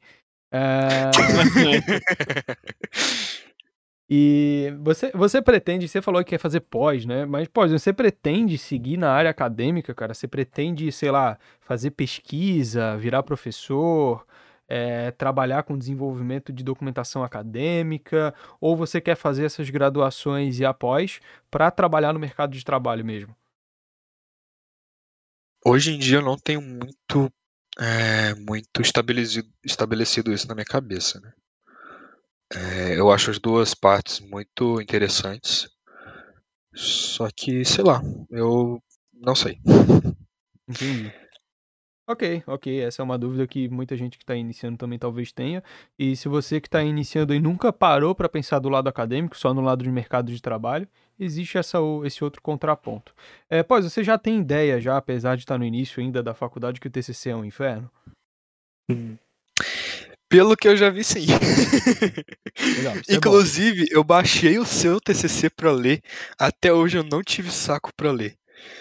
É... 0.52 1.12
E 4.10 4.74
você, 4.80 5.12
você 5.12 5.42
pretende, 5.42 5.88
você 5.88 6.02
falou 6.02 6.24
que 6.24 6.30
quer 6.30 6.38
fazer 6.38 6.62
pós, 6.62 7.06
né? 7.06 7.26
Mas 7.26 7.48
pós, 7.50 7.72
você 7.72 7.92
pretende 7.92 8.58
seguir 8.58 8.96
na 8.96 9.12
área 9.12 9.30
acadêmica, 9.30 9.94
cara? 9.94 10.14
Você 10.14 10.28
pretende, 10.28 10.90
sei 10.94 11.12
lá, 11.12 11.38
fazer 11.60 11.92
pesquisa, 11.92 12.96
virar 12.98 13.24
professor, 13.24 14.26
é, 14.68 15.12
trabalhar 15.12 15.64
com 15.64 15.78
desenvolvimento 15.78 16.54
de 16.54 16.64
documentação 16.64 17.22
acadêmica? 17.22 18.34
Ou 18.62 18.78
você 18.78 19.02
quer 19.02 19.16
fazer 19.16 19.46
essas 19.46 19.70
graduações 19.70 20.60
e 20.60 20.66
após 20.66 21.20
para 21.52 21.70
trabalhar 21.70 22.14
no 22.14 22.20
mercado 22.20 22.54
de 22.54 22.64
trabalho 22.64 23.04
mesmo? 23.04 23.36
Hoje 25.66 25.92
em 25.94 26.00
dia 26.00 26.20
eu 26.20 26.22
não 26.22 26.38
tenho 26.38 26.62
muito, 26.62 27.30
é, 27.78 28.34
muito 28.36 28.82
estabelecido, 28.82 29.50
estabelecido 29.66 30.32
isso 30.32 30.48
na 30.48 30.56
minha 30.56 30.66
cabeça, 30.66 31.20
né? 31.20 31.34
É, 32.54 32.98
eu 32.98 33.12
acho 33.12 33.32
as 33.32 33.40
duas 33.40 33.74
partes 33.74 34.20
muito 34.20 34.82
interessantes. 34.82 35.70
Só 36.74 37.28
que, 37.36 37.66
sei 37.66 37.84
lá, 37.84 38.02
eu 38.30 38.82
não 39.14 39.36
sei. 39.36 39.60
Entendi. 40.68 41.12
Ok, 42.10 42.42
ok. 42.48 42.80
Essa 42.82 43.02
é 43.02 43.04
uma 43.04 43.18
dúvida 43.18 43.46
que 43.46 43.68
muita 43.68 43.98
gente 43.98 44.18
que 44.18 44.24
está 44.24 44.34
iniciando 44.34 44.78
também 44.78 44.98
talvez 44.98 45.32
tenha. 45.34 45.62
E 46.00 46.16
se 46.16 46.30
você 46.30 46.62
que 46.62 46.68
está 46.68 46.82
iniciando 46.82 47.34
e 47.34 47.40
nunca 47.40 47.74
parou 47.74 48.16
para 48.16 48.30
pensar 48.30 48.60
do 48.60 48.70
lado 48.70 48.88
acadêmico, 48.88 49.38
só 49.38 49.54
no 49.54 49.60
lado 49.60 49.84
de 49.84 49.92
mercado 49.92 50.32
de 50.32 50.42
trabalho, 50.42 50.88
existe 51.20 51.58
essa, 51.58 51.80
esse 52.06 52.24
outro 52.24 52.42
contraponto. 52.42 53.14
É, 53.50 53.62
pois, 53.62 53.84
você 53.84 54.06
já 54.06 54.18
tem 54.18 54.40
ideia, 54.40 54.80
já, 54.80 54.96
apesar 54.96 55.36
de 55.36 55.42
estar 55.42 55.56
tá 55.56 55.58
no 55.58 55.66
início 55.66 56.02
ainda 56.02 56.24
da 56.24 56.34
faculdade, 56.34 56.80
que 56.80 56.88
o 56.88 56.92
TCC 56.92 57.32
é 57.32 57.36
um 57.36 57.44
inferno? 57.44 57.92
Hum. 58.90 59.18
Pelo 60.30 60.58
que 60.58 60.68
eu 60.68 60.76
já 60.76 60.90
vi, 60.90 61.04
sim. 61.04 61.26
Legal, 62.78 62.96
é 63.08 63.14
Inclusive, 63.16 63.84
é 63.84 63.96
eu 63.96 64.04
baixei 64.04 64.60
o 64.60 64.66
seu 64.66 65.00
TCC 65.00 65.50
para 65.50 65.72
ler. 65.72 66.02
Até 66.38 66.74
hoje 66.74 66.98
eu 66.98 67.04
não 67.04 67.24
tive 67.24 67.50
saco 67.50 67.92
para 67.96 68.12
ler. 68.12 68.36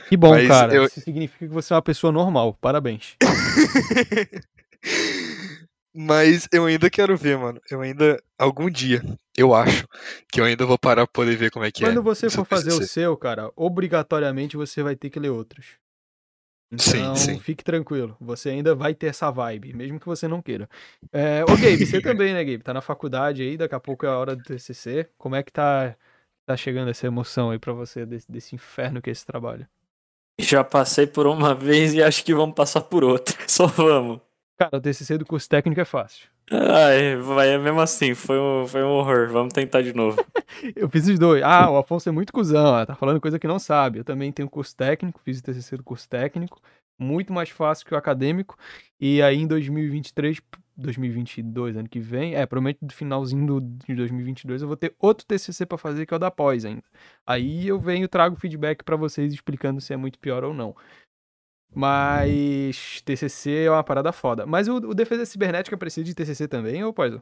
Que 0.09 0.17
bom, 0.17 0.31
Mas 0.31 0.49
cara. 0.49 0.75
Eu... 0.75 0.87
Isso 0.87 1.01
significa 1.01 1.47
que 1.47 1.53
você 1.53 1.73
é 1.73 1.77
uma 1.77 1.83
pessoa 1.83 2.13
normal. 2.13 2.55
Parabéns. 2.61 3.17
Mas 5.95 6.47
eu 6.53 6.67
ainda 6.67 6.91
quero 6.91 7.17
ver, 7.17 7.39
mano. 7.39 7.59
Eu 7.71 7.81
ainda, 7.81 8.23
algum 8.39 8.69
dia, 8.69 9.03
eu 9.35 9.55
acho, 9.55 9.89
que 10.31 10.39
eu 10.41 10.45
ainda 10.45 10.67
vou 10.67 10.79
parar 10.79 11.07
pra 11.07 11.13
poder 11.13 11.37
ver 11.37 11.51
como 11.51 11.65
é 11.65 11.71
que 11.71 11.81
Quando 11.81 11.91
é. 11.91 11.95
Quando 11.95 12.05
você 12.05 12.29
for 12.29 12.45
fazer 12.45 12.73
o 12.73 12.83
seu, 12.87 13.17
cara, 13.17 13.51
obrigatoriamente 13.57 14.59
você 14.59 14.83
vai 14.83 14.95
ter 14.95 15.09
que 15.09 15.19
ler 15.19 15.31
outros. 15.31 15.79
Então, 16.71 17.15
sim, 17.15 17.35
sim. 17.35 17.39
fique 17.39 17.63
tranquilo, 17.63 18.17
você 18.21 18.51
ainda 18.51 18.75
vai 18.75 18.93
ter 18.93 19.07
essa 19.07 19.31
vibe, 19.31 19.73
mesmo 19.73 20.01
que 20.01 20.07
você 20.07 20.27
não 20.27 20.43
queira. 20.43 20.69
É, 21.13 21.45
ô, 21.45 21.47
Gabe, 21.47 21.87
você 21.87 22.01
também, 22.01 22.35
né, 22.35 22.45
Gabe? 22.45 22.63
Tá 22.63 22.75
na 22.75 22.81
faculdade 22.81 23.43
aí, 23.43 23.57
daqui 23.57 23.75
a 23.75 23.81
pouco 23.81 24.05
é 24.05 24.09
a 24.09 24.19
hora 24.19 24.35
do 24.35 24.43
TCC. 24.43 25.09
Como 25.17 25.37
é 25.37 25.43
que 25.43 25.53
tá 25.53 25.97
tá 26.47 26.57
chegando 26.57 26.89
essa 26.91 27.07
emoção 27.07 27.51
aí 27.51 27.59
para 27.59 27.73
você 27.73 28.07
desse, 28.07 28.31
desse 28.31 28.55
inferno 28.55 29.03
que 29.03 29.11
é 29.11 29.13
esse 29.13 29.27
trabalho? 29.27 29.67
Já 30.39 30.63
passei 30.63 31.07
por 31.07 31.27
uma 31.27 31.55
vez 31.55 31.95
e 31.95 32.03
acho 32.03 32.25
que 32.25 32.35
vamos 32.35 32.55
passar 32.55 32.83
por 32.83 33.03
outra. 33.03 33.37
Só 33.49 33.67
vamos. 33.67 34.21
Cara, 34.59 34.77
o 34.77 34.81
TCC 34.81 35.19
do 35.19 35.27
curso 35.27 35.49
técnico 35.49 35.81
é 35.81 35.85
fácil. 35.85 36.29
Ai, 36.51 37.17
vai, 37.17 37.59
mesmo 37.59 37.81
assim, 37.81 38.15
foi 38.15 38.39
um, 38.39 38.67
foi 38.69 38.83
um 38.85 38.91
horror. 38.91 39.29
Vamos 39.31 39.53
tentar 39.53 39.83
de 39.83 39.93
novo. 39.93 40.17
eu 40.77 40.89
fiz 40.89 41.09
os 41.09 41.19
dois. 41.19 41.43
Ah, 41.43 41.69
o 41.71 41.77
Afonso 41.77 42.09
é 42.09 42.13
muito 42.13 42.33
cuzão, 42.33 42.67
ó, 42.67 42.87
tá 42.87 42.95
falando 42.95 43.21
coisa 43.21 43.39
que 43.39 43.49
não 43.49 43.59
sabe. 43.59 43.99
Eu 43.99 44.05
também 44.05 44.31
tenho 44.31 44.49
curso 44.49 44.77
técnico, 44.77 45.21
fiz 45.25 45.41
o 45.41 45.43
TCC 45.43 45.77
do 45.77 45.83
curso 45.83 46.09
técnico. 46.09 46.61
Muito 46.99 47.33
mais 47.33 47.51
fácil 47.51 47.85
que 47.85 47.93
o 47.95 47.97
acadêmico. 47.97 48.57
E 49.01 49.21
aí 49.21 49.39
em 49.39 49.47
2023, 49.47 50.41
2022, 50.77 51.77
ano 51.77 51.89
que 51.89 51.99
vem, 51.99 52.35
é, 52.35 52.47
provavelmente 52.47 52.79
no 52.81 52.93
finalzinho 52.93 53.47
do, 53.47 53.61
de 53.61 53.95
2022 53.95 54.63
eu 54.63 54.69
vou 54.69 54.77
ter 54.77 54.95
outro 54.99 55.27
TCC 55.27 55.67
para 55.67 55.77
fazer 55.77 56.07
que 56.07 56.15
é 56.15 56.17
o 56.17 56.21
da 56.21 56.31
pós 56.31 56.65
ainda. 56.65 56.83
Aí 57.27 57.67
eu 57.67 57.79
venho 57.79 58.09
trago 58.09 58.37
feedback 58.37 58.83
para 58.85 58.97
vocês 58.97 59.33
explicando 59.33 59.81
se 59.81 59.93
é 59.93 59.97
muito 59.97 60.19
pior 60.19 60.45
ou 60.45 60.55
não. 60.55 60.75
Mas 61.77 63.03
TCC 63.05 63.65
é 63.65 63.71
uma 63.71 63.85
parada 63.85 64.11
foda. 64.11 64.47
Mas 64.47 64.67
o, 64.67 64.77
o 64.77 64.95
Defesa 64.95 65.27
Cibernética 65.27 65.77
precisa 65.77 66.05
de 66.05 66.15
TCC 66.15 66.49
também, 66.49 66.83
ou 66.83 66.91
pode? 66.91 67.21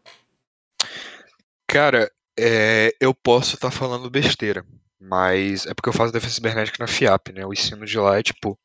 Cara, 1.66 2.08
é, 2.38 2.94
eu 3.00 3.12
posso 3.12 3.56
estar 3.56 3.72
tá 3.72 3.76
falando 3.76 4.08
besteira, 4.08 4.64
mas 5.00 5.66
é 5.66 5.74
porque 5.74 5.88
eu 5.88 5.92
faço 5.92 6.12
Defesa 6.12 6.34
Cibernética 6.34 6.76
na 6.78 6.86
FIAP, 6.86 7.32
né? 7.32 7.44
O 7.44 7.52
ensino 7.52 7.84
de 7.84 7.98
lá 7.98 8.16
é, 8.16 8.22
tipo, 8.22 8.56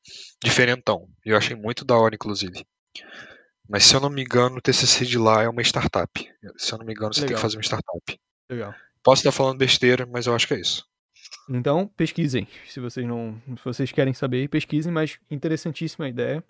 diferentão. 0.43 1.09
Eu 1.25 1.35
achei 1.35 1.55
muito 1.55 1.83
da 1.83 1.97
hora, 1.97 2.13
inclusive. 2.13 2.63
Mas 3.67 3.83
se 3.83 3.95
eu 3.95 3.99
não 3.99 4.11
me 4.11 4.21
engano, 4.21 4.57
o 4.57 4.61
TCC 4.61 5.07
de 5.07 5.17
lá 5.17 5.41
é 5.41 5.49
uma 5.49 5.63
startup. 5.63 6.31
Se 6.55 6.71
eu 6.71 6.77
não 6.77 6.85
me 6.85 6.93
engano, 6.93 7.15
você 7.15 7.21
Legal. 7.21 7.29
tem 7.29 7.35
que 7.35 7.41
fazer 7.41 7.57
uma 7.57 7.63
startup. 7.63 8.19
Legal. 8.47 8.75
Posso 9.03 9.21
estar 9.21 9.31
falando 9.31 9.57
besteira, 9.57 10.05
mas 10.05 10.27
eu 10.27 10.35
acho 10.35 10.47
que 10.47 10.53
é 10.53 10.59
isso. 10.59 10.87
Então, 11.49 11.87
pesquisem. 11.97 12.47
Se 12.67 12.79
vocês 12.79 13.05
não, 13.07 13.41
se 13.57 13.63
vocês 13.65 13.91
querem 13.91 14.13
saber, 14.13 14.47
pesquisem, 14.49 14.91
mas 14.91 15.19
interessantíssima 15.31 16.05
a 16.05 16.09
ideia. 16.09 16.43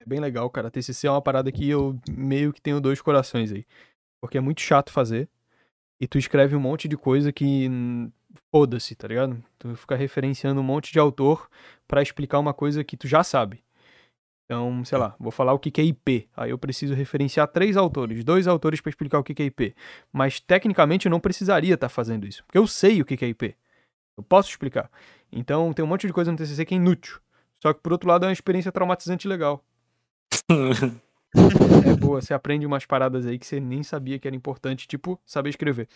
É 0.00 0.04
bem 0.04 0.18
legal, 0.18 0.50
cara. 0.50 0.70
TCC 0.70 1.06
é 1.06 1.10
uma 1.10 1.22
parada 1.22 1.52
que 1.52 1.68
eu 1.68 1.96
meio 2.10 2.52
que 2.52 2.60
tenho 2.60 2.80
dois 2.80 3.00
corações 3.00 3.52
aí. 3.52 3.64
Porque 4.20 4.36
é 4.36 4.40
muito 4.40 4.60
chato 4.60 4.90
fazer. 4.90 5.28
E 6.00 6.08
tu 6.08 6.18
escreve 6.18 6.56
um 6.56 6.60
monte 6.60 6.88
de 6.88 6.96
coisa 6.96 7.32
que 7.32 7.70
foda-se, 8.50 8.96
tá 8.96 9.06
ligado? 9.06 9.42
Tu 9.58 9.76
fica 9.76 9.94
referenciando 9.94 10.60
um 10.60 10.64
monte 10.64 10.92
de 10.92 10.98
autor 10.98 11.48
para 11.86 12.02
explicar 12.02 12.40
uma 12.40 12.52
coisa 12.52 12.82
que 12.82 12.96
tu 12.96 13.06
já 13.06 13.22
sabe. 13.22 13.62
Então, 14.46 14.84
sei 14.84 14.98
lá, 14.98 15.14
vou 15.18 15.30
falar 15.30 15.52
o 15.52 15.58
que 15.58 15.80
é 15.80 15.84
IP. 15.84 16.28
Aí 16.36 16.50
eu 16.50 16.58
preciso 16.58 16.94
referenciar 16.94 17.46
três 17.46 17.76
autores, 17.76 18.24
dois 18.24 18.48
autores 18.48 18.80
para 18.80 18.90
explicar 18.90 19.20
o 19.20 19.22
que 19.22 19.40
é 19.40 19.46
IP. 19.46 19.74
Mas 20.12 20.40
tecnicamente 20.40 21.06
eu 21.06 21.10
não 21.10 21.20
precisaria 21.20 21.74
estar 21.74 21.88
tá 21.88 21.94
fazendo 21.94 22.26
isso, 22.26 22.42
porque 22.44 22.58
eu 22.58 22.66
sei 22.66 23.00
o 23.00 23.04
que 23.04 23.24
é 23.24 23.28
IP. 23.28 23.56
Eu 24.22 24.24
posso 24.24 24.48
explicar. 24.48 24.88
Então 25.32 25.72
tem 25.72 25.84
um 25.84 25.88
monte 25.88 26.06
de 26.06 26.12
coisa 26.12 26.30
no 26.30 26.38
TCC 26.38 26.64
que 26.64 26.74
é 26.74 26.76
inútil. 26.76 27.18
Só 27.60 27.72
que 27.72 27.80
por 27.80 27.92
outro 27.92 28.08
lado 28.08 28.24
é 28.24 28.28
uma 28.28 28.32
experiência 28.32 28.70
traumatizante 28.70 29.26
legal. 29.26 29.64
é 31.84 31.96
boa, 31.98 32.20
você 32.20 32.32
aprende 32.32 32.64
umas 32.64 32.86
paradas 32.86 33.26
aí 33.26 33.38
que 33.38 33.46
você 33.46 33.58
nem 33.58 33.82
sabia 33.82 34.18
que 34.18 34.28
era 34.28 34.36
importante, 34.36 34.86
tipo 34.86 35.20
saber 35.26 35.50
escrever. 35.50 35.88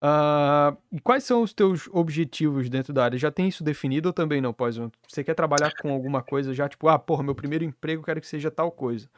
Uh, 0.00 0.76
e 0.92 1.00
quais 1.00 1.24
são 1.24 1.42
os 1.42 1.52
teus 1.52 1.88
objetivos 1.90 2.70
dentro 2.70 2.92
da 2.92 3.04
área? 3.04 3.18
Já 3.18 3.32
tem 3.32 3.48
isso 3.48 3.64
definido 3.64 4.10
ou 4.10 4.12
também 4.12 4.40
não, 4.40 4.52
pós? 4.52 4.76
Você 5.08 5.24
quer 5.24 5.34
trabalhar 5.34 5.72
com 5.80 5.90
alguma 5.90 6.22
coisa 6.22 6.54
já, 6.54 6.68
tipo, 6.68 6.86
ah, 6.88 6.98
porra, 6.98 7.24
meu 7.24 7.34
primeiro 7.34 7.64
emprego 7.64 8.04
quero 8.04 8.20
que 8.20 8.26
seja 8.26 8.50
tal 8.50 8.70
coisa? 8.70 9.10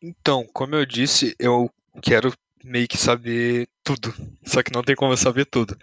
Então, 0.00 0.46
como 0.54 0.74
eu 0.74 0.86
disse, 0.86 1.34
eu 1.38 1.68
quero 2.00 2.32
meio 2.64 2.88
que 2.88 2.96
saber 2.96 3.68
tudo. 3.82 4.14
Só 4.44 4.62
que 4.62 4.72
não 4.72 4.82
tem 4.82 4.96
como 4.96 5.12
eu 5.12 5.16
saber 5.16 5.44
tudo. 5.46 5.76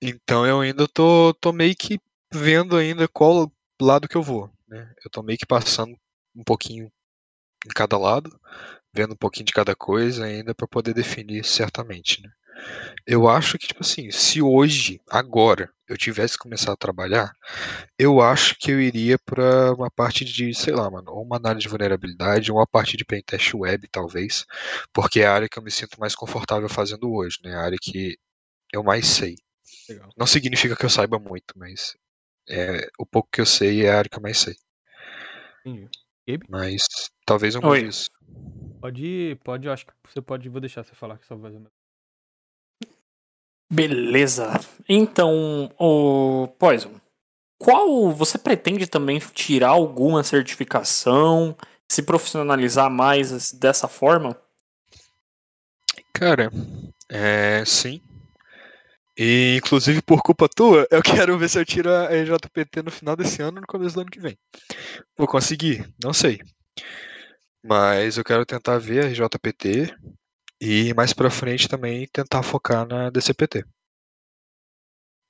Então 0.00 0.46
eu 0.46 0.60
ainda 0.60 0.88
tô, 0.88 1.34
tô 1.34 1.52
meio 1.52 1.74
que 1.76 1.98
vendo 2.32 2.76
ainda 2.76 3.06
qual 3.08 3.52
lado 3.80 4.08
que 4.08 4.16
eu 4.16 4.22
vou. 4.22 4.50
Né? 4.66 4.92
Eu 5.04 5.10
tô 5.10 5.22
meio 5.22 5.38
que 5.38 5.46
passando 5.46 5.96
um 6.34 6.42
pouquinho 6.42 6.90
em 7.66 7.70
cada 7.74 7.96
lado, 7.98 8.40
vendo 8.92 9.12
um 9.12 9.16
pouquinho 9.16 9.46
de 9.46 9.52
cada 9.52 9.74
coisa 9.76 10.24
ainda 10.24 10.54
para 10.54 10.66
poder 10.66 10.94
definir 10.94 11.44
certamente. 11.44 12.22
Né? 12.22 12.30
Eu 13.06 13.28
acho 13.28 13.58
que, 13.58 13.66
tipo 13.66 13.82
assim, 13.82 14.10
se 14.10 14.40
hoje, 14.40 15.00
agora, 15.10 15.70
eu 15.88 15.96
tivesse 15.96 16.34
que 16.34 16.44
começar 16.44 16.72
a 16.72 16.76
trabalhar, 16.76 17.32
eu 17.98 18.20
acho 18.20 18.56
que 18.58 18.70
eu 18.70 18.80
iria 18.80 19.18
para 19.18 19.72
uma 19.74 19.90
parte 19.90 20.24
de, 20.24 20.54
sei 20.54 20.72
lá, 20.72 20.90
mano, 20.90 21.10
ou 21.10 21.22
uma 21.22 21.36
análise 21.36 21.62
de 21.62 21.68
vulnerabilidade, 21.68 22.50
ou 22.50 22.58
uma 22.58 22.66
parte 22.66 22.96
de 22.96 23.04
pentest 23.04 23.54
web, 23.54 23.88
talvez, 23.88 24.46
porque 24.92 25.20
é 25.20 25.26
a 25.26 25.34
área 25.34 25.48
que 25.48 25.58
eu 25.58 25.62
me 25.62 25.70
sinto 25.70 25.98
mais 25.98 26.14
confortável 26.14 26.68
fazendo 26.68 27.12
hoje, 27.12 27.38
né? 27.44 27.54
A 27.54 27.62
área 27.62 27.78
que 27.80 28.16
eu 28.72 28.82
mais 28.82 29.06
sei. 29.06 29.36
Legal. 29.88 30.10
Não 30.16 30.26
significa 30.26 30.76
que 30.76 30.84
eu 30.84 30.90
saiba 30.90 31.18
muito, 31.18 31.54
mas 31.56 31.96
é, 32.48 32.88
o 32.98 33.04
pouco 33.04 33.28
que 33.32 33.40
eu 33.40 33.46
sei 33.46 33.84
é 33.84 33.90
a 33.90 33.98
área 33.98 34.10
que 34.10 34.16
eu 34.16 34.22
mais 34.22 34.38
sei. 34.38 34.54
Entendi. 35.64 35.88
Gabe? 36.26 36.46
Mas 36.48 36.82
talvez 37.26 37.54
eu 37.54 37.62
mude 37.62 37.86
isso. 37.86 38.08
Pode, 38.80 39.38
pode, 39.44 39.66
eu 39.66 39.72
acho 39.72 39.86
que 39.86 39.92
você 40.08 40.20
pode, 40.20 40.48
vou 40.48 40.60
deixar 40.60 40.84
você 40.84 40.94
falar 40.94 41.18
que 41.18 41.26
só 41.26 41.36
vai 41.36 41.52
Beleza. 43.72 44.60
Então, 44.86 45.70
o 45.78 46.46
Poison, 46.58 46.92
qual 47.58 48.12
você 48.12 48.36
pretende 48.36 48.86
também 48.86 49.18
tirar 49.18 49.70
alguma 49.70 50.22
certificação, 50.22 51.56
se 51.90 52.02
profissionalizar 52.02 52.90
mais 52.90 53.50
dessa 53.50 53.88
forma? 53.88 54.36
Cara, 56.12 56.52
é, 57.08 57.64
sim. 57.64 58.02
E 59.16 59.56
inclusive 59.56 60.02
por 60.02 60.22
culpa 60.22 60.50
tua, 60.50 60.86
eu 60.92 61.02
quero 61.02 61.38
ver 61.38 61.48
se 61.48 61.58
eu 61.58 61.64
tiro 61.64 61.90
a 61.90 62.14
EJPT 62.14 62.82
no 62.82 62.90
final 62.90 63.16
desse 63.16 63.40
ano 63.40 63.58
no 63.58 63.66
começo 63.66 63.94
do 63.94 64.02
ano 64.02 64.10
que 64.10 64.20
vem. 64.20 64.36
Vou 65.16 65.26
conseguir, 65.26 65.90
não 66.04 66.12
sei. 66.12 66.42
Mas 67.64 68.18
eu 68.18 68.24
quero 68.24 68.44
tentar 68.44 68.76
ver 68.76 69.04
a 69.04 69.08
RJPT 69.08 69.94
e 70.64 70.94
mais 70.94 71.12
pra 71.12 71.28
frente 71.28 71.68
também 71.68 72.06
tentar 72.06 72.40
focar 72.44 72.86
na 72.86 73.10
DCPT. 73.10 73.64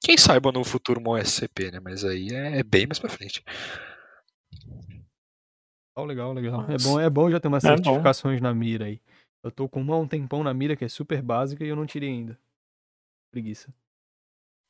Quem 0.05 0.19
saiba 0.19 0.53
no 0.53 0.63
futuro 0.63 1.01
uma 1.01 1.19
SCP, 1.21 1.71
né? 1.71 1.81
Mas 1.81 2.05
aí 2.05 2.29
é, 2.31 2.59
é 2.59 2.63
bem 2.63 2.87
mais 2.87 2.99
pra 2.99 3.09
frente. 3.09 3.43
Legal, 5.97 6.07
legal, 6.07 6.33
legal. 6.35 6.71
É 6.71 6.77
bom, 6.77 7.01
é 7.01 7.09
bom 7.09 7.31
já 7.31 7.41
ter 7.41 7.49
umas 7.49 7.65
é 7.65 7.69
certificações 7.69 8.41
bom. 8.41 8.43
na 8.47 8.55
mira 8.55 8.85
aí. 8.85 9.01
Eu 9.43 9.51
tô 9.51 9.67
com 9.69 9.81
uma 9.81 9.97
um 9.97 10.07
tempão 10.07 10.45
na 10.45 10.53
mira 10.53 10.77
que 10.77 10.85
é 10.85 10.89
super 10.89 11.23
básica 11.23 11.65
e 11.65 11.69
eu 11.69 11.77
não 11.77 11.87
tirei 11.87 12.11
ainda. 12.11 12.39
Preguiça. 13.33 13.73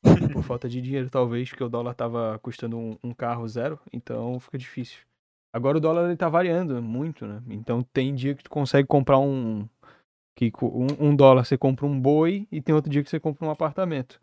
Por 0.33 0.43
falta 0.43 0.69
de 0.69 0.81
dinheiro, 0.81 1.09
talvez, 1.09 1.49
porque 1.49 1.63
o 1.63 1.69
dólar 1.69 1.93
tava 1.93 2.39
custando 2.39 2.77
um, 2.77 2.97
um 3.03 3.13
carro 3.13 3.45
zero, 3.49 3.79
então 3.91 4.39
fica 4.39 4.57
difícil. 4.57 5.01
Agora 5.51 5.77
o 5.77 5.81
dólar 5.81 6.05
ele 6.05 6.17
tá 6.17 6.29
variando 6.29 6.81
muito, 6.81 7.25
né? 7.25 7.43
Então 7.49 7.83
tem 7.83 8.15
dia 8.15 8.33
que 8.33 8.43
tu 8.43 8.49
consegue 8.49 8.87
comprar 8.87 9.19
um, 9.19 9.67
que 10.35 10.51
um, 10.61 11.09
um 11.09 11.15
dólar 11.15 11.45
você 11.45 11.57
compra 11.57 11.85
um 11.85 11.99
boi 11.99 12.47
e 12.51 12.61
tem 12.61 12.73
outro 12.73 12.89
dia 12.89 13.03
que 13.03 13.09
você 13.09 13.19
compra 13.19 13.45
um 13.45 13.51
apartamento. 13.51 14.19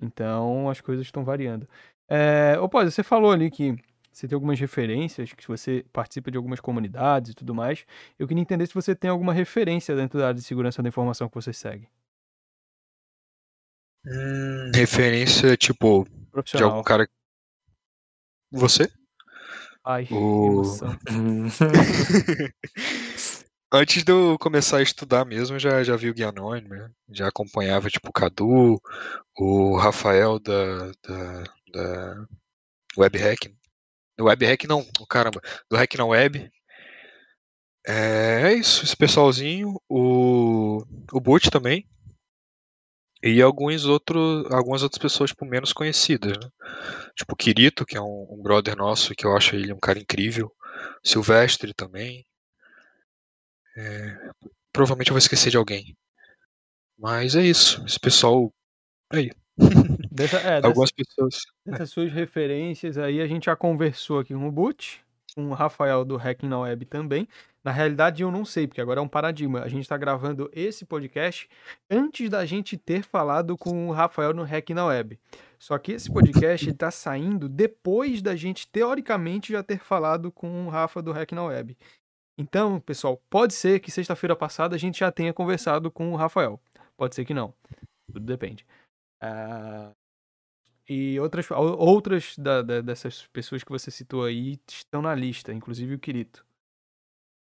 Então 0.00 0.68
as 0.68 0.80
coisas 0.80 1.06
estão 1.06 1.24
variando. 1.24 1.68
É, 2.08 2.58
ô, 2.60 2.68
Pós, 2.68 2.92
você 2.92 3.02
falou 3.02 3.30
ali 3.30 3.50
que 3.50 3.76
você 4.12 4.28
tem 4.28 4.34
algumas 4.34 4.60
referências, 4.60 5.32
que 5.32 5.48
você 5.48 5.84
participa 5.92 6.30
de 6.30 6.36
algumas 6.36 6.60
comunidades 6.60 7.30
e 7.30 7.34
tudo 7.34 7.54
mais. 7.54 7.86
Eu 8.18 8.28
queria 8.28 8.42
entender 8.42 8.66
se 8.66 8.74
você 8.74 8.94
tem 8.94 9.10
alguma 9.10 9.32
referência 9.32 9.96
dentro 9.96 10.18
da 10.18 10.26
área 10.26 10.38
de 10.38 10.44
segurança 10.44 10.82
da 10.82 10.88
informação 10.88 11.28
que 11.28 11.34
você 11.34 11.52
segue. 11.52 11.88
Hum, 14.04 14.72
referência, 14.74 15.56
tipo, 15.56 16.06
de 16.54 16.62
algum 16.62 16.82
cara. 16.82 17.08
Você? 18.50 18.90
Ai, 19.84 20.06
o... 20.10 20.62
antes 23.72 24.04
de 24.04 24.12
eu 24.12 24.36
começar 24.38 24.78
a 24.78 24.82
estudar 24.82 25.24
mesmo, 25.24 25.58
já, 25.58 25.82
já 25.82 25.96
vi 25.96 26.10
o 26.10 26.14
Guia 26.14 26.28
Anônimo, 26.28 26.74
né? 26.74 26.90
já 27.10 27.28
acompanhava 27.28 27.88
tipo 27.88 28.10
o 28.10 28.12
Cadu, 28.12 28.80
o 29.36 29.76
Rafael 29.76 30.38
da, 30.38 30.92
da, 31.02 31.44
da 31.72 32.26
Web 32.98 33.18
Hack. 33.18 33.48
Do 34.18 34.24
Web 34.24 34.44
Hack 34.46 34.64
não, 34.64 34.84
caramba, 35.08 35.40
do 35.70 35.76
Hack 35.76 35.94
na 35.96 36.04
Web. 36.04 36.50
É, 37.86 38.52
é 38.52 38.54
isso, 38.54 38.84
esse 38.84 38.96
pessoalzinho, 38.96 39.80
o, 39.88 40.84
o 41.12 41.20
Boot 41.20 41.50
também. 41.50 41.86
E 43.24 43.40
alguns 43.40 43.84
outros, 43.84 44.50
algumas 44.50 44.82
outras 44.82 45.00
pessoas 45.00 45.30
tipo, 45.30 45.44
menos 45.46 45.72
conhecidas, 45.72 46.32
né? 46.32 46.50
Tipo 47.16 47.34
o 47.34 47.36
Kirito, 47.36 47.86
que 47.86 47.96
é 47.96 48.00
um, 48.00 48.26
um 48.30 48.42
brother 48.42 48.76
nosso, 48.76 49.14
que 49.14 49.24
eu 49.24 49.36
acho 49.36 49.54
ele 49.54 49.72
um 49.72 49.78
cara 49.78 49.98
incrível. 49.98 50.52
Silvestre 51.04 51.72
também. 51.72 52.26
É, 53.76 54.30
provavelmente 54.72 55.10
eu 55.10 55.14
vou 55.14 55.18
esquecer 55.18 55.50
de 55.50 55.56
alguém. 55.56 55.96
Mas 56.98 57.34
é 57.34 57.42
isso. 57.42 57.84
Esse 57.86 57.98
pessoal. 57.98 58.52
Aí. 59.10 59.30
Dessa, 60.10 60.36
é, 60.38 60.56
Algumas 60.64 60.90
dessa, 60.90 61.08
pessoas. 61.08 61.42
Dessas 61.64 61.90
suas 61.90 62.12
referências 62.12 62.98
aí, 62.98 63.20
a 63.20 63.26
gente 63.26 63.46
já 63.46 63.56
conversou 63.56 64.18
aqui 64.18 64.34
com 64.34 64.46
o 64.46 64.52
Boot. 64.52 65.02
com 65.34 65.46
o 65.48 65.54
Rafael 65.54 66.04
do 66.04 66.16
Hacking 66.16 66.48
na 66.48 66.60
Web 66.60 66.84
também. 66.84 67.26
Na 67.64 67.70
realidade, 67.70 68.22
eu 68.22 68.30
não 68.30 68.44
sei, 68.44 68.66
porque 68.66 68.80
agora 68.80 69.00
é 69.00 69.02
um 69.02 69.08
paradigma. 69.08 69.62
A 69.62 69.68
gente 69.68 69.82
está 69.82 69.96
gravando 69.96 70.50
esse 70.52 70.84
podcast 70.84 71.48
antes 71.90 72.28
da 72.28 72.44
gente 72.44 72.76
ter 72.76 73.02
falado 73.02 73.56
com 73.56 73.88
o 73.88 73.92
Rafael 73.92 74.34
no 74.34 74.42
Hacking 74.42 74.74
na 74.74 74.84
Web. 74.84 75.18
Só 75.62 75.78
que 75.78 75.92
esse 75.92 76.10
podcast 76.10 76.68
está 76.68 76.90
saindo 76.90 77.48
depois 77.48 78.20
da 78.20 78.34
gente, 78.34 78.66
teoricamente, 78.66 79.52
já 79.52 79.62
ter 79.62 79.78
falado 79.78 80.32
com 80.32 80.66
o 80.66 80.68
Rafa 80.68 81.00
do 81.00 81.12
Hack 81.12 81.30
na 81.30 81.44
Web. 81.44 81.78
Então, 82.42 82.80
pessoal, 82.80 83.22
pode 83.30 83.54
ser 83.54 83.78
que 83.78 83.88
sexta-feira 83.88 84.34
passada 84.34 84.74
a 84.74 84.78
gente 84.78 84.98
já 84.98 85.12
tenha 85.12 85.32
conversado 85.32 85.92
com 85.92 86.12
o 86.12 86.16
Rafael. 86.16 86.60
Pode 86.96 87.14
ser 87.14 87.24
que 87.24 87.32
não. 87.32 87.54
Tudo 88.12 88.26
depende. 88.26 88.66
Uh, 89.22 89.94
e 90.88 91.20
outras, 91.20 91.48
outras 91.52 92.36
da, 92.36 92.60
da, 92.60 92.80
dessas 92.80 93.28
pessoas 93.28 93.62
que 93.62 93.70
você 93.70 93.92
citou 93.92 94.24
aí 94.24 94.58
estão 94.68 95.00
na 95.00 95.14
lista, 95.14 95.52
inclusive 95.52 95.94
o 95.94 96.00
Quirito. 96.00 96.44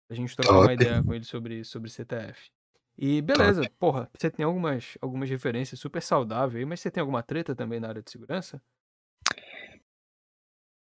A 0.08 0.14
gente 0.14 0.36
trocar 0.36 0.60
uma 0.60 0.72
ideia 0.72 1.02
com 1.02 1.12
ele 1.12 1.24
sobre, 1.24 1.64
sobre 1.64 1.90
CTF. 1.90 2.48
E 2.96 3.20
beleza, 3.20 3.62
Top. 3.62 3.74
porra, 3.80 4.10
você 4.16 4.30
tem 4.30 4.44
algumas, 4.44 4.96
algumas 5.02 5.28
referências 5.28 5.80
super 5.80 6.00
saudáveis 6.00 6.60
aí, 6.60 6.64
mas 6.64 6.78
você 6.78 6.92
tem 6.92 7.00
alguma 7.00 7.24
treta 7.24 7.56
também 7.56 7.80
na 7.80 7.88
área 7.88 8.02
de 8.02 8.10
segurança? 8.10 8.62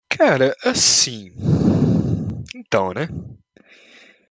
Cara, 0.09 0.57
assim. 0.65 1.33
Então, 2.55 2.95
né? 2.95 3.07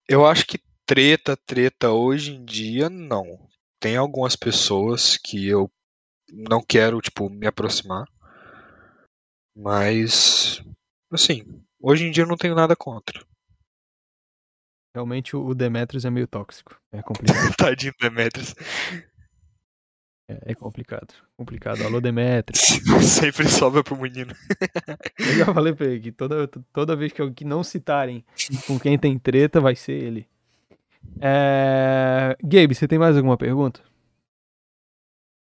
Eu 0.08 0.26
acho 0.26 0.46
que 0.46 0.60
treta, 0.86 1.36
treta 1.36 1.92
hoje 1.92 2.34
em 2.34 2.46
dia, 2.46 2.90
não. 2.90 3.48
Tem 3.80 3.98
algumas 3.98 4.36
pessoas 4.36 5.18
que 5.18 5.48
eu 5.48 5.70
não 6.32 6.62
quero, 6.62 7.02
tipo, 7.02 7.30
me 7.30 7.48
aproximar. 7.48 8.08
Mas, 9.56 10.62
assim, 11.12 11.44
hoje 11.80 12.06
em 12.06 12.12
dia 12.12 12.24
eu 12.24 12.28
não 12.28 12.38
tenho 12.38 12.54
nada 12.54 12.76
contra. 12.76 13.26
Realmente 14.94 15.36
o 15.36 15.54
Demetrius 15.54 16.06
é 16.06 16.10
meio 16.10 16.28
tóxico. 16.28 16.80
É 16.92 17.02
complicado. 17.02 17.56
Tadinho 17.58 17.94
Demetrius. 18.00 18.54
É, 20.28 20.52
é, 20.52 20.56
complicado. 20.56 21.14
Complicado. 21.38 21.84
Alô, 21.84 22.02
Demetrius. 22.02 22.80
Sempre 23.06 23.48
sobra 23.48 23.84
pro 23.84 23.96
menino. 23.96 24.34
Eu 25.20 25.36
já 25.38 25.54
falei 25.54 25.74
pra 25.74 25.86
ele 25.86 26.00
que 26.00 26.12
toda, 26.12 26.48
toda 26.74 26.96
vez 26.96 27.12
que, 27.12 27.32
que 27.32 27.46
não 27.46 27.64
citarem 27.64 28.26
com 28.66 28.80
quem 28.80 28.98
tem 28.98 29.20
treta, 29.20 29.62
vai 29.62 29.76
ser 29.76 29.94
ele. 29.94 30.28
É... 31.22 32.36
Gabe, 32.44 32.74
você 32.74 32.88
tem 32.88 32.98
mais 32.98 33.16
alguma 33.16 33.38
pergunta? 33.38 33.82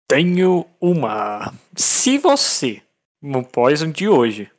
Tenho 0.08 0.66
uma. 0.80 1.54
Se 1.76 2.18
você, 2.18 2.82
no 3.22 3.46
Poison 3.46 3.92
de 3.92 4.08
hoje, 4.08 4.50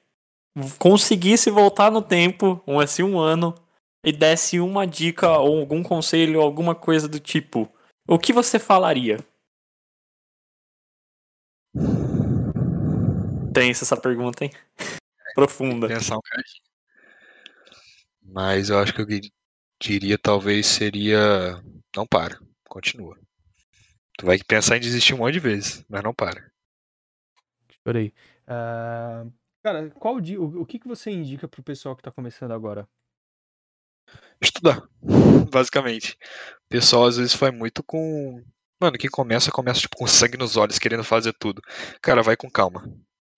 conseguisse 0.79 1.51
voltar 1.51 1.91
no 1.91 2.03
tempo, 2.03 2.63
um 2.67 2.79
assim 2.79 3.03
um 3.03 3.19
ano, 3.19 3.55
e 4.05 4.13
desse 4.13 4.61
uma 4.61 4.87
dica 4.87 5.39
ou 5.39 5.61
algum 5.61 5.83
conselho, 5.83 6.41
alguma 6.41 6.75
coisa 6.75 7.09
do 7.09 7.21
tipo, 7.21 7.71
o 8.09 8.19
que 8.19 8.33
você 8.33 8.59
falaria? 8.59 9.19
Tensa 13.53 13.84
essa 13.84 13.96
pergunta, 13.96 14.44
hein? 14.44 14.50
Profunda. 15.34 15.88
Pensar 15.88 16.16
um 16.16 16.20
Mas 18.22 18.70
eu 18.70 18.78
acho 18.78 18.94
que 18.94 19.00
eu 19.00 19.07
diria 19.80 20.18
talvez 20.18 20.66
seria. 20.66 21.62
Não 21.96 22.07
para, 22.07 22.38
continua. 22.68 23.18
Tu 24.18 24.26
vai 24.26 24.38
pensar 24.38 24.76
em 24.76 24.80
desistir 24.80 25.14
um 25.14 25.18
monte 25.18 25.34
de 25.34 25.40
vezes, 25.40 25.84
mas 25.88 26.03
não 26.03 26.14
para. 26.14 26.50
Peraí. 27.82 28.12
Uh, 28.44 29.32
cara, 29.62 29.90
qual 29.90 30.16
o, 30.16 30.61
o 30.61 30.66
que, 30.66 30.78
que 30.78 30.88
você 30.88 31.11
indica 31.11 31.48
pro 31.48 31.62
pessoal 31.62 31.96
que 31.96 32.03
tá 32.03 32.11
começando 32.11 32.53
agora? 32.53 32.88
estudar, 34.40 34.82
basicamente. 35.50 36.16
O 36.66 36.68
pessoal 36.68 37.07
às 37.07 37.16
vezes 37.16 37.34
vai 37.34 37.50
muito 37.50 37.82
com. 37.82 38.42
Mano, 38.80 38.98
quem 38.98 39.09
começa, 39.09 39.50
começa 39.50 39.80
tipo, 39.80 39.96
com 39.96 40.07
sangue 40.07 40.36
nos 40.36 40.57
olhos, 40.57 40.78
querendo 40.78 41.05
fazer 41.05 41.32
tudo. 41.38 41.62
Cara, 42.00 42.22
vai 42.22 42.36
com 42.36 42.50
calma. 42.50 42.82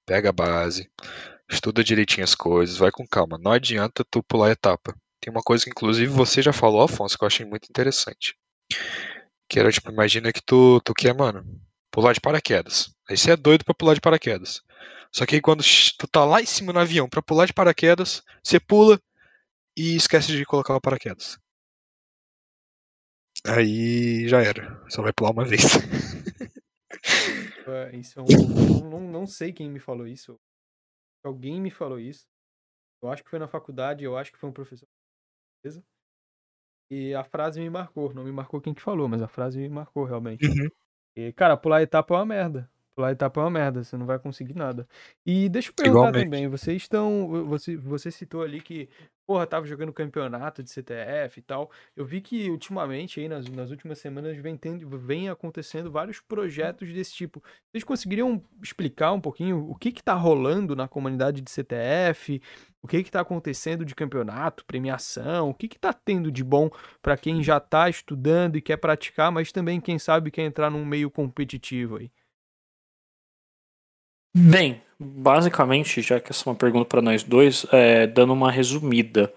Pega 0.06 0.28
a 0.30 0.32
base, 0.32 0.90
estuda 1.50 1.82
direitinho 1.82 2.24
as 2.24 2.34
coisas, 2.34 2.76
vai 2.76 2.90
com 2.90 3.06
calma. 3.06 3.38
Não 3.38 3.52
adianta 3.52 4.04
tu 4.10 4.22
pular 4.22 4.50
etapa. 4.50 4.94
Tem 5.20 5.32
uma 5.32 5.42
coisa 5.42 5.64
que 5.64 5.70
inclusive 5.70 6.12
você 6.12 6.42
já 6.42 6.52
falou, 6.52 6.82
Afonso, 6.82 7.16
que 7.16 7.24
eu 7.24 7.26
achei 7.26 7.46
muito 7.46 7.66
interessante. 7.68 8.36
Que 9.48 9.58
era, 9.58 9.70
tipo, 9.70 9.90
imagina 9.90 10.32
que 10.32 10.42
tu, 10.42 10.80
tu 10.80 10.92
quer, 10.94 11.14
mano, 11.14 11.44
pular 11.90 12.12
de 12.12 12.20
paraquedas. 12.20 12.94
Aí 13.08 13.16
você 13.16 13.32
é 13.32 13.36
doido 13.36 13.64
pra 13.64 13.74
pular 13.74 13.94
de 13.94 14.00
paraquedas. 14.00 14.62
Só 15.12 15.24
que 15.24 15.36
aí 15.36 15.40
quando 15.40 15.62
tu 15.98 16.08
tá 16.08 16.24
lá 16.24 16.42
em 16.42 16.46
cima 16.46 16.72
no 16.72 16.80
avião 16.80 17.08
pra 17.08 17.22
pular 17.22 17.46
de 17.46 17.52
paraquedas, 17.52 18.22
você 18.42 18.58
pula, 18.58 19.00
e 19.76 19.96
esquece 19.96 20.28
de 20.36 20.44
colocar 20.44 20.74
o 20.76 20.80
paraquedas. 20.80 21.38
Aí 23.46 24.28
já 24.28 24.42
era. 24.42 24.80
Só 24.88 25.02
vai 25.02 25.12
pular 25.12 25.30
uma 25.32 25.44
vez. 25.44 25.62
isso 27.92 28.18
é 28.18 28.22
um, 28.22 28.88
não, 28.88 29.00
não 29.00 29.26
sei 29.26 29.52
quem 29.52 29.70
me 29.70 29.78
falou 29.78 30.06
isso. 30.06 30.38
Alguém 31.22 31.60
me 31.60 31.70
falou 31.70 31.98
isso. 31.98 32.26
Eu 33.02 33.10
acho 33.10 33.22
que 33.22 33.30
foi 33.30 33.38
na 33.38 33.48
faculdade, 33.48 34.04
eu 34.04 34.16
acho 34.16 34.32
que 34.32 34.38
foi 34.38 34.48
um 34.48 34.52
professor. 34.52 34.88
E 36.90 37.14
a 37.14 37.24
frase 37.24 37.60
me 37.60 37.70
marcou. 37.70 38.12
Não 38.12 38.24
me 38.24 38.32
marcou 38.32 38.60
quem 38.60 38.74
que 38.74 38.82
falou, 38.82 39.08
mas 39.08 39.22
a 39.22 39.28
frase 39.28 39.58
me 39.58 39.68
marcou 39.68 40.04
realmente. 40.04 40.46
Uhum. 40.46 40.68
E, 41.16 41.32
cara, 41.32 41.56
pular 41.56 41.82
etapa 41.82 42.14
é 42.14 42.18
uma 42.18 42.26
merda. 42.26 42.70
Pular 42.94 43.10
etapa 43.10 43.40
é 43.40 43.44
uma 43.44 43.50
merda, 43.50 43.82
você 43.82 43.96
não 43.96 44.06
vai 44.06 44.18
conseguir 44.18 44.54
nada. 44.54 44.86
E 45.26 45.48
deixa 45.48 45.70
eu 45.70 45.74
perguntar 45.74 45.98
Igualmente. 45.98 46.24
também, 46.24 46.48
vocês 46.48 46.82
estão. 46.82 47.46
Você, 47.46 47.76
você 47.76 48.10
citou 48.10 48.42
ali 48.42 48.60
que 48.60 48.88
porra, 49.26 49.46
tava 49.46 49.66
jogando 49.66 49.92
campeonato 49.92 50.62
de 50.62 50.70
CTF 50.70 51.38
e 51.38 51.42
tal. 51.42 51.70
Eu 51.96 52.04
vi 52.04 52.20
que 52.20 52.50
ultimamente, 52.50 53.20
aí, 53.20 53.28
nas, 53.28 53.48
nas 53.48 53.70
últimas 53.70 53.98
semanas, 53.98 54.36
vem, 54.36 54.56
tendo, 54.56 54.88
vem 54.98 55.28
acontecendo 55.28 55.90
vários 55.90 56.20
projetos 56.20 56.92
desse 56.92 57.14
tipo. 57.14 57.42
Vocês 57.70 57.84
conseguiriam 57.84 58.42
explicar 58.62 59.12
um 59.12 59.20
pouquinho 59.20 59.68
o 59.68 59.74
que 59.74 59.92
que 59.92 60.02
tá 60.02 60.14
rolando 60.14 60.76
na 60.76 60.86
comunidade 60.86 61.40
de 61.40 61.50
CTF? 61.50 62.40
O 62.82 62.86
que 62.86 63.02
que 63.02 63.10
tá 63.10 63.20
acontecendo 63.20 63.84
de 63.84 63.94
campeonato, 63.94 64.64
premiação? 64.64 65.50
O 65.50 65.54
que 65.54 65.68
que 65.68 65.78
tá 65.78 65.92
tendo 65.92 66.30
de 66.30 66.44
bom 66.44 66.68
para 67.00 67.16
quem 67.16 67.42
já 67.42 67.58
tá 67.58 67.88
estudando 67.88 68.56
e 68.56 68.62
quer 68.62 68.76
praticar, 68.76 69.32
mas 69.32 69.50
também, 69.50 69.80
quem 69.80 69.98
sabe, 69.98 70.30
quer 70.30 70.42
entrar 70.42 70.70
num 70.70 70.84
meio 70.84 71.10
competitivo 71.10 71.96
aí? 71.96 72.10
Bem, 74.36 74.82
basicamente, 74.98 76.02
já 76.02 76.18
que 76.18 76.32
essa 76.32 76.48
é 76.48 76.50
uma 76.50 76.58
pergunta 76.58 76.86
para 76.86 77.02
nós 77.02 77.22
dois, 77.22 77.64
é, 77.72 78.06
dando 78.06 78.32
uma 78.32 78.50
resumida. 78.50 79.32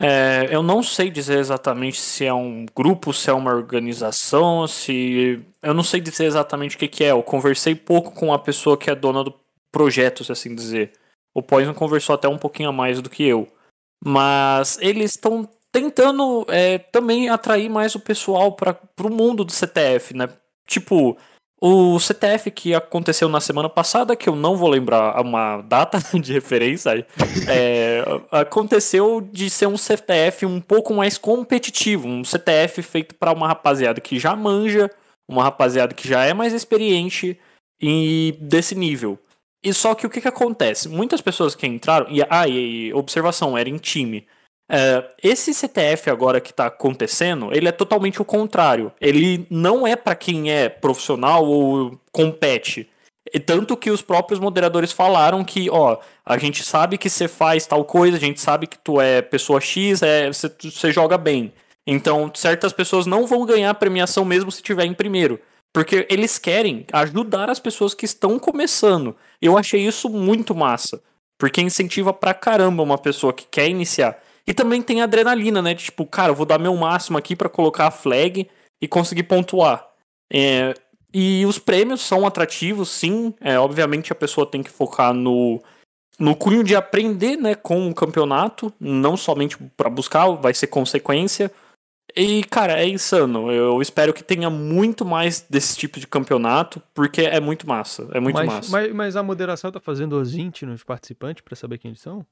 É, 0.00 0.54
eu 0.54 0.62
não 0.62 0.82
sei 0.82 1.10
dizer 1.10 1.38
exatamente 1.38 1.98
se 1.98 2.24
é 2.24 2.32
um 2.32 2.66
grupo, 2.66 3.12
se 3.12 3.30
é 3.30 3.32
uma 3.32 3.52
organização, 3.52 4.66
se. 4.66 5.42
Eu 5.62 5.74
não 5.74 5.82
sei 5.82 6.00
dizer 6.00 6.26
exatamente 6.26 6.76
o 6.76 6.78
que, 6.78 6.86
que 6.86 7.02
é. 7.02 7.10
Eu 7.10 7.22
conversei 7.22 7.74
pouco 7.74 8.12
com 8.12 8.32
a 8.32 8.38
pessoa 8.38 8.76
que 8.76 8.90
é 8.90 8.94
dona 8.94 9.24
do 9.24 9.34
projeto, 9.72 10.22
se 10.22 10.30
assim 10.30 10.54
dizer. 10.54 10.92
O 11.34 11.42
Poison 11.42 11.74
conversou 11.74 12.14
até 12.14 12.28
um 12.28 12.38
pouquinho 12.38 12.68
a 12.68 12.72
mais 12.72 13.00
do 13.00 13.10
que 13.10 13.24
eu. 13.24 13.48
Mas 14.04 14.78
eles 14.80 15.12
estão 15.12 15.48
tentando 15.72 16.46
é, 16.48 16.78
também 16.78 17.28
atrair 17.28 17.68
mais 17.68 17.94
o 17.94 18.00
pessoal 18.00 18.52
para 18.52 18.78
o 19.02 19.10
mundo 19.10 19.44
do 19.44 19.52
CTF, 19.52 20.14
né? 20.14 20.28
Tipo, 20.66 21.16
o 21.60 21.98
CTF 21.98 22.50
que 22.50 22.74
aconteceu 22.74 23.28
na 23.28 23.40
semana 23.40 23.68
passada, 23.68 24.14
que 24.14 24.28
eu 24.28 24.36
não 24.36 24.56
vou 24.56 24.68
lembrar 24.68 25.18
uma 25.20 25.62
data 25.62 25.98
de 26.20 26.32
referência, 26.32 27.06
é, 27.48 28.04
aconteceu 28.30 29.20
de 29.20 29.48
ser 29.48 29.66
um 29.66 29.76
CTF 29.76 30.44
um 30.44 30.60
pouco 30.60 30.92
mais 30.92 31.16
competitivo, 31.16 32.06
um 32.06 32.22
CTF 32.24 32.82
feito 32.82 33.14
para 33.14 33.32
uma 33.32 33.48
rapaziada 33.48 34.00
que 34.00 34.18
já 34.18 34.36
manja, 34.36 34.90
uma 35.28 35.42
rapaziada 35.42 35.94
que 35.94 36.06
já 36.06 36.24
é 36.24 36.34
mais 36.34 36.52
experiente 36.52 37.38
e 37.80 38.36
desse 38.40 38.74
nível. 38.74 39.18
E 39.62 39.72
só 39.72 39.94
que 39.94 40.06
o 40.06 40.10
que, 40.10 40.20
que 40.20 40.28
acontece? 40.28 40.88
Muitas 40.88 41.20
pessoas 41.20 41.54
que 41.54 41.66
entraram, 41.66 42.06
e, 42.10 42.22
ah, 42.28 42.46
e 42.46 42.92
observação, 42.92 43.56
era 43.56 43.68
em 43.68 43.78
time. 43.78 44.26
É, 44.68 45.04
esse 45.22 45.54
CTF 45.54 46.10
agora 46.10 46.40
que 46.40 46.50
está 46.50 46.66
acontecendo, 46.66 47.50
ele 47.52 47.68
é 47.68 47.72
totalmente 47.72 48.20
o 48.20 48.24
contrário. 48.24 48.92
Ele 49.00 49.46
não 49.48 49.86
é 49.86 49.94
para 49.94 50.14
quem 50.14 50.50
é 50.50 50.68
profissional 50.68 51.44
ou 51.44 51.98
compete. 52.10 52.88
Tanto 53.44 53.76
que 53.76 53.90
os 53.90 54.02
próprios 54.02 54.38
moderadores 54.38 54.92
falaram 54.92 55.44
que, 55.44 55.68
ó, 55.70 55.98
a 56.24 56.38
gente 56.38 56.64
sabe 56.64 56.96
que 56.96 57.10
você 57.10 57.26
faz 57.26 57.66
tal 57.66 57.84
coisa, 57.84 58.16
a 58.16 58.20
gente 58.20 58.40
sabe 58.40 58.66
que 58.66 58.78
tu 58.78 59.00
é 59.00 59.20
pessoa 59.20 59.60
X, 59.60 60.02
é, 60.02 60.28
você, 60.28 60.50
você 60.62 60.92
joga 60.92 61.18
bem. 61.18 61.52
Então, 61.86 62.30
certas 62.34 62.72
pessoas 62.72 63.06
não 63.06 63.26
vão 63.26 63.44
ganhar 63.44 63.72
premiação 63.74 64.24
mesmo 64.24 64.50
se 64.50 64.62
tiver 64.62 64.84
em 64.84 64.94
primeiro. 64.94 65.40
Porque 65.72 66.06
eles 66.08 66.38
querem 66.38 66.86
ajudar 66.92 67.50
as 67.50 67.60
pessoas 67.60 67.94
que 67.94 68.04
estão 68.04 68.38
começando. 68.38 69.14
Eu 69.42 69.58
achei 69.58 69.86
isso 69.86 70.08
muito 70.08 70.54
massa. 70.54 71.02
Porque 71.38 71.60
incentiva 71.60 72.12
pra 72.12 72.32
caramba 72.32 72.82
uma 72.82 72.96
pessoa 72.96 73.32
que 73.32 73.46
quer 73.46 73.68
iniciar. 73.68 74.18
E 74.46 74.54
também 74.54 74.80
tem 74.80 75.02
adrenalina, 75.02 75.60
né? 75.60 75.74
De, 75.74 75.84
tipo, 75.84 76.06
cara, 76.06 76.30
eu 76.30 76.36
vou 76.36 76.46
dar 76.46 76.58
meu 76.58 76.74
máximo 76.76 77.18
aqui 77.18 77.34
para 77.34 77.48
colocar 77.48 77.88
a 77.88 77.90
flag 77.90 78.48
e 78.80 78.86
conseguir 78.86 79.24
pontuar. 79.24 79.86
É, 80.32 80.74
e 81.12 81.44
os 81.46 81.58
prêmios 81.58 82.02
são 82.02 82.26
atrativos, 82.26 82.90
sim. 82.90 83.34
É, 83.40 83.58
obviamente 83.58 84.12
a 84.12 84.16
pessoa 84.16 84.46
tem 84.46 84.62
que 84.62 84.70
focar 84.70 85.12
no 85.12 85.62
no 86.18 86.34
cunho 86.34 86.64
de 86.64 86.74
aprender, 86.74 87.36
né, 87.36 87.54
com 87.54 87.90
o 87.90 87.94
campeonato, 87.94 88.72
não 88.80 89.16
somente 89.18 89.56
para 89.76 89.90
buscar, 89.90 90.28
vai 90.30 90.54
ser 90.54 90.66
consequência. 90.68 91.52
E, 92.14 92.42
cara, 92.44 92.80
é 92.80 92.88
insano. 92.88 93.52
Eu 93.52 93.82
espero 93.82 94.14
que 94.14 94.24
tenha 94.24 94.48
muito 94.48 95.04
mais 95.04 95.44
desse 95.48 95.76
tipo 95.76 96.00
de 96.00 96.06
campeonato, 96.06 96.82
porque 96.94 97.20
é 97.20 97.38
muito 97.40 97.68
massa. 97.68 98.08
É 98.12 98.20
muito 98.20 98.36
mas, 98.36 98.46
massa. 98.46 98.72
Mas, 98.72 98.94
mas 98.94 99.16
a 99.16 99.22
moderação 99.22 99.70
tá 99.70 99.80
fazendo 99.80 100.18
os 100.18 100.34
int 100.34 100.62
nos 100.62 100.82
participantes 100.82 101.42
para 101.44 101.54
saber 101.54 101.76
quem 101.76 101.90
eles 101.90 102.00
são? 102.00 102.24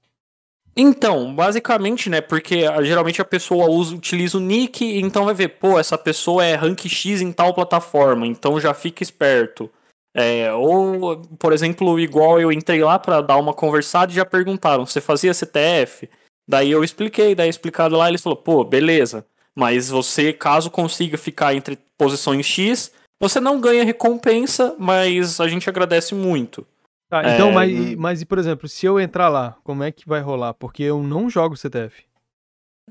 Então, 0.77 1.33
basicamente, 1.35 2.11
né? 2.11 2.20
Porque 2.20 2.64
ah, 2.64 2.83
geralmente 2.83 3.20
a 3.20 3.25
pessoa 3.25 3.68
usa, 3.68 3.95
utiliza 3.95 4.39
o 4.39 4.41
nick, 4.41 4.85
então 4.99 5.25
vai 5.25 5.35
ver, 5.35 5.49
pô, 5.49 5.79
essa 5.79 5.97
pessoa 5.97 6.45
é 6.45 6.55
rank 6.55 6.87
X 6.87 7.20
em 7.20 7.33
tal 7.33 7.55
plataforma, 7.55 8.27
então 8.27 8.59
já 8.59 8.75
fica 8.75 9.03
esperto. 9.03 9.70
É, 10.16 10.53
ou, 10.53 11.20
por 11.39 11.53
exemplo, 11.53 11.99
igual 11.99 12.41
eu 12.41 12.53
entrei 12.53 12.83
lá 12.83 12.99
para 12.99 13.20
dar 13.20 13.37
uma 13.37 13.53
conversada 13.53 14.12
e 14.12 14.14
já 14.14 14.25
perguntaram, 14.25 14.87
você 14.87 15.01
fazia 15.01 15.35
CTF? 15.35 16.09
Daí 16.49 16.70
eu 16.70 16.85
expliquei, 16.85 17.35
daí 17.35 17.49
explicado 17.49 17.97
lá, 17.97 18.09
eles 18.09 18.22
falou, 18.22 18.37
pô, 18.37 18.64
beleza. 18.64 19.27
Mas 19.57 19.89
você, 19.89 20.33
caso 20.33 20.70
consiga 20.70 21.16
ficar 21.16 21.55
entre 21.55 21.79
posições 21.97 22.47
X, 22.47 22.93
você 23.20 23.41
não 23.41 23.61
ganha 23.61 23.85
recompensa, 23.85 24.75
mas 24.79 25.41
a 25.41 25.49
gente 25.49 25.68
agradece 25.68 26.14
muito. 26.14 26.66
Tá, 27.09 27.35
então, 27.35 27.51
é... 27.51 27.53
mas, 27.53 27.95
mas, 27.97 28.25
por 28.25 28.39
exemplo, 28.39 28.69
se 28.69 28.87
eu 28.87 28.99
entrar 28.99 29.29
lá, 29.29 29.57
como 29.63 29.83
é 29.83 29.93
que 29.93 30.09
vai 30.09 30.21
rolar? 30.21 30.55
Porque 30.55 30.83
eu 30.83 31.03
não 31.03 31.29
jogo 31.31 31.57
CTF. 31.57 32.05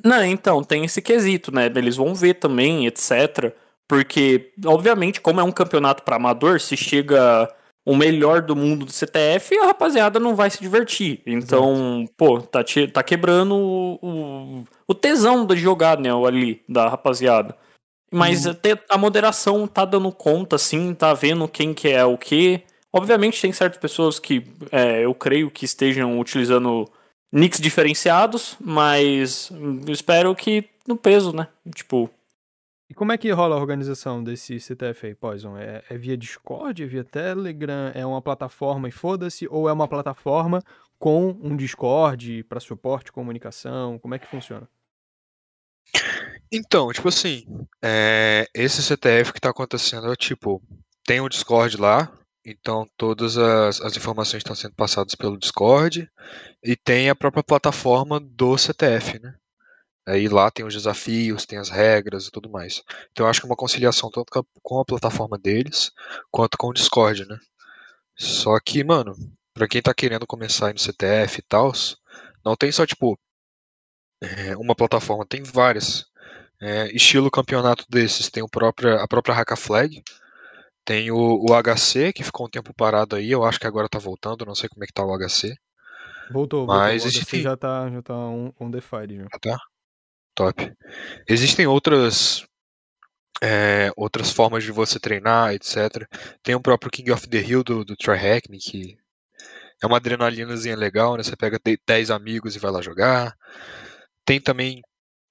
Não, 0.03 0.23
então, 0.23 0.63
tem 0.63 0.85
esse 0.85 1.01
quesito, 1.01 1.53
né? 1.53 1.65
Eles 1.75 1.97
vão 1.97 2.15
ver 2.15 2.35
também, 2.35 2.87
etc. 2.87 3.53
Porque, 3.87 4.51
obviamente, 4.65 5.21
como 5.21 5.39
é 5.39 5.43
um 5.43 5.51
campeonato 5.51 6.03
para 6.03 6.15
amador, 6.15 6.59
se 6.59 6.75
chega 6.75 7.53
o 7.85 7.95
melhor 7.95 8.41
do 8.41 8.55
mundo 8.55 8.85
do 8.85 8.91
CTF, 8.91 9.57
a 9.59 9.65
rapaziada 9.67 10.19
não 10.19 10.35
vai 10.35 10.49
se 10.49 10.61
divertir. 10.61 11.21
Então, 11.25 11.99
Exato. 11.99 12.13
pô, 12.17 12.41
tá, 12.41 12.63
te, 12.63 12.87
tá 12.87 13.03
quebrando 13.03 13.55
o, 13.55 13.99
o, 14.01 14.63
o, 14.87 14.95
tesão 14.95 15.45
de 15.45 15.57
jogar, 15.57 15.99
né, 15.99 16.09
ali, 16.25 16.63
da 16.67 16.87
rapaziada. 16.87 17.55
Mas 18.11 18.45
uhum. 18.45 18.53
a 18.89 18.97
moderação 18.97 19.67
tá 19.67 19.83
dando 19.83 20.11
conta, 20.11 20.55
assim, 20.55 20.93
tá 20.93 21.13
vendo 21.13 21.47
quem 21.47 21.73
que 21.73 21.89
é 21.89 22.05
o 22.05 22.17
que. 22.17 22.63
Obviamente 22.95 23.41
tem 23.41 23.51
certas 23.51 23.79
pessoas 23.79 24.19
que 24.19 24.45
é, 24.71 25.03
eu 25.03 25.15
creio 25.15 25.49
que 25.49 25.65
estejam 25.65 26.19
utilizando 26.19 26.87
nicks 27.31 27.59
diferenciados, 27.59 28.55
mas 28.61 29.51
espero 29.87 30.35
que 30.35 30.69
no 30.87 30.95
peso, 30.95 31.33
né? 31.35 31.47
Tipo. 31.73 32.09
E 32.87 32.93
como 32.93 33.11
é 33.11 33.17
que 33.17 33.31
rola 33.31 33.55
a 33.55 33.59
organização 33.59 34.23
desse 34.23 34.59
CTF 34.59 35.07
aí, 35.07 35.15
Poison? 35.15 35.57
É, 35.57 35.83
é 35.89 35.97
via 35.97 36.15
Discord, 36.15 36.83
é 36.83 36.85
via 36.85 37.03
Telegram, 37.03 37.91
é 37.95 38.05
uma 38.05 38.21
plataforma 38.21 38.87
e 38.87 38.91
foda-se, 38.91 39.47
ou 39.49 39.67
é 39.67 39.73
uma 39.73 39.87
plataforma 39.87 40.61
com 40.99 41.35
um 41.41 41.55
Discord 41.55 42.43
para 42.43 42.59
suporte, 42.59 43.11
comunicação? 43.11 43.97
Como 43.97 44.13
é 44.13 44.19
que 44.19 44.27
funciona? 44.27 44.69
Então, 46.51 46.91
tipo 46.91 47.07
assim, 47.07 47.45
é, 47.81 48.47
esse 48.53 48.83
CTF 48.83 49.33
que 49.33 49.41
tá 49.41 49.49
acontecendo 49.49 50.11
é 50.11 50.15
tipo, 50.15 50.61
tem 51.03 51.19
o 51.19 51.25
um 51.25 51.29
Discord 51.29 51.77
lá, 51.77 52.11
então 52.45 52.87
todas 52.97 53.37
as, 53.37 53.81
as 53.81 53.95
informações 53.95 54.39
estão 54.41 54.55
sendo 54.55 54.75
passadas 54.75 55.15
pelo 55.15 55.37
Discord 55.37 56.09
e 56.63 56.75
tem 56.75 57.09
a 57.09 57.15
própria 57.15 57.43
plataforma 57.43 58.19
do 58.19 58.57
CTF, 58.57 59.19
né? 59.19 59.35
Aí 60.05 60.27
lá 60.27 60.51
tem 60.51 60.65
os 60.65 60.73
desafios, 60.73 61.45
tem 61.45 61.57
as 61.57 61.69
regras 61.69 62.27
e 62.27 62.31
tudo 62.31 62.49
mais. 62.49 62.83
Então 63.11 63.25
eu 63.25 63.29
acho 63.29 63.39
que 63.39 63.45
é 63.45 63.49
uma 63.49 63.55
conciliação 63.55 64.11
tanto 64.11 64.31
com 64.61 64.79
a 64.79 64.85
plataforma 64.85 65.37
deles 65.37 65.91
quanto 66.29 66.57
com 66.57 66.67
o 66.67 66.73
Discord, 66.73 67.25
né? 67.25 67.37
Só 68.17 68.59
que, 68.59 68.83
mano, 68.83 69.15
pra 69.53 69.67
quem 69.67 69.81
tá 69.81 69.93
querendo 69.93 70.27
começar 70.27 70.67
aí 70.67 70.73
no 70.73 70.79
CTF 70.79 71.39
e 71.39 71.43
tal, 71.43 71.71
não 72.45 72.55
tem 72.55 72.71
só, 72.71 72.85
tipo, 72.85 73.17
é, 74.21 74.55
uma 74.57 74.75
plataforma, 74.75 75.25
tem 75.25 75.43
várias. 75.43 76.05
É, 76.61 76.87
estilo 76.95 77.29
campeonato 77.31 77.85
desses, 77.89 78.29
tem 78.29 78.41
o 78.43 78.49
próprio, 78.49 78.97
a 78.97 79.07
própria 79.07 79.35
Haka 79.35 79.55
Flag, 79.55 80.01
tem 80.85 81.11
o, 81.11 81.17
o 81.17 81.53
HC, 81.53 82.13
que 82.13 82.23
ficou 82.23 82.45
um 82.45 82.49
tempo 82.49 82.73
parado 82.73 83.15
aí, 83.15 83.31
eu 83.31 83.43
acho 83.43 83.59
que 83.59 83.67
agora 83.67 83.89
tá 83.89 83.99
voltando, 83.99 84.45
não 84.45 84.55
sei 84.55 84.69
como 84.69 84.83
é 84.83 84.87
que 84.87 84.93
tá 84.93 85.03
o 85.05 85.17
HC. 85.17 85.55
Voltou, 86.31 86.65
mas 86.65 87.03
voltou. 87.03 87.19
Existe... 87.19 87.41
já 87.41 87.55
tá, 87.55 87.89
já 87.89 88.01
tá 88.01 88.15
um, 88.15 88.51
um 88.59 88.71
Defied 88.71 89.15
já. 89.15 89.23
Já 89.23 89.39
tá? 89.39 89.57
Top. 90.35 90.73
Existem 91.27 91.67
outras 91.67 92.45
é, 93.41 93.91
outras 93.95 94.31
formas 94.31 94.63
de 94.63 94.71
você 94.71 94.99
treinar, 94.99 95.53
etc. 95.53 96.07
Tem 96.41 96.55
o 96.55 96.61
próprio 96.61 96.91
King 96.91 97.11
of 97.11 97.27
the 97.27 97.39
Hill 97.39 97.63
do, 97.63 97.83
do 97.83 97.95
Try 97.95 98.17
Hackney, 98.17 98.57
que 98.59 98.97
é 99.81 99.85
uma 99.85 99.97
adrenalinazinha 99.97 100.77
legal, 100.77 101.17
né? 101.17 101.23
Você 101.23 101.35
pega 101.35 101.59
10 101.85 102.09
amigos 102.09 102.55
e 102.55 102.59
vai 102.59 102.71
lá 102.71 102.81
jogar. 102.81 103.35
Tem 104.25 104.39
também 104.39 104.81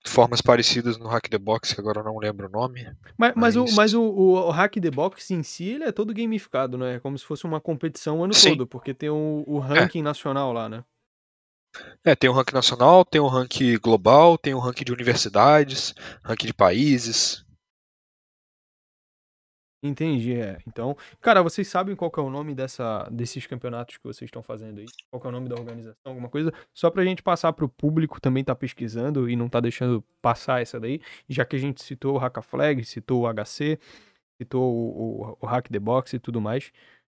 formas 0.05 0.41
parecidas 0.41 0.99
no 0.99 1.09
Hack 1.09 1.29
the 1.29 1.39
Box, 1.39 1.75
que 1.75 1.81
agora 1.81 2.01
eu 2.01 2.05
não 2.05 2.19
lembro 2.19 2.49
o 2.49 2.51
nome. 2.51 2.85
Mas, 3.17 3.33
mas... 3.35 3.57
mas, 3.57 3.57
o, 3.57 3.77
mas 3.77 3.95
o, 3.95 4.03
o, 4.03 4.51
Hack 4.51 4.81
the 4.81 4.91
Box 4.91 5.31
em 5.33 5.43
si, 5.43 5.65
ele 5.65 5.85
é 5.85 5.93
todo 5.93 6.15
gamificado, 6.15 6.77
né? 6.77 6.97
É 6.97 7.01
como 7.01 7.19
se 7.19 7.25
fosse 7.25 7.45
uma 7.45 7.61
competição 7.61 8.19
o 8.19 8.25
ano 8.25 8.35
Sim. 8.35 8.51
todo, 8.51 8.67
porque 8.67 8.93
tem 8.93 9.11
o, 9.11 9.45
o 9.47 9.59
é. 9.59 9.67
ranking 9.67 10.01
é. 10.01 10.03
nacional 10.03 10.53
lá, 10.53 10.69
né? 10.69 10.85
É, 12.05 12.15
tem 12.15 12.29
o 12.29 12.33
ranking 12.33 12.55
nacional, 12.55 13.05
tem 13.05 13.21
o 13.21 13.27
ranking 13.27 13.79
global, 13.79 14.37
tem 14.37 14.55
o 14.55 14.59
ranking 14.59 14.85
de 14.85 14.93
universidades, 14.93 15.95
ranking 16.23 16.47
de 16.47 16.55
países. 16.55 17.45
Entendi, 19.83 20.35
é. 20.35 20.59
Então, 20.67 20.97
cara, 21.21 21.43
vocês 21.43 21.67
sabem 21.67 21.97
qual 21.97 22.09
que 22.09 22.21
é 22.21 22.23
o 22.23 22.31
nome 22.31 22.55
dessa, 22.55 23.09
desses 23.11 23.47
campeonatos 23.49 23.97
que 23.97 24.05
vocês 24.05 24.29
estão 24.29 24.41
fazendo 24.41 24.79
aí? 24.79 24.87
Qual 25.11 25.21
que 25.21 25.27
é 25.27 25.31
o 25.31 25.33
nome 25.33 25.49
da 25.49 25.57
organização, 25.57 25.97
alguma 26.05 26.29
coisa? 26.29 26.53
Só 26.73 26.89
pra 26.89 27.05
gente 27.05 27.21
passar 27.21 27.53
pro 27.53 27.69
público 27.69 28.21
também 28.21 28.45
tá 28.45 28.55
pesquisando 28.55 29.29
e 29.29 29.35
não 29.35 29.49
tá 29.49 29.59
deixando 29.59 30.05
passar 30.23 30.63
essa 30.63 30.79
daí, 30.79 31.01
já 31.29 31.45
que 31.45 31.57
a 31.57 31.59
gente 31.59 31.83
citou 31.83 32.15
o 32.15 32.19
Hack 32.19 32.41
Flag, 32.43 32.85
citou 32.85 33.23
o 33.23 33.27
HC, 33.27 33.77
citou 34.41 34.63
o, 34.63 35.33
o, 35.33 35.39
o 35.41 35.47
Hack 35.47 35.69
the 35.69 35.81
Box 35.81 36.15
e 36.15 36.19
tudo 36.21 36.41
mais. 36.41 36.71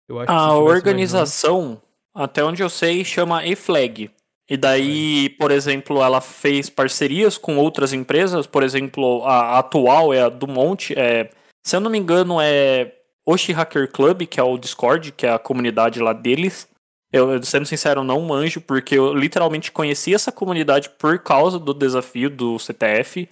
Eu 0.10 0.20
acho 0.20 0.30
a 0.30 0.58
organização, 0.58 1.82
até 2.14 2.44
onde 2.44 2.62
eu 2.62 2.70
sei, 2.70 3.06
chama 3.06 3.46
E-Flag. 3.46 4.12
E 4.50 4.58
daí, 4.58 5.30
por 5.38 5.52
exemplo, 5.52 6.02
ela 6.02 6.20
fez 6.20 6.70
parcerias 6.70 7.38
com 7.38 7.58
outras 7.58 7.94
empresas, 7.94 8.46
por 8.46 8.64
exemplo, 8.64 9.24
a 9.26 9.60
atual 9.60 10.14
é 10.14 10.22
a 10.22 10.30
Dumont, 10.30 10.94
é 10.98 11.30
se 11.68 11.76
eu 11.76 11.82
não 11.82 11.92
me 11.92 11.98
engano, 11.98 12.40
é 12.40 12.96
Oshi 13.26 13.52
Hacker 13.52 13.92
Club, 13.92 14.22
que 14.22 14.40
é 14.40 14.44
o 14.44 14.58
Discord, 14.58 15.12
que 15.12 15.26
é 15.26 15.34
a 15.34 15.40
comunidade 15.40 16.00
lá 16.00 16.14
deles. 16.14 16.66
Eu, 17.12 17.44
sendo 17.44 17.66
sincero, 17.66 18.06
não 18.06 18.22
manjo, 18.22 18.62
porque 18.62 18.96
eu 18.96 19.14
literalmente 19.14 19.70
conheci 19.70 20.14
essa 20.14 20.32
comunidade 20.32 20.90
por 20.92 21.20
causa 21.20 21.60
do 21.60 21.74
desafio 21.74 22.30
do 22.30 22.58
CTF. 22.58 23.28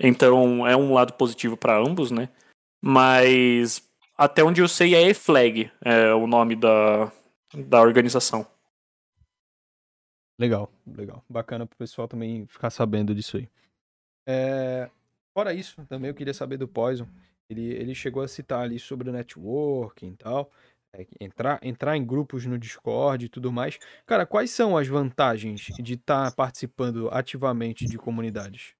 Então 0.00 0.66
é 0.66 0.76
um 0.76 0.92
lado 0.92 1.12
positivo 1.12 1.56
para 1.56 1.78
ambos, 1.78 2.10
né? 2.10 2.28
Mas 2.82 3.80
até 4.16 4.42
onde 4.42 4.60
eu 4.60 4.66
sei 4.66 4.96
é 4.96 5.02
E-Flag, 5.10 5.70
é 5.80 6.12
o 6.12 6.26
nome 6.26 6.56
da, 6.56 7.12
da 7.54 7.80
organização. 7.80 8.44
Legal, 10.36 10.68
legal. 10.84 11.24
Bacana 11.28 11.64
pro 11.64 11.78
pessoal 11.78 12.08
também 12.08 12.44
ficar 12.46 12.70
sabendo 12.70 13.14
disso 13.14 13.36
aí. 13.36 13.48
É... 14.26 14.90
Fora 15.32 15.54
isso, 15.54 15.84
também 15.86 16.08
eu 16.08 16.14
queria 16.14 16.34
saber 16.34 16.56
do 16.56 16.66
Poison. 16.66 17.06
Ele, 17.50 17.72
ele 17.72 17.94
chegou 17.94 18.22
a 18.22 18.28
citar 18.28 18.62
ali 18.62 18.78
sobre 18.78 19.08
o 19.08 19.12
networking 19.12 20.12
e 20.12 20.16
tal. 20.16 20.52
É, 20.94 21.06
entrar, 21.20 21.58
entrar 21.62 21.96
em 21.96 22.04
grupos 22.04 22.46
no 22.46 22.58
Discord 22.58 23.26
e 23.26 23.28
tudo 23.28 23.52
mais. 23.52 23.78
Cara, 24.06 24.24
quais 24.26 24.50
são 24.50 24.76
as 24.76 24.88
vantagens 24.88 25.66
de 25.78 25.94
estar 25.94 26.30
tá 26.30 26.36
participando 26.36 27.08
ativamente 27.10 27.86
de 27.86 27.98
comunidades? 27.98 28.74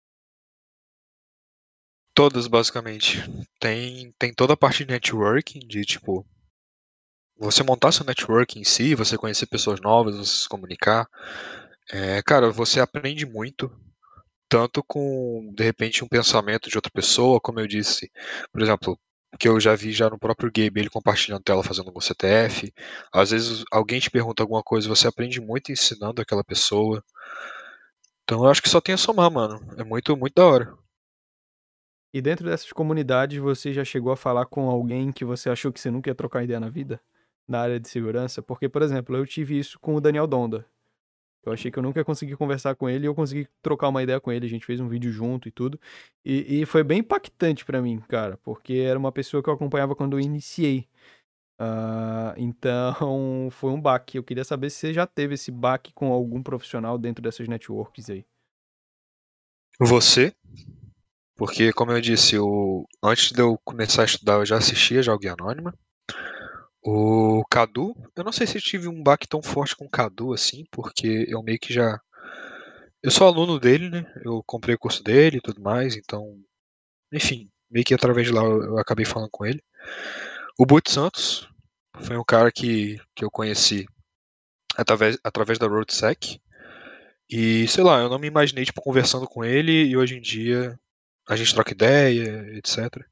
Todas, 2.14 2.46
basicamente. 2.46 3.18
Tem, 3.60 4.12
tem 4.18 4.32
toda 4.32 4.54
a 4.54 4.56
parte 4.56 4.84
de 4.84 4.92
networking, 4.92 5.60
de 5.60 5.84
tipo. 5.84 6.26
Você 7.38 7.62
montar 7.62 7.92
seu 7.92 8.04
networking 8.04 8.60
em 8.60 8.64
si, 8.64 8.96
você 8.96 9.16
conhecer 9.16 9.46
pessoas 9.46 9.80
novas, 9.80 10.16
você 10.16 10.42
se 10.42 10.48
comunicar. 10.48 11.08
É, 11.90 12.20
cara, 12.22 12.50
você 12.50 12.80
aprende 12.80 13.24
muito 13.24 13.70
tanto 14.48 14.82
com, 14.82 15.52
de 15.54 15.62
repente, 15.62 16.04
um 16.04 16.08
pensamento 16.08 16.70
de 16.70 16.76
outra 16.76 16.90
pessoa, 16.90 17.40
como 17.40 17.60
eu 17.60 17.66
disse, 17.66 18.10
por 18.52 18.62
exemplo, 18.62 18.98
que 19.38 19.48
eu 19.48 19.60
já 19.60 19.74
vi 19.74 19.92
já 19.92 20.08
no 20.08 20.18
próprio 20.18 20.50
Gabe, 20.50 20.80
ele 20.80 20.90
compartilhando 20.90 21.42
tela 21.42 21.62
fazendo 21.62 21.88
algum 21.88 22.00
CTF. 22.00 22.72
Às 23.12 23.30
vezes 23.30 23.64
alguém 23.70 24.00
te 24.00 24.10
pergunta 24.10 24.42
alguma 24.42 24.62
coisa, 24.62 24.88
você 24.88 25.06
aprende 25.06 25.40
muito 25.40 25.70
ensinando 25.70 26.22
aquela 26.22 26.42
pessoa. 26.42 27.04
Então 28.24 28.44
eu 28.44 28.50
acho 28.50 28.62
que 28.62 28.68
só 28.68 28.80
tem 28.80 28.94
a 28.94 28.98
somar, 28.98 29.30
mano. 29.30 29.60
É 29.76 29.84
muito, 29.84 30.16
muito 30.16 30.34
da 30.34 30.46
hora. 30.46 30.78
E 32.12 32.22
dentro 32.22 32.46
dessas 32.46 32.72
comunidades, 32.72 33.38
você 33.38 33.72
já 33.72 33.84
chegou 33.84 34.10
a 34.10 34.16
falar 34.16 34.46
com 34.46 34.68
alguém 34.68 35.12
que 35.12 35.24
você 35.24 35.50
achou 35.50 35.70
que 35.72 35.78
você 35.78 35.90
nunca 35.90 36.08
ia 36.08 36.14
trocar 36.14 36.42
ideia 36.42 36.58
na 36.58 36.70
vida? 36.70 37.00
Na 37.46 37.60
área 37.60 37.78
de 37.78 37.88
segurança? 37.88 38.42
Porque, 38.42 38.68
por 38.68 38.82
exemplo, 38.82 39.14
eu 39.16 39.26
tive 39.26 39.58
isso 39.58 39.78
com 39.78 39.94
o 39.94 40.00
Daniel 40.00 40.26
Donda. 40.26 40.66
Eu 41.44 41.52
achei 41.52 41.70
que 41.70 41.78
eu 41.78 41.82
nunca 41.82 42.04
conseguir 42.04 42.36
conversar 42.36 42.74
com 42.74 42.88
ele 42.88 43.04
e 43.04 43.08
eu 43.08 43.14
consegui 43.14 43.48
trocar 43.62 43.88
uma 43.88 44.02
ideia 44.02 44.20
com 44.20 44.30
ele. 44.30 44.46
A 44.46 44.48
gente 44.48 44.66
fez 44.66 44.80
um 44.80 44.88
vídeo 44.88 45.10
junto 45.10 45.48
e 45.48 45.50
tudo. 45.50 45.80
E, 46.24 46.62
e 46.62 46.66
foi 46.66 46.82
bem 46.82 46.98
impactante 46.98 47.64
para 47.64 47.80
mim, 47.80 48.00
cara, 48.08 48.36
porque 48.38 48.74
era 48.74 48.98
uma 48.98 49.12
pessoa 49.12 49.42
que 49.42 49.48
eu 49.48 49.54
acompanhava 49.54 49.94
quando 49.94 50.16
eu 50.16 50.20
iniciei. 50.20 50.86
Uh, 51.60 52.34
então, 52.36 53.48
foi 53.50 53.70
um 53.70 53.80
baque. 53.80 54.18
Eu 54.18 54.24
queria 54.24 54.44
saber 54.44 54.70
se 54.70 54.78
você 54.78 54.92
já 54.92 55.06
teve 55.06 55.34
esse 55.34 55.50
baque 55.50 55.92
com 55.92 56.12
algum 56.12 56.42
profissional 56.42 56.98
dentro 56.98 57.22
dessas 57.22 57.48
networks 57.48 58.10
aí. 58.10 58.24
Você? 59.80 60.34
Porque, 61.36 61.72
como 61.72 61.92
eu 61.92 62.00
disse, 62.00 62.34
eu, 62.34 62.84
antes 63.00 63.30
de 63.30 63.40
eu 63.40 63.56
começar 63.64 64.02
a 64.02 64.04
estudar, 64.04 64.34
eu 64.34 64.46
já 64.46 64.56
assistia 64.56 65.02
Jogue 65.02 65.28
Anônima. 65.28 65.72
O 66.90 67.44
Cadu, 67.50 67.94
eu 68.16 68.24
não 68.24 68.32
sei 68.32 68.46
se 68.46 68.58
tive 68.62 68.88
um 68.88 69.02
baque 69.02 69.28
tão 69.28 69.42
forte 69.42 69.76
com 69.76 69.84
o 69.84 69.90
Cadu 69.90 70.32
assim, 70.32 70.64
porque 70.70 71.26
eu 71.28 71.42
meio 71.42 71.58
que 71.58 71.70
já. 71.70 72.00
Eu 73.02 73.10
sou 73.10 73.26
aluno 73.26 73.60
dele, 73.60 73.90
né? 73.90 74.10
Eu 74.24 74.42
comprei 74.46 74.74
o 74.74 74.78
curso 74.78 75.04
dele 75.04 75.36
e 75.36 75.40
tudo 75.42 75.60
mais, 75.60 75.96
então. 75.96 76.40
Enfim, 77.12 77.50
meio 77.70 77.84
que 77.84 77.92
através 77.92 78.26
de 78.26 78.32
lá 78.32 78.42
eu, 78.42 78.62
eu 78.62 78.78
acabei 78.78 79.04
falando 79.04 79.28
com 79.30 79.44
ele. 79.44 79.62
O 80.58 80.64
Boot 80.64 80.90
Santos 80.90 81.46
foi 82.00 82.16
um 82.16 82.24
cara 82.24 82.50
que, 82.50 82.98
que 83.14 83.22
eu 83.22 83.30
conheci 83.30 83.86
através, 84.74 85.18
através 85.22 85.58
da 85.58 85.66
RoadSec. 85.66 86.40
E, 87.28 87.68
sei 87.68 87.84
lá, 87.84 88.00
eu 88.00 88.08
não 88.08 88.18
me 88.18 88.28
imaginei, 88.28 88.64
tipo, 88.64 88.80
conversando 88.80 89.26
com 89.28 89.44
ele 89.44 89.84
e 89.84 89.94
hoje 89.94 90.16
em 90.16 90.22
dia 90.22 90.80
a 91.28 91.36
gente 91.36 91.52
troca 91.52 91.72
ideia, 91.72 92.46
etc. 92.56 93.04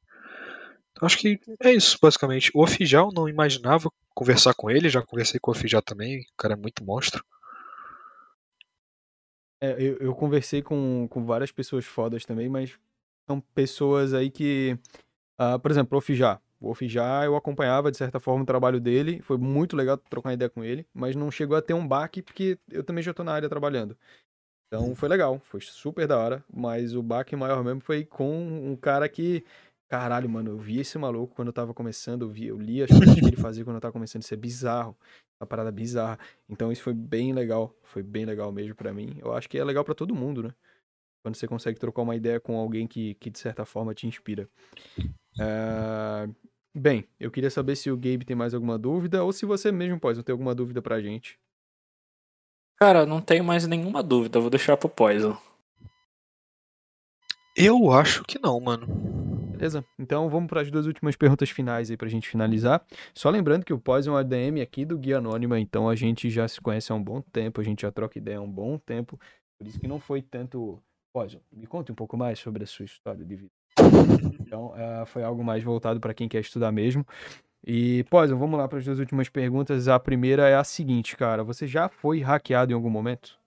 Acho 1.01 1.17
que 1.17 1.39
é 1.61 1.73
isso, 1.73 1.97
basicamente. 2.01 2.51
O 2.53 2.63
Ofijal 2.63 3.11
não 3.13 3.29
imaginava 3.29 3.89
conversar 4.13 4.53
com 4.53 4.69
ele, 4.69 4.89
já 4.89 5.01
conversei 5.01 5.39
com 5.39 5.51
o 5.51 5.53
Ofijal 5.53 5.81
também, 5.81 6.21
o 6.21 6.37
cara 6.37 6.53
é 6.53 6.57
muito 6.57 6.83
monstro. 6.83 7.23
É, 9.61 9.71
eu, 9.73 9.97
eu 9.97 10.15
conversei 10.15 10.61
com, 10.61 11.07
com 11.09 11.25
várias 11.25 11.51
pessoas 11.51 11.85
fodas 11.85 12.25
também, 12.25 12.47
mas 12.47 12.77
são 13.27 13.39
pessoas 13.39 14.13
aí 14.13 14.29
que. 14.29 14.77
Uh, 15.39 15.59
por 15.59 15.71
exemplo, 15.71 15.95
o 15.95 15.99
Ofijá. 15.99 16.39
O 16.59 16.67
Wolf 16.67 16.81
já 16.83 17.23
eu 17.23 17.35
acompanhava 17.35 17.91
de 17.91 17.97
certa 17.97 18.19
forma 18.19 18.43
o 18.43 18.45
trabalho 18.45 18.79
dele, 18.79 19.21
foi 19.21 19.37
muito 19.37 19.75
legal 19.75 19.97
trocar 19.97 20.29
uma 20.29 20.33
ideia 20.33 20.49
com 20.49 20.63
ele, 20.63 20.87
mas 20.93 21.15
não 21.15 21.29
chegou 21.29 21.55
a 21.55 21.61
ter 21.61 21.73
um 21.73 21.87
baque 21.87 22.21
porque 22.21 22.57
eu 22.71 22.83
também 22.83 23.03
já 23.03 23.13
tô 23.13 23.23
na 23.23 23.33
área 23.33 23.47
trabalhando. 23.47 23.95
Então 24.67 24.95
foi 24.95 25.07
legal, 25.07 25.39
foi 25.45 25.61
super 25.61 26.07
da 26.07 26.17
hora, 26.17 26.43
mas 26.51 26.95
o 26.95 27.03
baque 27.03 27.35
maior 27.35 27.63
mesmo 27.63 27.81
foi 27.81 28.03
com 28.03 28.71
um 28.71 28.75
cara 28.75 29.07
que, 29.07 29.45
caralho, 29.87 30.29
mano, 30.29 30.51
eu 30.51 30.57
vi 30.57 30.79
esse 30.79 30.97
maluco 30.97 31.35
quando 31.35 31.47
eu 31.47 31.53
tava 31.53 31.73
começando, 31.73 32.23
eu, 32.23 32.29
vi, 32.29 32.47
eu 32.47 32.57
li 32.57 32.83
as 32.83 32.89
coisas 32.89 33.15
que 33.15 33.25
ele 33.25 33.35
fazia 33.37 33.63
quando 33.63 33.75
eu 33.75 33.81
tava 33.81 33.93
começando, 33.93 34.21
isso 34.21 34.33
é 34.33 34.37
bizarro, 34.37 34.97
uma 35.39 35.47
parada 35.47 35.71
bizarra. 35.71 36.19
Então 36.49 36.71
isso 36.71 36.83
foi 36.83 36.93
bem 36.93 37.33
legal, 37.33 37.75
foi 37.83 38.03
bem 38.03 38.25
legal 38.25 38.51
mesmo 38.51 38.75
para 38.75 38.93
mim. 38.93 39.17
Eu 39.19 39.33
acho 39.33 39.49
que 39.49 39.57
é 39.57 39.63
legal 39.63 39.83
para 39.83 39.95
todo 39.95 40.15
mundo, 40.15 40.43
né? 40.43 40.53
Quando 41.23 41.35
você 41.35 41.47
consegue 41.47 41.79
trocar 41.79 42.03
uma 42.03 42.15
ideia 42.15 42.39
com 42.39 42.57
alguém 42.57 42.87
que, 42.87 43.15
que 43.15 43.29
de 43.29 43.39
certa 43.39 43.65
forma 43.65 43.93
te 43.93 44.07
inspira. 44.07 44.47
Uh, 44.99 46.33
bem, 46.73 47.07
eu 47.19 47.29
queria 47.29 47.49
saber 47.49 47.75
se 47.75 47.91
o 47.91 47.97
Gabe 47.97 48.25
tem 48.25 48.35
mais 48.35 48.53
alguma 48.53 48.77
dúvida 48.77 49.23
ou 49.23 49.31
se 49.31 49.45
você 49.45 49.71
mesmo 49.71 49.99
pode 49.99 50.23
ter 50.23 50.31
alguma 50.31 50.55
dúvida 50.55 50.81
pra 50.81 51.01
gente. 51.01 51.39
Cara, 52.77 53.05
não 53.05 53.21
tenho 53.21 53.43
mais 53.43 53.65
nenhuma 53.65 54.03
dúvida, 54.03 54.39
vou 54.39 54.49
deixar 54.49 54.77
pro 54.77 54.87
Poison. 54.87 55.35
Eu 57.55 57.91
acho 57.91 58.23
que 58.23 58.39
não, 58.39 58.59
mano. 58.59 59.26
Beleza, 59.57 59.83
então 59.97 60.29
vamos 60.29 60.47
para 60.47 60.61
as 60.61 60.69
duas 60.69 60.85
últimas 60.85 61.15
perguntas 61.15 61.49
finais 61.49 61.89
aí 61.89 61.97
pra 61.97 62.07
gente 62.07 62.29
finalizar. 62.29 62.85
Só 63.11 63.27
lembrando 63.31 63.65
que 63.65 63.73
o 63.73 63.79
Poison 63.79 64.11
é 64.11 64.13
um 64.13 64.17
ADM 64.17 64.61
aqui 64.61 64.85
do 64.85 64.97
Guia 64.99 65.17
Anônima, 65.17 65.59
então 65.59 65.89
a 65.89 65.95
gente 65.95 66.29
já 66.29 66.47
se 66.47 66.61
conhece 66.61 66.91
há 66.91 66.95
um 66.95 67.03
bom 67.03 67.21
tempo, 67.21 67.59
a 67.59 67.63
gente 67.63 67.81
já 67.81 67.91
troca 67.91 68.19
ideia 68.19 68.37
há 68.37 68.41
um 68.41 68.51
bom 68.51 68.77
tempo, 68.77 69.19
por 69.57 69.65
isso 69.65 69.79
que 69.79 69.87
não 69.87 69.99
foi 69.99 70.21
tanto. 70.21 70.79
Poison, 71.11 71.39
me 71.51 71.65
conte 71.65 71.91
um 71.91 71.95
pouco 71.95 72.15
mais 72.15 72.37
sobre 72.37 72.63
a 72.63 72.67
sua 72.67 72.85
história 72.85 73.25
de 73.25 73.35
vida. 73.35 73.51
Então, 74.39 74.67
uh, 74.67 75.05
foi 75.07 75.23
algo 75.23 75.43
mais 75.43 75.63
voltado 75.63 75.99
para 75.99 76.13
quem 76.13 76.29
quer 76.29 76.41
estudar 76.41 76.71
mesmo. 76.71 77.03
E, 77.65 78.03
Poison, 78.11 78.37
vamos 78.37 78.59
lá 78.59 78.67
para 78.67 78.77
as 78.77 78.85
duas 78.85 78.99
últimas 78.99 79.27
perguntas. 79.27 79.87
A 79.87 79.99
primeira 79.99 80.47
é 80.47 80.55
a 80.55 80.63
seguinte, 80.63 81.17
cara. 81.17 81.43
Você 81.43 81.65
já 81.65 81.89
foi 81.89 82.21
hackeado 82.21 82.71
em 82.71 82.75
algum 82.75 82.89
momento? 82.89 83.39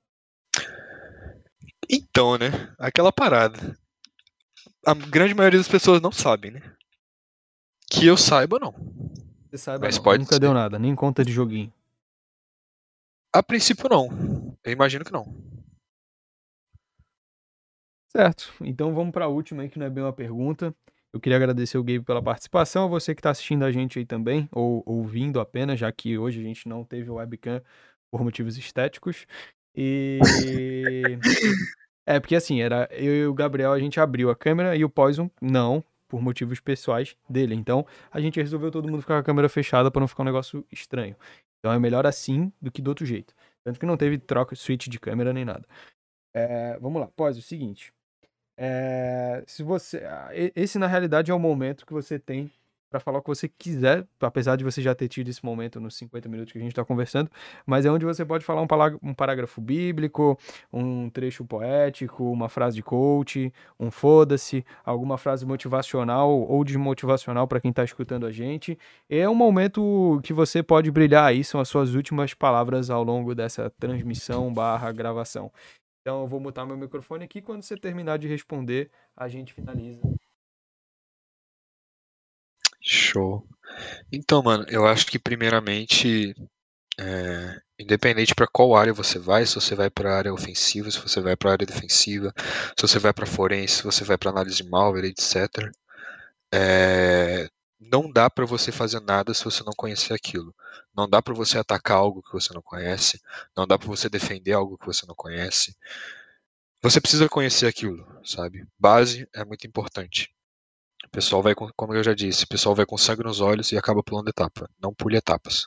Então, 1.89 2.37
né? 2.37 2.51
Aquela 2.79 3.13
parada. 3.13 3.77
A 4.87 4.95
grande 4.95 5.35
maioria 5.35 5.59
das 5.59 5.69
pessoas 5.69 6.01
não 6.01 6.11
sabe, 6.13 6.51
né? 6.51 6.61
Que 7.91 8.07
eu 8.07 8.17
saiba, 8.17 8.59
não. 8.59 8.73
Você 9.51 9.59
saiba, 9.59 9.85
Mas 9.87 9.97
não. 9.97 10.03
pode 10.05 10.21
Nunca 10.21 10.35
ser. 10.35 10.41
deu 10.41 10.55
nada, 10.55 10.79
nem 10.79 10.95
conta 10.95 11.25
de 11.25 11.33
joguinho. 11.33 11.73
A 13.33 13.43
princípio, 13.43 13.89
não. 13.89 14.57
Eu 14.65 14.73
imagino 14.73 15.05
que 15.05 15.13
não. 15.13 15.25
Certo. 18.11 18.53
Então 18.61 18.93
vamos 18.95 19.13
para 19.13 19.27
a 19.27 19.29
última 19.29 19.63
aí, 19.63 19.69
que 19.69 19.79
não 19.79 19.87
é 19.87 19.91
bem 19.91 20.03
uma 20.03 20.13
pergunta. 20.13 20.75
Eu 21.13 21.21
queria 21.21 21.37
agradecer 21.37 21.77
o 21.79 21.83
Gabe 21.85 22.03
pela 22.05 22.23
participação, 22.23 22.85
a 22.85 22.89
você 22.89 23.15
que 23.15 23.21
está 23.21 23.31
assistindo 23.31 23.65
a 23.65 23.73
gente 23.73 23.99
aí 23.99 24.07
também, 24.07 24.49
ou 24.53 24.83
ouvindo 24.87 25.41
apenas, 25.41 25.79
já 25.79 25.91
que 25.91 26.17
hoje 26.17 26.41
a 26.41 26.43
gente 26.43 26.69
não 26.69 26.85
teve 26.85 27.11
o 27.11 27.15
webcam 27.15 27.61
por 28.11 28.23
motivos 28.23 28.57
estéticos. 28.57 29.27
E. 29.75 30.19
é, 32.07 32.19
porque 32.19 32.35
assim, 32.35 32.61
era 32.61 32.89
eu 32.91 33.15
e 33.15 33.27
o 33.27 33.35
Gabriel, 33.35 33.73
a 33.73 33.79
gente 33.79 34.01
abriu 34.01 34.31
a 34.31 34.37
câmera 34.37 34.77
e 34.77 34.85
o 34.85 34.89
Poison 34.89 35.31
não, 35.41 35.85
por 36.09 36.21
motivos 36.21 36.61
pessoais 36.61 37.17
dele. 37.29 37.55
Então, 37.55 37.87
a 38.11 38.21
gente 38.21 38.41
resolveu 38.41 38.71
todo 38.71 38.89
mundo 38.89 39.01
ficar 39.01 39.15
com 39.15 39.21
a 39.21 39.25
câmera 39.25 39.49
fechada 39.49 39.91
para 39.91 40.01
não 40.01 40.09
ficar 40.09 40.23
um 40.23 40.27
negócio 40.27 40.67
estranho. 40.73 41.15
Então 41.59 41.73
é 41.73 41.79
melhor 41.79 42.07
assim 42.07 42.53
do 42.61 42.71
que 42.71 42.83
do 42.83 42.89
outro 42.89 43.07
jeito. 43.07 43.35
Tanto 43.63 43.79
que 43.79 43.87
não 43.87 43.97
teve 43.97 44.19
troca, 44.19 44.57
switch 44.57 44.89
de 44.89 44.99
câmera 44.99 45.33
nem 45.33 45.45
nada. 45.45 45.65
É, 46.35 46.79
vamos 46.81 47.01
lá, 47.01 47.09
Poison, 47.09 47.39
é 47.39 47.41
o 47.41 47.45
seguinte. 47.45 47.93
É, 48.57 49.43
se 49.47 49.63
você, 49.63 50.03
esse 50.55 50.79
na 50.79 50.87
realidade 50.87 51.31
é 51.31 51.35
o 51.35 51.39
momento 51.39 51.87
que 51.87 51.93
você 51.93 52.19
tem 52.19 52.51
para 52.91 52.99
falar 52.99 53.21
o 53.21 53.23
que 53.23 53.29
você 53.29 53.49
quiser, 53.49 54.05
apesar 54.21 54.57
de 54.57 54.65
você 54.65 54.83
já 54.83 54.95
ter 54.95 55.07
tido 55.09 55.29
esse 55.29 55.45
momento 55.45 55.81
nos 55.81 55.95
50 55.97 56.29
minutos 56.29 56.53
que 56.53 56.59
a 56.59 56.61
gente 56.61 56.73
está 56.73 56.85
conversando, 56.85 57.31
mas 57.65 57.87
é 57.87 57.91
onde 57.91 58.05
você 58.05 58.25
pode 58.25 58.45
falar 58.45 58.63
um, 58.63 59.15
parágrafo 59.15 59.61
bíblico, 59.61 60.37
um 60.73 61.09
trecho 61.09 61.45
poético, 61.45 62.31
uma 62.31 62.49
frase 62.49 62.77
de 62.77 62.83
coach, 62.83 63.53
um 63.79 63.91
foda-se, 63.91 64.65
alguma 64.85 65.17
frase 65.17 65.47
motivacional 65.47 66.31
ou 66.31 66.65
desmotivacional 66.65 67.47
para 67.47 67.61
quem 67.61 67.71
está 67.71 67.85
escutando 67.85 68.27
a 68.27 68.33
gente. 68.33 68.77
É 69.09 69.29
um 69.29 69.35
momento 69.35 70.21
que 70.25 70.33
você 70.33 70.63
pode 70.63 70.91
brilhar 70.91 71.25
aí, 71.25 71.45
são 71.45 71.61
as 71.61 71.69
suas 71.69 71.95
últimas 71.95 72.35
palavras 72.35 72.91
ao 72.91 73.05
longo 73.05 73.35
dessa 73.35 73.71
transmissão 73.71 74.53
barra 74.53 74.91
gravação. 74.91 75.53
Então 76.01 76.23
eu 76.23 76.27
vou 76.27 76.41
mutar 76.41 76.67
meu 76.67 76.77
microfone 76.77 77.25
aqui. 77.25 77.41
Quando 77.41 77.63
você 77.63 77.77
terminar 77.77 78.19
de 78.19 78.27
responder, 78.27 78.91
a 79.17 79.29
gente 79.29 79.53
finaliza. 79.53 80.01
Show. 82.81 83.47
Então, 84.13 84.43
mano, 84.43 84.65
eu 84.69 84.87
acho 84.87 85.07
que 85.07 85.19
primeiramente, 85.19 86.35
é, 86.99 87.61
independente 87.79 88.35
para 88.35 88.47
qual 88.47 88.77
área 88.77 88.93
você 88.93 89.19
vai, 89.19 89.47
se 89.47 89.55
você 89.55 89.75
vai 89.75 89.91
para 89.91 90.13
a 90.15 90.19
área 90.19 90.35
ofensiva, 90.35 90.91
se 90.91 90.99
você 91.01 91.21
vai 91.21 91.37
para 91.37 91.51
a 91.51 91.53
área 91.55 91.67
defensiva, 91.67 92.33
se 92.77 92.83
você 92.83 92.99
vai 92.99 93.13
para 93.13 93.27
forense, 93.27 93.77
se 93.77 93.85
você 93.85 94.05
vai 94.05 94.19
para 94.19 94.31
análise 94.31 94.57
de 94.57 94.69
malware, 94.69 95.07
etc. 95.07 95.71
É, 96.53 97.49
não 97.81 98.11
dá 98.13 98.29
para 98.31 98.47
você 98.47 98.73
fazer 98.73 99.01
nada 99.01 99.35
se 99.35 99.45
você 99.45 99.63
não 99.65 99.73
conhecer 99.77 100.15
aquilo. 100.15 100.55
Não 100.97 101.09
dá 101.09 101.23
para 101.23 101.35
você 101.35 101.59
atacar 101.59 101.99
algo 101.99 102.23
que 102.23 102.33
você 102.33 102.53
não 102.55 102.63
conhece, 102.63 103.21
não 103.57 103.67
dá 103.67 103.79
para 103.79 103.89
você 103.89 104.09
defender 104.09 104.53
algo 104.53 104.79
que 104.79 104.87
você 104.87 105.07
não 105.07 105.15
conhece. 105.15 105.77
Você 106.83 107.01
precisa 107.01 107.29
conhecer 107.29 107.67
aquilo, 107.67 108.07
sabe? 108.25 108.67
Base 108.79 109.29
é 109.35 109.45
muito 109.45 109.67
importante. 109.67 110.31
O 111.13 111.17
pessoal 111.17 111.43
vai, 111.43 111.55
como 111.55 111.95
eu 111.95 112.05
já 112.05 112.15
disse, 112.15 112.45
o 112.45 112.49
pessoal 112.49 112.75
vai 112.75 112.87
com 112.87 112.97
sangue 112.97 113.25
nos 113.25 113.41
olhos 113.41 113.73
e 113.73 113.77
acaba 113.77 114.03
pulando 114.03 114.29
etapa. 114.29 114.71
Não 114.81 114.95
pule 114.95 115.17
etapas. 115.17 115.67